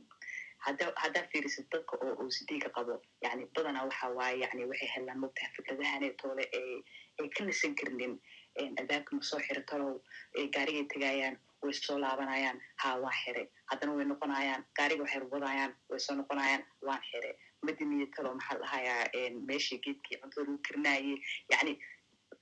[0.65, 2.95] Hadda haddaa fiirisid dadka oo ocd-ga qabo
[3.25, 6.69] yani badanaa waxa waaye yani waxay helaan mogtaha fikradahani tole ay
[7.19, 8.15] ay ka lisan karnin
[8.79, 9.93] albaabka ma soo xiro talow
[10.55, 15.99] gaarigay tegayaan way soo laabanayaan ha waan xire haddana way noqonayaan gaariga waxay wadayaan way
[16.05, 17.31] soo noqonayaan waan xire
[17.67, 21.17] madiniya talo maxaa dhahayaa meeshii geedkii cuntada lagu karinaayey
[21.53, 21.73] yani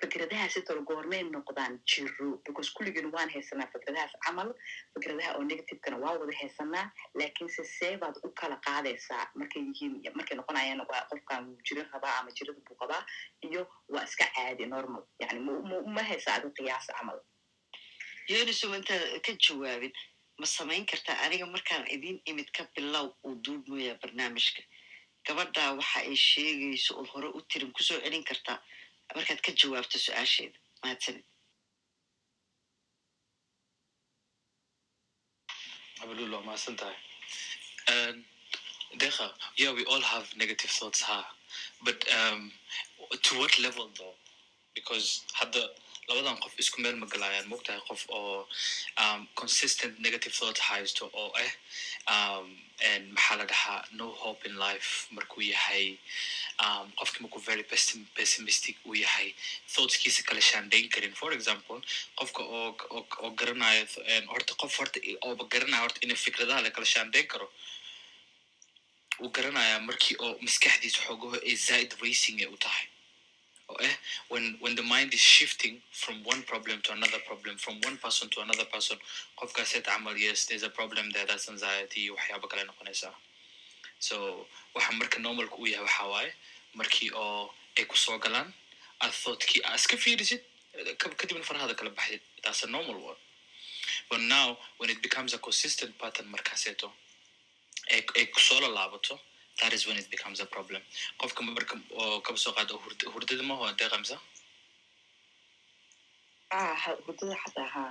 [0.01, 4.49] fikradahaasi talo goormay noqdaan jiro because kulligeen waan haysanaa fikradahaas camal
[4.93, 6.85] fikradaha oo negativekana waa wada haysanaa
[7.19, 12.15] laakiinse see baad u kala qaadaysaa markay yihiin markay noqonayaan waa qofkan wuu jirin rabaa
[12.19, 13.03] ama jirada buu qabaa
[13.47, 13.61] iyo
[13.93, 15.03] waa iska caadi normal.
[15.19, 15.39] yani
[15.95, 17.19] ma haysa adi qiyaas camal
[18.34, 19.93] yoniso intaad ka jawaabin
[20.39, 24.61] ma samayn kartaa aniga markaan idin imid ka bilow uu duubmooyaa barnaamijka
[25.27, 28.57] gabadhaa waxa ay sheegayso ood hore u tirin ku soo celin kartaa
[29.15, 31.26] markaad ka jawaabto su'aasheeda mahadsanid
[36.02, 36.99] abalul waa mahadsan tahay
[39.02, 39.27] deeqa
[39.57, 41.19] yeah we all have negative thoughts ha.
[41.84, 42.52] But um,
[43.22, 44.15] to what level though?
[44.73, 45.64] Because hadda
[46.07, 48.48] labadan qof isku meel ma galayaan mogtahay qof oo
[49.41, 52.41] consistent negative thought haysto oo ah
[53.15, 55.86] maxaa la dhahaa no hope in life markuu yahay
[56.99, 59.27] qofki markuu very pessim- pessimistic uu yahay
[59.73, 61.80] thoughtskiisa kala shaandayn karin for example
[62.19, 63.84] qofka oo garanaya
[64.34, 67.48] horta qof horta ooba garanaya horta inay fikradaha la kala shaandayn karo
[69.23, 72.86] uu garanaya markii oo maskaxdiisa xoogaho ee zaid racing ee u tahay
[73.68, 73.96] Oh, eh?
[74.30, 78.30] when when the mind is shifting from one problem to another problem, from one person
[78.30, 78.98] to another person,
[79.40, 83.14] qofka said amal yes, there's a problem there, that's anxiety, waxyaaba kale noqonaysaa.
[84.00, 86.32] So waxa marka normalka u yahay waxa waaye
[86.78, 88.54] markii oo ay ku soo galaan
[89.02, 90.42] aad thougtkii aa iska fiirisid
[91.02, 93.18] ka- kadibna farahada kala baxdid that's a normal one
[94.10, 96.92] but now when it becomes a consistent pattern markaaseeto
[97.92, 99.20] ay ku soo lalaabato
[99.73, 100.82] is when it becomes a problem.
[101.19, 101.76] Qofka marka
[102.23, 104.18] kaba soo qaado hurd- hurdada ma ho deeqamsa
[106.52, 106.76] ah
[107.06, 107.84] hurdada xataa ha.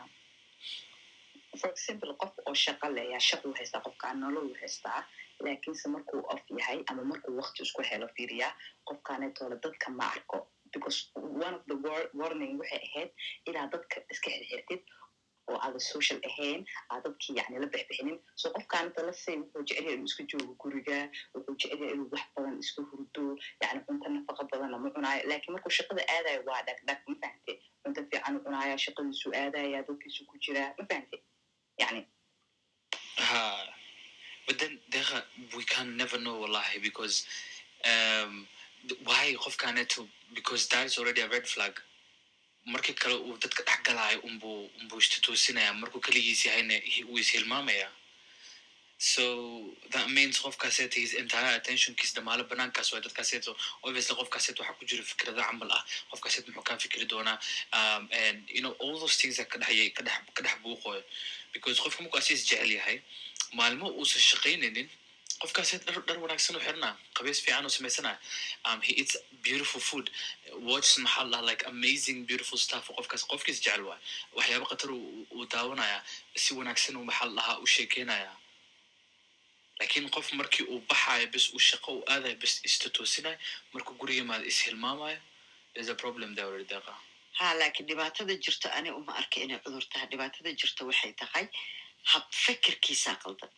[1.60, 5.00] For example qof oo shaqa leeyaa shaquu haystaa qofkaan nolol haystaa
[5.44, 8.52] laakiinse markuu off yahay ama markuu wakti isku helo fiiriyaa
[8.88, 10.38] qofkaanetoole dadka ma arko.
[10.72, 10.98] Because
[11.46, 13.10] one of the war- warning waxay ahayd
[13.48, 14.80] inaad dadka iska xirxirtid
[15.50, 16.60] oo aada social ahayn
[16.90, 20.98] aad dadkii yani la bixbixinin so qofkaanita lasay wuxuu jecel yahay inuu iska joogo guriga
[21.34, 23.24] wuxuu jecel yahay inuu wax badan iska hurdo
[23.62, 27.52] yani cunto nafaqa badanna ma cunaayo laakiin markuu shaqada aadayo waa dhagdhag ma fahante
[27.84, 31.16] cunto fiican u cunaaya shaqadiisu aadaya dadkiisu ku jiraa ma fahante
[31.82, 32.00] yani
[33.28, 33.42] ha
[34.46, 35.18] but then deeqa
[35.56, 37.16] we can never know wallahi because
[37.92, 38.46] um,
[39.08, 40.08] why qofkaneeto
[40.38, 41.74] because that is already a red flag
[42.72, 47.88] markii kale uu dadka dhex galaayo unbuu unbuu istotoosinaya markuu keligiis yahayna hi- wuu ishilmaamaya
[48.98, 49.24] so
[49.90, 55.02] that means qofkaaseeto his entire attentionkiis dhamaalo banaankaas waay dadkaaseeto obviously qofkaaseeto waxaa ku jira
[55.10, 55.82] fikrado camal ah.
[56.10, 57.38] Qofkaaseeto muxuu kaa fikri doonaa
[57.78, 61.02] um, and you know all those things ka dhexyay ka dhex ka dhex buuqooyo.
[61.52, 62.96] Because qofka markuu asiis jecel yahay
[63.58, 64.88] maalmo uusan shaqaynaynin
[65.42, 68.12] qofkaasi dhar wanaagsan u xirnaa qabeys fiican u samaysana
[68.68, 68.92] um, he
[69.46, 70.06] beautiful food.
[70.68, 72.84] Watches maxaa la like amazing beautiful stuff.
[72.98, 74.00] Qofkaas qofkiis jecel waay
[74.38, 75.98] waxyaaba khatar uu daawanaya
[76.42, 78.32] si wanaagsan uu maxaa la dhahaa u sheekeynaya
[79.80, 83.38] laakiin qof markii uu baxayo bis uu shaqo u aadayo bis istatoosinayo
[83.72, 85.18] markuu guriga imaado ishilmaamayo
[85.74, 86.94] there's a problem there already deeqa
[87.38, 91.44] ha laakiin dhibaatada jirto ani uma arka inay cudur tahay dhibaatada jirto waxay tahay
[92.12, 93.50] hab fikirkiisaa qaldan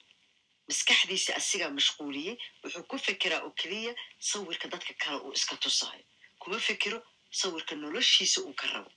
[0.69, 3.93] maskaxdiisa asigaa mashquuliyey wuxuu ku fekeraa oo keliya
[4.31, 6.05] sawirka dadka kale uu iska tusaayo
[6.41, 6.99] kuma fekero
[7.41, 8.91] sawirka noloshiisa uu ka rabo.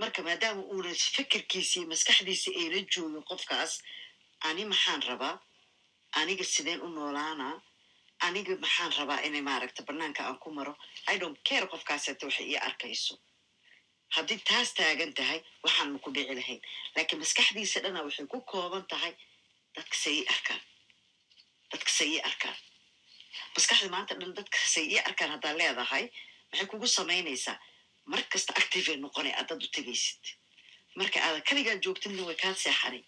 [0.00, 3.72] Marka maadaama uuna fikirkiisa iyo maskaxdiisa ayna joogin qofkaas
[4.48, 5.34] ani maxaan rabaa?
[6.20, 7.54] Aniga sideen u noolaanaa
[8.26, 10.74] aniga maxaan rabaa inay maaragta banaanka aan ku maro?
[11.12, 13.14] I don't care qofkaaseta waxay ii arkayso.
[14.14, 16.60] Haddii taas taagan tahay waxaan maku dhici lahayn.
[16.96, 19.12] Laakiin maskaxdiisa dhana waxay ku kooban tahay
[19.76, 20.60] dadka say ii arkaan
[21.72, 22.56] dadka say ii arkaan
[23.56, 26.04] maskaxda maanta dhan dadka say ii arkaan haddaad leedahay
[26.50, 27.56] maxay kugu samaynaysaa
[28.12, 30.22] mar kasta activey noqonay aadaad u tegaysid
[31.00, 33.02] marka aadan kaligaa joogtidna way kaa seexanay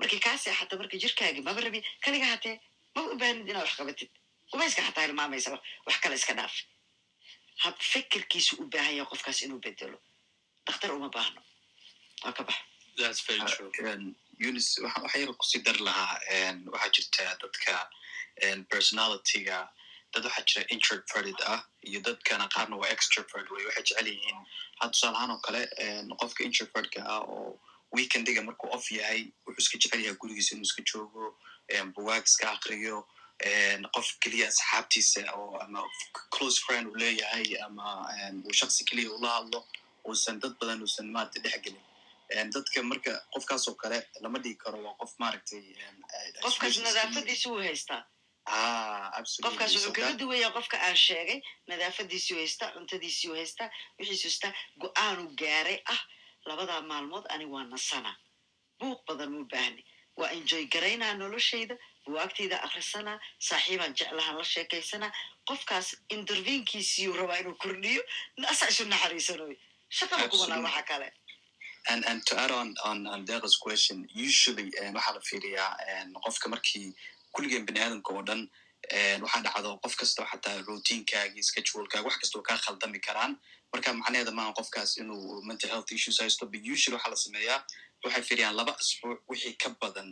[0.00, 2.56] markay kaa seexata marka jirkaagi maba rabi kaliga hatee
[2.94, 4.10] maba u baahnid inaad wax qabatid
[4.52, 5.50] gumayska xataa hilmaamaysa
[5.86, 6.54] wax kale iska dhaaf
[7.62, 9.98] hab fikirkiisu u baahan yahay qofkaas inuu bedelo
[10.66, 11.40] dakhtar uma baahno
[12.24, 12.58] waa ka bax
[12.98, 13.70] that's very true
[14.50, 16.18] unis yar ku sii dari lahaa
[16.72, 17.74] waxaa jirta dadka
[18.70, 19.68] personalityga.
[20.14, 24.38] Dad waxaa jira introverted ah iyo dadkana qaarna waa extrovert wey waxay jecel yihiin.
[24.80, 25.62] Had tusaale ahaan oo kale
[26.20, 27.60] qofka introvertka ah oo
[27.96, 31.36] weekendiga markuu off yahay wuxuu iska jecel yahay gurigiisa inuu iska joogo
[31.96, 33.06] bugaag iska akriyo
[33.94, 35.80] qof keliya asxaabtiisa oo ama
[36.34, 37.86] close friend uu leeyahay ama
[38.44, 39.60] uu shaksi keliya ula hadlo
[40.08, 41.80] uusan dad badan uusan maarata dhex gelin
[42.54, 45.62] dadka marka qofkaas oo kale lama dhigi karo waa qof maaragtay
[46.44, 48.02] qofkaas nadaafadiisi wuu haystaa
[49.44, 51.38] qofkaas wuxuu kaga duwaya qofka aan sheegay
[51.68, 53.68] nadaafadiisii haystaa cuntadiisii haystaa
[53.98, 54.52] wixiisu haystaa
[54.82, 55.78] go'aanu gaaray.
[55.92, 56.00] Ah
[56.46, 58.12] labadaa maalmood ani waa nasana.
[58.80, 59.82] Buuq badan mu baahni.
[60.18, 61.74] Waa enjoy garaynaa noloshayda
[62.06, 63.18] buwaagtayda akrisanaa
[63.48, 65.12] saaxiibaan jeclahaan la sheekaysanaa
[65.48, 68.02] qofkaas intervenkiisiiyuu rabaa inuu kordhiyo
[68.52, 69.54] asaa isu naxariisanoy
[69.98, 71.08] shaqaba kubanaa waxa kale
[71.90, 75.70] and and to add on on on Deqa's question usually waxaa la fiiriyaa
[76.26, 76.94] qofka markii
[77.34, 78.42] kulligeen bini aadamka oo dhan
[79.24, 83.32] waxaa dhacdo qof kastoo xataa routinekaagi schedulekaaga wax kastoo kaa khaldami karaan.
[83.72, 87.60] Marka macnaheeda maaha qofkaas inuu mental health issues haysto but usually waxaa la sameeyaa
[88.04, 90.10] waxay fiiriyaan laba asbuuc wixii ka badan.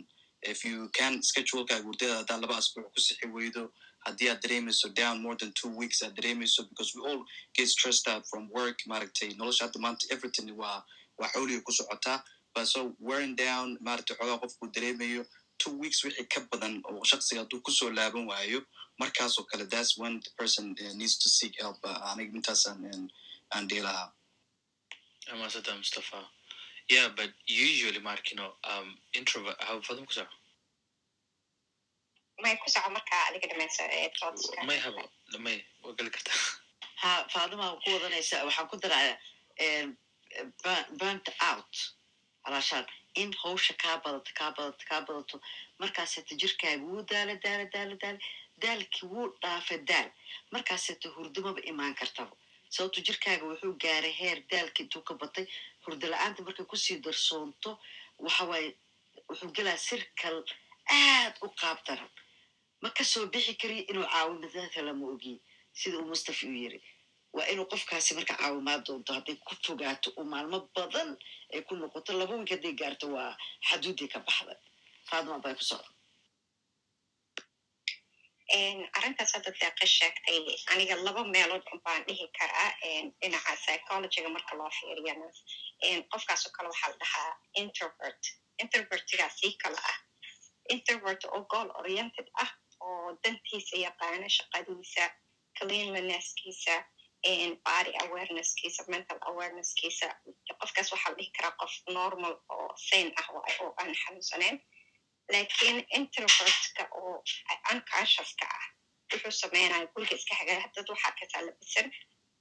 [0.53, 3.63] If you can schedulekaaga hurdada haddaa laba asbuuc ku sixi weydo
[4.05, 7.21] haddii aad dareemayso down more than two weeks aad dareemayso because we all
[7.57, 10.79] get stressed out from work maaragtay nolosha hadda maanta everything waa
[11.21, 12.17] waa xooliga ku socotaa
[12.55, 12.79] but so
[13.09, 15.21] wearing down maaragtay xoogaa qofku dareemayo
[15.61, 18.59] two weeks wixii ka badan oo shaksiga hadduu ku soo laaban waayo
[19.01, 22.81] markaasoo kale that's when the person uh, needs to seek help uh, aniga intaasaan
[23.55, 24.09] aan dhihi lahaa.
[25.33, 26.19] Amasada mustafa.
[26.95, 28.87] Yeah but usually markino um
[29.19, 30.23] introvert how fadum kusa
[32.43, 34.09] may ku soco markaa adiga dhamaysa ee
[34.69, 35.01] may haba
[35.45, 36.39] may waa geli kartaa
[37.01, 39.13] ha faadima ku wadanaysa waxaan ku daraya
[40.99, 41.73] burnt out.
[42.47, 42.85] Alaashaan
[43.15, 45.37] in hawsha kaa badato kaa badato kaa badato
[45.79, 48.19] markaaseeta jirkaaga wuu daala daala daala daala
[48.61, 50.09] daalkii wuu dhaafa daal
[50.53, 52.33] markaaseeta hurdumaba imaan kartaba
[52.73, 55.45] sababto jirkaaga wuxuu gaaray heer daalkii intuu ka batay
[55.85, 57.69] hurdo la'aanta markay ku sii darsoonto
[58.23, 58.69] waxawaaye
[59.29, 60.37] wuxuu gelaa sirkal
[60.99, 62.09] aad u qaab daran.
[62.81, 65.37] Ma ka soo bixi kariyo inuu caawimadaadka lama ogiye
[65.79, 66.79] sida uu mustafa u yiri
[67.35, 71.09] waa inuu qofkaasi marka caawimaad doonto hadday ku fogaato oo maalmo badan
[71.53, 73.31] ay ku noqoto laba wiik hadday gaarto waa
[73.69, 74.59] xaduuddii ka baxday
[75.09, 75.89] faadima bay ku socda
[78.97, 80.39] arrintaas hadda deeqa sheegtay
[80.73, 82.69] aniga laba meelood baan dhihi karaa
[83.21, 85.27] dhinaca psychologyga marka loo fiiriyana
[86.11, 87.31] qofkaasoo kale waxaa la dhahaa
[87.61, 88.23] introvert.
[88.63, 89.97] introvertigaa sii kale ah
[90.73, 92.51] introvert oo goal oriented ah
[92.85, 95.03] oo dantiisa yaqaana shaqadiisa
[95.57, 96.75] cleanlinesskiisa
[97.65, 100.07] body awarenesskiisa mental awarenesskiisa
[100.61, 104.57] qofkaas waxaa la dhihi karaa qof normal oo sane ah waay oo aan xanuunsaneyn
[105.33, 107.13] laakiin introvertka oo
[107.73, 108.65] unconsciouska ah
[109.13, 111.87] wuxuu sameynayo guriga iska xagaa dad waxaa kasaa labisan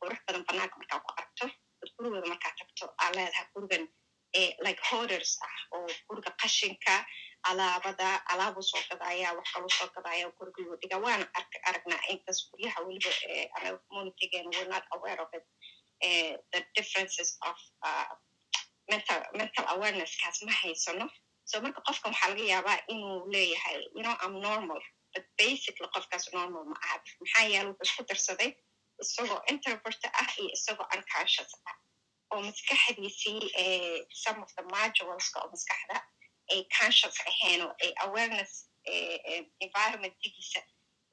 [0.01, 1.47] qurux badan banaanka markaa ku aragto
[1.81, 3.85] dad gurigooda markaa tagto aa leedahay gurigan
[4.66, 6.94] like hoders ah oo guriga qashinka
[7.44, 10.98] alaabada alaabu soo gadaya wax kalu soo gadaya gurigayuu dhiga.
[11.04, 11.26] Waana
[11.68, 13.10] aragnaa inkas guryaha weliba
[13.88, 15.44] communitygeena we're not aware of it.
[16.52, 18.06] The differences of uh,
[18.90, 21.08] mental mental awareness-kaas ma haysano.
[21.44, 24.80] So marka qofka waxaa laga yaabaa inuu leeyahay you know i'm normal.
[25.14, 26.96] But basically qofkaas normal ma aha.
[27.20, 28.50] Maxaa yeele wuxuu isku darsaday
[29.02, 31.76] isagoo introvert ah iyo isagoo unconscious ah.
[32.32, 33.38] Oo maskaxdiisii
[34.24, 35.96] some of the modulska oo maskaxda
[36.52, 38.52] ay conscious ahayn oo ay awareness
[39.66, 40.60] environmentgiisa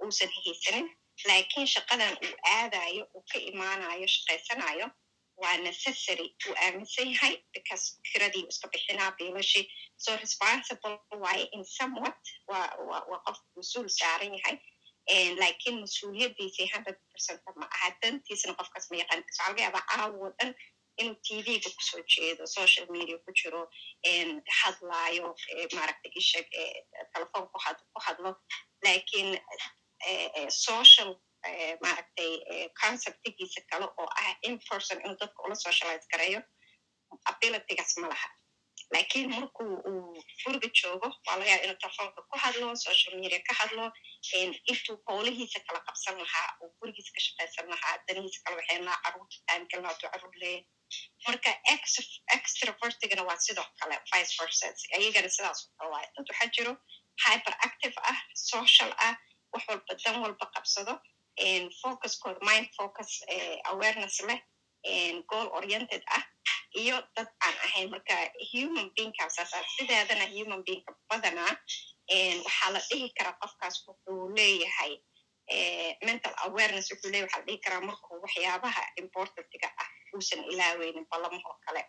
[0.03, 0.87] uusan haysanin
[1.27, 4.87] laakiin shaqadan uu aadayo uu ka imaanayo shaqaysanayo
[5.41, 9.65] waa necessary uu aaminsan yahay because kiradii iska bixinaa biilashii
[10.03, 14.57] so responsible waaye in somewhat waa qof mas'uul saaran yahay.
[15.41, 19.21] Laakiin mas'uuliyadiisii hundred percent ma aha dantiisna qofkaas ma yaqaan.
[19.27, 20.51] Waxaa laga yaabaa caawo dhan
[21.01, 23.61] inuu tvga ku soo jeedo social media ku jiro
[24.61, 25.27] hadlaayo
[25.77, 26.47] maaragta isheg
[27.13, 27.45] telefoon
[27.93, 28.31] ku hadlo
[28.85, 29.29] laakiin
[30.49, 31.09] social
[31.83, 32.31] maaragtay
[32.81, 34.59] conceptigiisa kale oo ah in
[35.05, 36.41] inuu dadka ula socialize gareeyo
[37.31, 38.29] abilitygaas ma laha
[38.93, 43.53] laakiin markuu uu guriga joogo waa laga yaaba inuu telefoonka ku hadlo social media ka
[43.59, 43.85] hadlo
[44.71, 49.37] intuu howlihiisa kala qabsan lahaa uu gurigiisa ka shaqaysan lahaa danihiisa kala waxeen lahaa carruurta
[49.47, 50.65] timegalna hadduu carruur leeyahay
[51.27, 51.51] marka
[52.35, 54.65] extravertigana waa sidoo kale vice versa
[54.97, 55.59] ayagana sidaas
[55.93, 56.73] waayo dad waxaa jiro
[57.25, 58.17] hyper active ah
[58.51, 59.13] social ah
[59.53, 60.93] wax walba dan walba qabsado
[61.81, 63.11] focuskooda mind focus
[63.71, 64.39] awareness leh
[65.31, 66.23] goal oriented ah.
[66.81, 68.15] Iyo dad aan ahayn marka
[68.51, 71.53] human beingkaasaasaa sideedana human beingka badanaa
[72.45, 74.93] waxaa la dhihi karaa qofkaas wuxuu leeyahay
[76.07, 81.57] mental awareness wuxuu leeyahay waxaa la dhihi karaa markuu waxyaabaha importantiga ah uusan ilaaweynin ballamahoo
[81.65, 81.83] kale.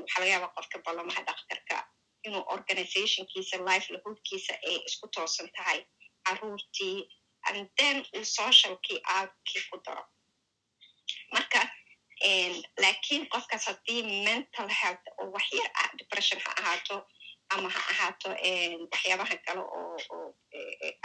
[0.00, 1.76] Waxaa laga yaabaa qofka ballamaha dhakhtarka
[2.26, 5.80] inuu organizationkiisa livelihoodkiisa ay isku toosan tahay
[6.26, 6.98] carruurtii
[7.48, 10.04] and then uu socialkii outkii ku daro.
[11.34, 11.60] Marka
[12.82, 16.96] laakiin qofkaas haddii mental health oo wax yar ah depression ha ahaato
[17.54, 18.28] ama ha ahaato
[18.92, 20.28] waxyaabaha kale oo oo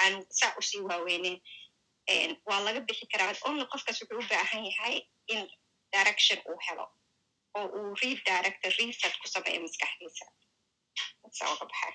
[0.03, 1.39] aan saa u sii waaweyneyn
[2.49, 3.33] waa laga bixi karaa.
[3.47, 4.95] Only qofkaas wuxuu u baahan yahay
[5.27, 5.41] in
[5.95, 6.85] direction uu helo.
[7.57, 10.25] Oo uu redirect research ku sameeyo maskaxdiisa
[11.53, 11.93] uga baxay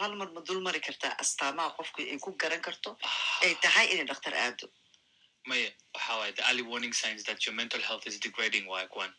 [0.00, 2.90] hal mar ma dul mari kartaa astaamaha qofku ay ku garan karto?
[3.42, 4.66] Ay tahay inay dhakhtar aado.
[5.46, 9.14] Maya waxa the early warning signs that your mental health is degrading waa one.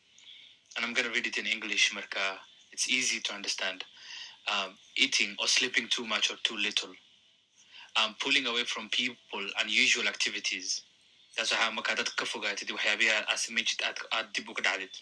[0.75, 2.39] And i'm gonna read it in english marka.
[2.71, 3.85] It's easy to understand.
[4.51, 6.93] Um, eating or sleeping too much or too little.
[7.95, 10.81] Um, pulling away from people and usual activities
[11.35, 13.79] taas waxaa markaa dad ka fogaatid waxyaabihi aad samayjid
[14.17, 14.93] aad dib uga dhacdid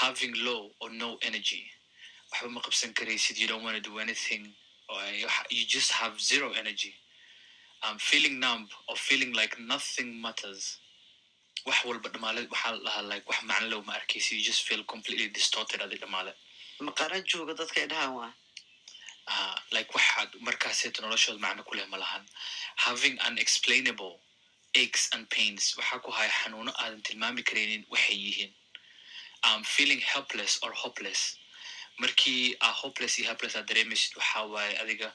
[0.00, 1.62] having low or no energy.
[2.32, 4.44] Waxba ma qabsan karaysid you don't want to do anything
[4.88, 4.98] or
[5.50, 6.94] you just have zero energy.
[7.84, 10.78] Um, feeling numb or feeling like nothing matters.
[11.66, 15.28] Wax walba dhamaale waxaa lahaa like wax macno low ma arkaysid you just feel completely
[15.38, 16.32] distorted adi dhamaale
[16.88, 18.30] maqara jooga dadka ay dhahaan waa
[19.32, 22.24] uh, like waxaad markaaseeto noloshooda macno ku leh ma lahan
[22.86, 24.12] having unexplainable
[24.74, 25.74] aches and pains.
[25.78, 28.52] Waxaa ku haya xanuuno aadan tilmaami karaynin waxay yihiin.
[29.44, 31.36] Um, feeling helpless or hopeless.
[32.00, 35.12] Markii aa hopeless iyo helpless aad dareemaysid waxaa waaye adiga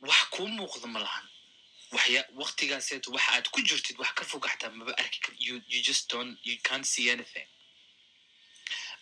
[0.00, 1.24] wax kuu muuqda ma lahan.
[1.92, 6.08] Waxya waktigaaseeto waxa aad ku jirtid wax ka fog xataa maba arki you, you just
[6.10, 7.46] don't you can't see anything.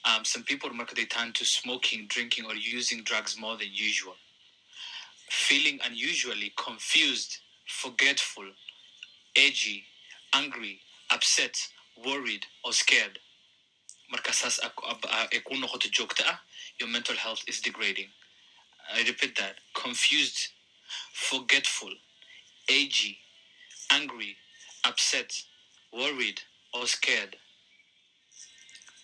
[0.04, 4.14] Um, some people marka they turn to smoking drinking or using drugs more than usual.
[5.30, 8.46] Feeling unusually confused forgetful
[9.36, 9.84] edgy
[10.34, 10.80] angry
[11.10, 11.56] upset
[12.04, 13.18] worried or scared.
[14.12, 16.40] Marka saas ay ku noqoto joogta ah
[16.78, 18.08] your mental health is degrading.
[18.94, 20.38] I repeat that confused
[21.12, 21.92] forgetful
[22.68, 23.18] edgy
[23.92, 24.36] angry
[24.84, 25.32] upset
[25.92, 26.40] worried
[26.74, 27.36] or scared.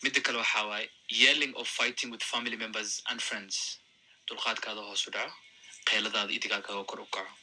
[0.04, 3.78] Midda kale waxaa waaye yelling or fighting with family members and friends.
[4.30, 5.32] Dulqaadkaada hoos u dhaco
[5.90, 7.41] qeyladaada idigaalkaaga kor u kaco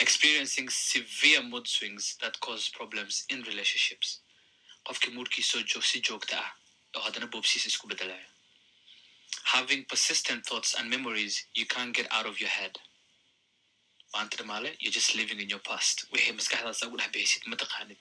[0.00, 4.20] experiencing severe mood swings that cause problems in relationships.
[4.88, 6.50] Qofkii moodkiisoo joog si joogta ah
[6.96, 8.28] oo haddana boobsiisa isku bedelayo
[9.44, 12.78] having persistent thoughts and memories you can't get out of your head
[14.14, 15.96] maanta dhamaale you're just living in your past.
[16.12, 17.98] wixii maskaxdaasa ugu dhex bixisid ma taqaanid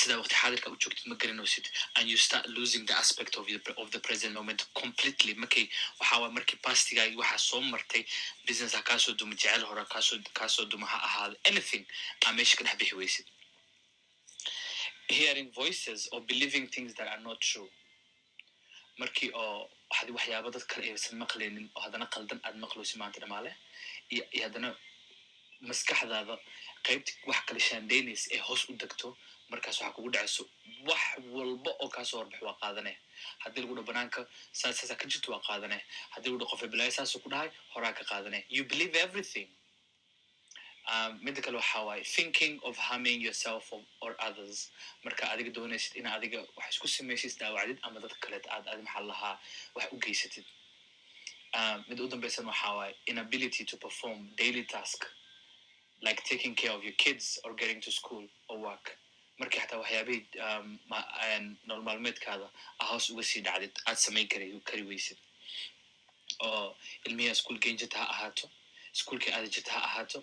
[0.00, 1.66] sidaa waqti xaadirka u joogtid ma garanaysid
[1.96, 5.32] and you start losing the aspect of the, of the present moment completely.
[5.42, 5.64] markay
[6.00, 8.02] waay markii pastigaagi waxaa soo martay
[8.48, 11.84] business ha kaasoo duma jecel hore kaasoo kaasoo duma ha ahaado anything
[12.26, 13.26] aa meesha ka dhex bixi weysid
[15.18, 17.68] hearing voices or believing things that are not true.
[19.02, 19.70] markii oo
[20.16, 23.50] waxyaaba dad kale aysan maqlaynin oo haddana qaldan aad maqlayso maanta dhamaale
[24.14, 24.68] iyo haddana
[25.70, 26.34] maskaxdaada
[26.86, 29.08] qaybta wax kale shaandeynaysa ee hoos u degto
[29.52, 30.42] markaas waxaa kugu dhacayso
[30.88, 31.02] wax
[31.36, 32.98] walba oo kaasoo horbax waa qaadanaya
[33.42, 34.20] haddii lagu dha banaanka
[34.60, 35.82] saas saasaa ka jirto waa qaadanaya
[36.14, 39.48] haddii lagu dha qofa bilaayo saasuu ku dhahay horaa ka qaadanaya you believe everything.
[40.92, 43.72] Um, midda kale waxaa waaye thinking of harming yourself
[44.04, 44.70] or, others.
[45.04, 49.04] Marka adiga doonaysid in adiga wax isku samaysid daawacdid ama dad kaleet aad adi maxaa
[49.12, 49.36] lahaa
[49.76, 50.44] wax u geysatid.
[51.58, 55.00] Um, midda u dambeysan waxaa waaye inability to perform daily task
[56.06, 58.86] like taking care of your kids or getting to school or work.
[59.40, 60.78] Markii xataa waxyaabihii um,
[61.68, 62.48] nolol maalmeedkaada
[62.78, 65.18] a hoos uga sii dhacdid aad samayn kari kari weysid.
[66.46, 66.76] Oo
[67.06, 68.50] ilmihiia school geyn jirta ha ahaato
[69.00, 70.18] schoolkii aada jirta ha ahaato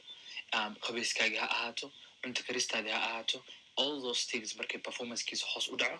[0.55, 1.91] um, qabayskaagii ha ahaato
[2.21, 3.43] cunto karistaadii ha ahaato
[3.81, 5.99] all those things markay performancekiisa hoos u dhaco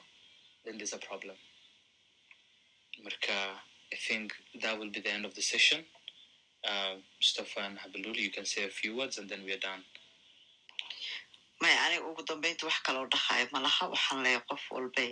[0.63, 1.37] then there's a problem.
[3.05, 3.35] Marka
[3.93, 5.85] i think that will be the end of the session
[6.69, 9.83] uh, Mustafa and Habiluli, you can say a few words and then we are done.
[11.61, 15.09] maya aniga ugu dambeynta wax kaloo dhahayo malaha waxaan leeyahay qof walbay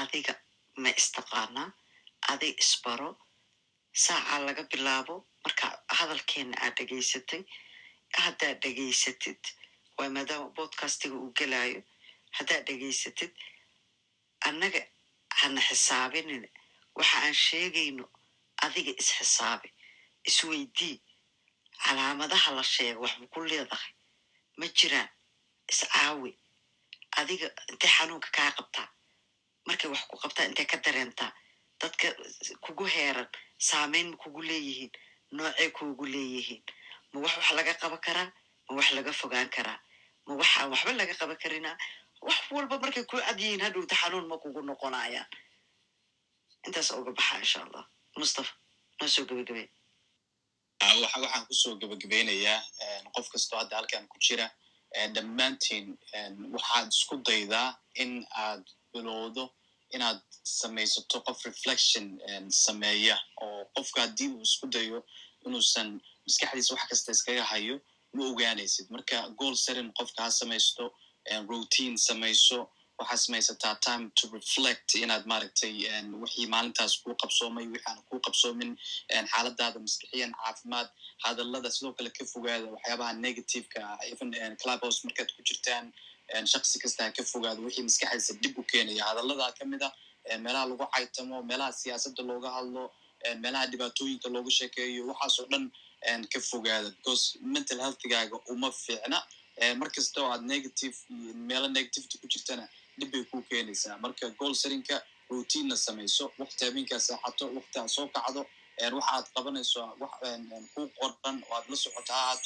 [0.00, 0.34] adiga
[0.82, 1.68] ma istaqaanaa
[2.32, 3.08] adig isbaro
[4.04, 5.66] saacaa laga bilaabo marka
[5.98, 7.40] hadalkeena aad dhegaysatay
[8.24, 9.40] haddaad dhegaysatid
[9.98, 11.80] waa maadaama bodcastiga uu gelayo
[12.36, 13.32] haddaad dhegaysatid
[14.48, 14.80] annaga
[15.40, 16.44] hana xisaabinin
[16.98, 18.04] waxa aan sheegayno
[18.66, 19.68] adiga isxisaabi
[20.28, 20.96] isweydii
[21.84, 23.92] calaamadaha la sheego waxba ku leedahay.
[24.58, 25.08] Ma jiraan
[25.72, 26.30] iscaawi
[27.20, 28.88] adiga intay xanuunka kaa qabtaa?
[29.66, 31.32] Markay wax ku qabtaa intay ka dareentaa
[31.80, 32.08] dadka
[32.64, 33.28] kugu heeran
[33.68, 34.92] saameyn ma kugu leeyihiin
[35.36, 36.62] noocay kugu leeyihiin?
[37.12, 38.28] Ma wax wax laga qaban karaa?
[38.68, 39.78] Ma wax laga fogaan karaa?
[40.26, 41.76] Ma wax aan waxba laga qaban karinaa?
[42.26, 45.28] Wax walba markay ku cad yihiin hadhowta xanuun ma kugu noqonayaan
[46.66, 47.84] intaas uga baxa insha allah.
[48.18, 48.52] Mustafa
[49.00, 49.79] noo soo gebagabee waxa-
[50.80, 52.62] waxaan ku soo gebagabeynayaa
[53.14, 54.50] qof kastoo hadda halkan ku jira
[55.14, 59.44] dhammaantiin eh, waxaad isku daydaa in aad bilowdo
[59.94, 62.06] inaad samaysato qof reflection
[62.48, 65.04] sameeya oo qofka haddii uu isku dayo
[65.46, 67.80] inuusan maskaxdiisa wax kasta iskaga hayo
[68.12, 68.86] ma ogaanaysid.
[68.90, 70.84] Marka goal setting qofka ha samaysto
[71.48, 72.58] routine samayso
[73.00, 75.74] waxaad samaysataa time to reflect inaad maaragtay
[76.22, 78.70] wixii maalintaas kuu qabsoomay wixii aan kuu qabsoomin
[79.32, 80.88] xaaladaada maskixiyan caafimaad
[81.24, 84.30] hadallada sidoo kale ka fogaada waxyaabaha negativeka ah even
[84.62, 85.86] clubhouse markaad ku jirtaan
[86.52, 89.02] shaksi kasta ha ka fogaado wixii maskaxdiisa dib u keenaya.
[89.10, 89.92] Hadallada ka mid ah
[90.44, 92.82] meelaha lagu caytamo meelaha siyaasadda looga hadlo
[93.44, 95.64] meelaha dhibaatooyinka looga sheekeeyo waxaasoo dhan
[96.32, 97.24] ka fogaada because
[97.54, 99.20] mental healthigaaga uma fiicna.
[99.64, 100.96] Een, mar kasta oo aad negative
[101.50, 102.64] meelo negativity ku jirtana
[103.00, 103.96] dhib bay ku keenaysaa.
[104.04, 104.96] Marka goal settingka
[105.30, 108.40] routine samayso waqti habeenkaa seexato waqti aad soo kacdo
[108.82, 109.80] een, waxa aad qabanayso
[110.74, 112.36] ku qoran oo aad la socoto ha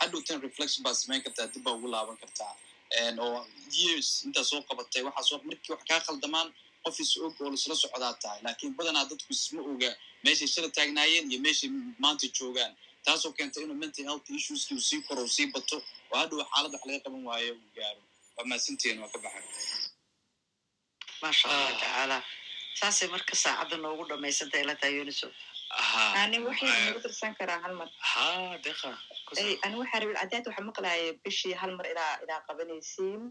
[0.00, 2.52] hadhowtan reflection baad samayn kartaa dib baa ugu laaban kartaa.
[3.24, 3.38] Oo
[3.80, 6.48] years intaa soo qabatay waxaa soo markii wax kaa khaldamaan
[6.84, 8.40] qof is og oo laisla socdaa tahay.
[8.46, 9.90] Laakiin badanaa dadku isma oga
[10.24, 11.70] meeshay shala taagnaayeen iyo meeshay
[12.02, 12.72] maanta joogaan.
[13.06, 15.76] Taasoo keenta inuu mental health issueskii uu koro sii bato
[16.12, 18.02] oo hadhow xaalad wax laga qaban waayo uu gaaro.
[18.36, 19.44] Waa mahadsantihiin waa ka baxay
[21.24, 21.78] maasha allah Ah.
[21.82, 22.18] tacaala
[22.80, 25.28] saasay marka saacadda noogu dhamaysantay ila tahay yuniso
[25.74, 27.88] Ha, ani waxay nagu dirsan karaa hal mar.
[29.66, 33.22] Ani waxaa rabi cadaad waxaa maqlaaya bishii hal mar ilaa ilaa qabanaysiin.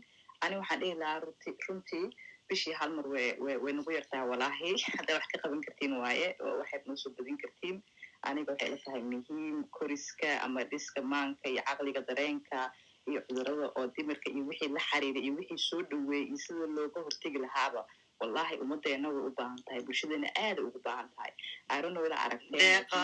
[0.43, 2.05] Ani waxaan dhihi lahaa runti runtii
[2.49, 6.27] bishii hal mar way way way nagu yartaa walaahi haddaa wax ka qaban kartiin waaye
[6.59, 7.77] waxaad noo soo badin kartiin.
[8.27, 12.59] Aniga waxay ila tahay muhiim koriska ama dhiska maanka iyo caqliga dareenka
[13.11, 16.99] iyo cudurrada oo dimirka iyo wixii la xiriira iyo wixii soo dhoweeyey iyo sida looga
[17.05, 17.81] hortegi lahaaba
[18.19, 21.31] wallahi ummadeena way u baahan tahay bulshadeena aada ugu baahan tahay.
[21.75, 23.01] Aronowla aragteen deeqa?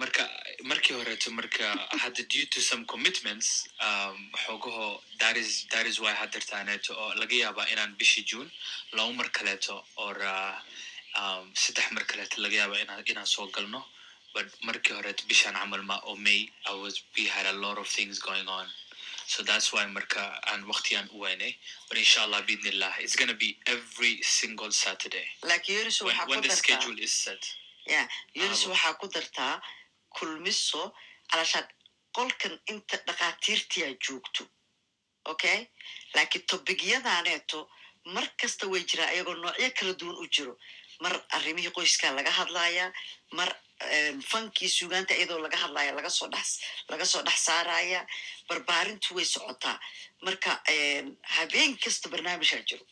[0.00, 0.22] marka
[0.70, 1.66] markii horeeto marka
[2.02, 3.48] hadda due to some commitments
[3.86, 4.86] um, xoogaho
[5.22, 8.50] that is that is why hadirtaaneeto oo laga yaabaa inaan bishii june
[8.96, 10.56] laba mar kaleeto or uh,
[11.20, 13.82] um, saddex mar kaleeto laga yaabaa inaan inaan soo galno.
[14.34, 17.86] But markii horeeto bishaan camal ma oo may i was we had a lot of
[17.98, 18.66] things going on
[19.32, 21.52] so that's why marka aan waqtigaan u weynay
[21.88, 25.26] but inshallah biidnillah it's gonna be every single saturday.
[27.24, 27.42] Set.
[27.94, 28.02] Ya
[28.34, 29.54] yunis waxaa ku dartaa
[30.18, 30.82] kulmiso
[31.32, 31.66] alashaan
[32.16, 34.42] qolkan inta dhakhaatiirtiyaa joogto
[35.32, 35.58] okay?
[36.14, 37.58] Laakiin tobigyadaaneeto
[38.14, 40.54] mar kasta way jiraan ayagoo noocyo kala duwan u jiro
[41.04, 42.88] mar arrimihii qoyskaa laga hadlayaa
[43.38, 43.48] mar
[44.30, 46.48] fankii sugaanta iyadoo laga hadlaya laga soo dhex
[46.88, 48.06] laga soo dhex saaraya
[48.48, 49.78] barbaarintu way socotaa.
[50.24, 50.50] Marka
[51.36, 52.84] habeen kasta barnaamijaa jiro.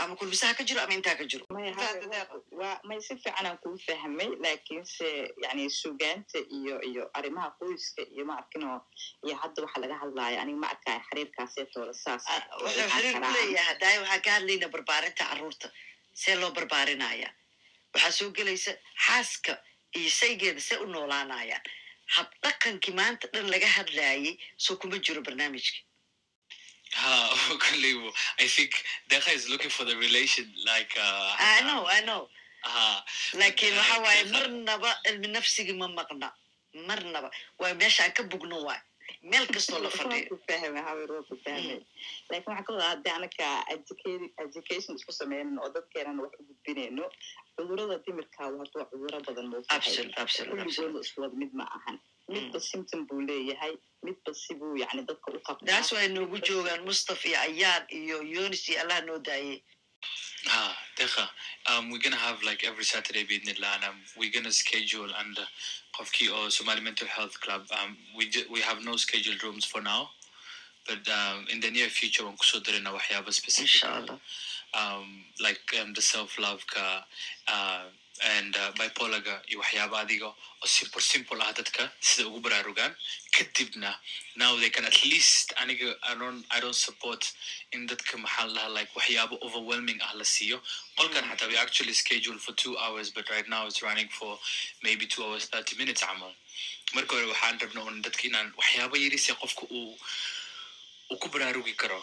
[0.00, 1.44] Ama kulmisaha ka jiro ama intaa ka jiro.
[2.88, 5.08] May si fiican aan kuu fahmay laakiinse
[5.44, 8.80] yani sugaanta iyo iyo arrimaha qoyska iyo ma arkino
[9.26, 12.24] iyo hadda waxa laga hadlaya aniga ma arkaya xiriirkaaseetoola saas
[12.62, 15.68] wuxuu xiriir ku leeyahay hadaaye waxaan ka hadlayna barbaarinta carruurta
[16.22, 17.28] see loo barbaarinaya.
[17.94, 18.72] Waxaa soo gelaysa
[19.06, 19.52] xaaska
[19.98, 21.62] iyo saygeeda see u noolaanayaan
[22.16, 25.78] habdhaqankii maanta dhan laga hadlayay soo kuma jiro barnaamijka
[26.92, 27.30] Ha,
[27.64, 28.10] Kalibu.
[28.40, 28.72] I think
[29.08, 30.90] Deja is looking for the relation, like.
[30.98, 32.22] Uh, I know, I know.
[33.40, 36.28] Laakiin waxa waaye marnaba cilmi nafsigii ma maqna
[36.88, 37.30] marnaba
[37.60, 38.80] waa meesha aan ka bugno waay
[39.22, 41.80] meel kastoo la fadhiyo ku fahmay hawer waa ku fahmay
[42.30, 43.46] laakiin waxaa ka wadaa haddii anaka
[44.46, 47.04] education isku sameynan oo dadkeenana wax u gudbinayno
[47.56, 51.98] cudurrada dimirka horta waa cuduro badan wada mid ma ahan
[52.28, 53.74] midba symptom buu leeyahay
[54.06, 58.68] midba sibuu yani dadka u qabtaa daas way noogu joogaan mustaf iyo ayaan iyo yonis
[58.68, 59.60] iyo allah noo daayey
[60.48, 61.28] Ah, Deja,
[61.68, 65.44] um, we're gonna have like every Saturday bidnillah, and um, we're gonna schedule and uh,
[66.00, 67.62] Kofki or Somali Mental Health Club.
[67.82, 70.10] Um, we we have no scheduled rooms for now,
[70.88, 74.10] but um, in the near future, when kusodere na wahyaba specific,
[74.72, 77.04] um, like um, the self love ka,
[77.48, 77.82] uh,
[78.56, 82.94] uh, bipolar ga iyo waxyaaba adiga oo simple simple ah dadka sida ugu baraarugaan.
[83.32, 83.94] Kadibna
[84.36, 85.94] now they can at least aniga
[86.52, 87.32] I don't support
[87.72, 90.60] in dadka maxaa la dhahaa like waxyaabo overwhelming ah la siiyo.
[90.98, 94.38] Qolkan xataa we actually schedule for two hours but right now it's running for
[94.82, 96.32] maybe two hours thirty minutes camal
[96.94, 99.96] marka hore waxaan rabna un dadka inaan waxyaabo yarise qofka uu
[101.10, 102.02] uu ku baraarugi karo.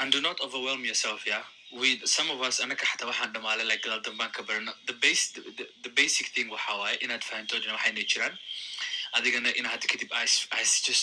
[0.00, 3.82] And do not overwhelm yourself yeah we some of us anaka xataa waxaan dhamaale like
[3.86, 8.34] gadaal dambaan ka barana the basic thing waxa waaye inaad fahanto dhan waxayna jiraan
[9.18, 10.10] adigana ina hadda kadib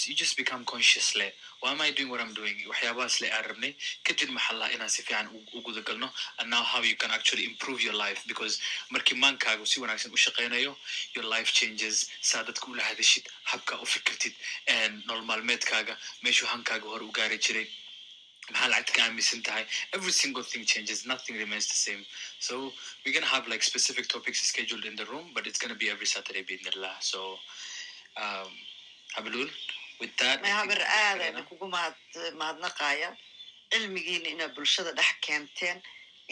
[0.07, 1.27] you just become conscious le
[1.61, 3.71] why am I doing what I'm doing waxyaabahaas le aan rabnay
[4.07, 5.27] kadib maxaa lahaa inaan si fiican
[5.57, 8.21] u guda galno and now how you can actually improve your life.
[8.31, 8.55] Because
[8.95, 10.71] markii maankaagu si wanaagsan u shaqaynayo
[11.15, 11.95] your life changes.
[12.29, 14.33] saa dadka ula hadashid habkaa u fikirtid
[15.07, 17.67] nolol maalmeedkaaga meeshuu hankaaga hore u gaari jiray
[18.51, 19.65] maxaa lacagta ka aaminsan tahay
[19.95, 20.99] every single thing changes.
[21.13, 22.03] Nothing remains the same.
[22.47, 22.53] So
[23.03, 26.09] we're gonna have like specific topics scheduled in the room but it's gonna be every
[26.15, 27.19] saturday biidnillah so
[28.23, 28.51] um
[29.15, 29.49] habalul
[30.01, 31.95] with that habar aadayna kugu mahad
[32.41, 33.09] mahadnaqaya
[33.73, 35.77] cilmigiina inaad bulshada dhex keenteen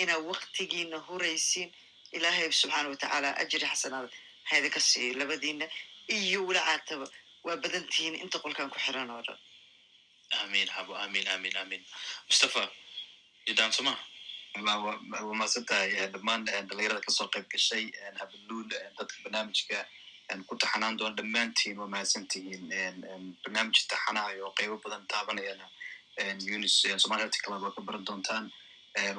[0.03, 1.69] inaad waktigiina huraysiin.
[2.17, 4.07] Ilaahay subxaana watacaala ajri xasanaad
[4.49, 5.65] haydinka siiyo labadiina
[6.17, 7.07] iyo walacaataba.
[7.45, 9.39] Waa badantihiin inta qolkan ku xiran oo dhan
[10.43, 11.81] amin habo amin amin amin
[12.29, 12.63] mustafa
[13.47, 13.93] yidaan soma
[14.65, 17.85] waa mahadsan tahay dhammaan dhalinyarada ka soo qayb gashay
[18.19, 19.79] habaluul dadka barnaamijka
[20.47, 22.69] ku taxanaan doona dhammaantiin waa mahadsan tihiin
[23.43, 25.65] barnaamij taxanaha oo qaybo badan taabanayana
[26.55, 28.45] unis somali health club waa ka baran doontaan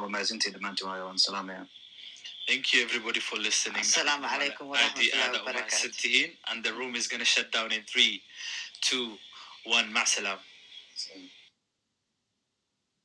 [0.00, 1.66] waa mahadsantihiin dhammaantiin waayo waan salaamaya
[2.48, 3.82] Thank you everybody for listening.
[3.82, 5.90] Assalamu alaikum wa rahmatullahi wa barakatuh.
[5.90, 6.36] barakatuh.
[6.50, 8.22] And the room is going to shut down in three,
[8.88, 9.18] two,
[9.64, 9.88] one.
[10.96, 11.35] Ma'salam.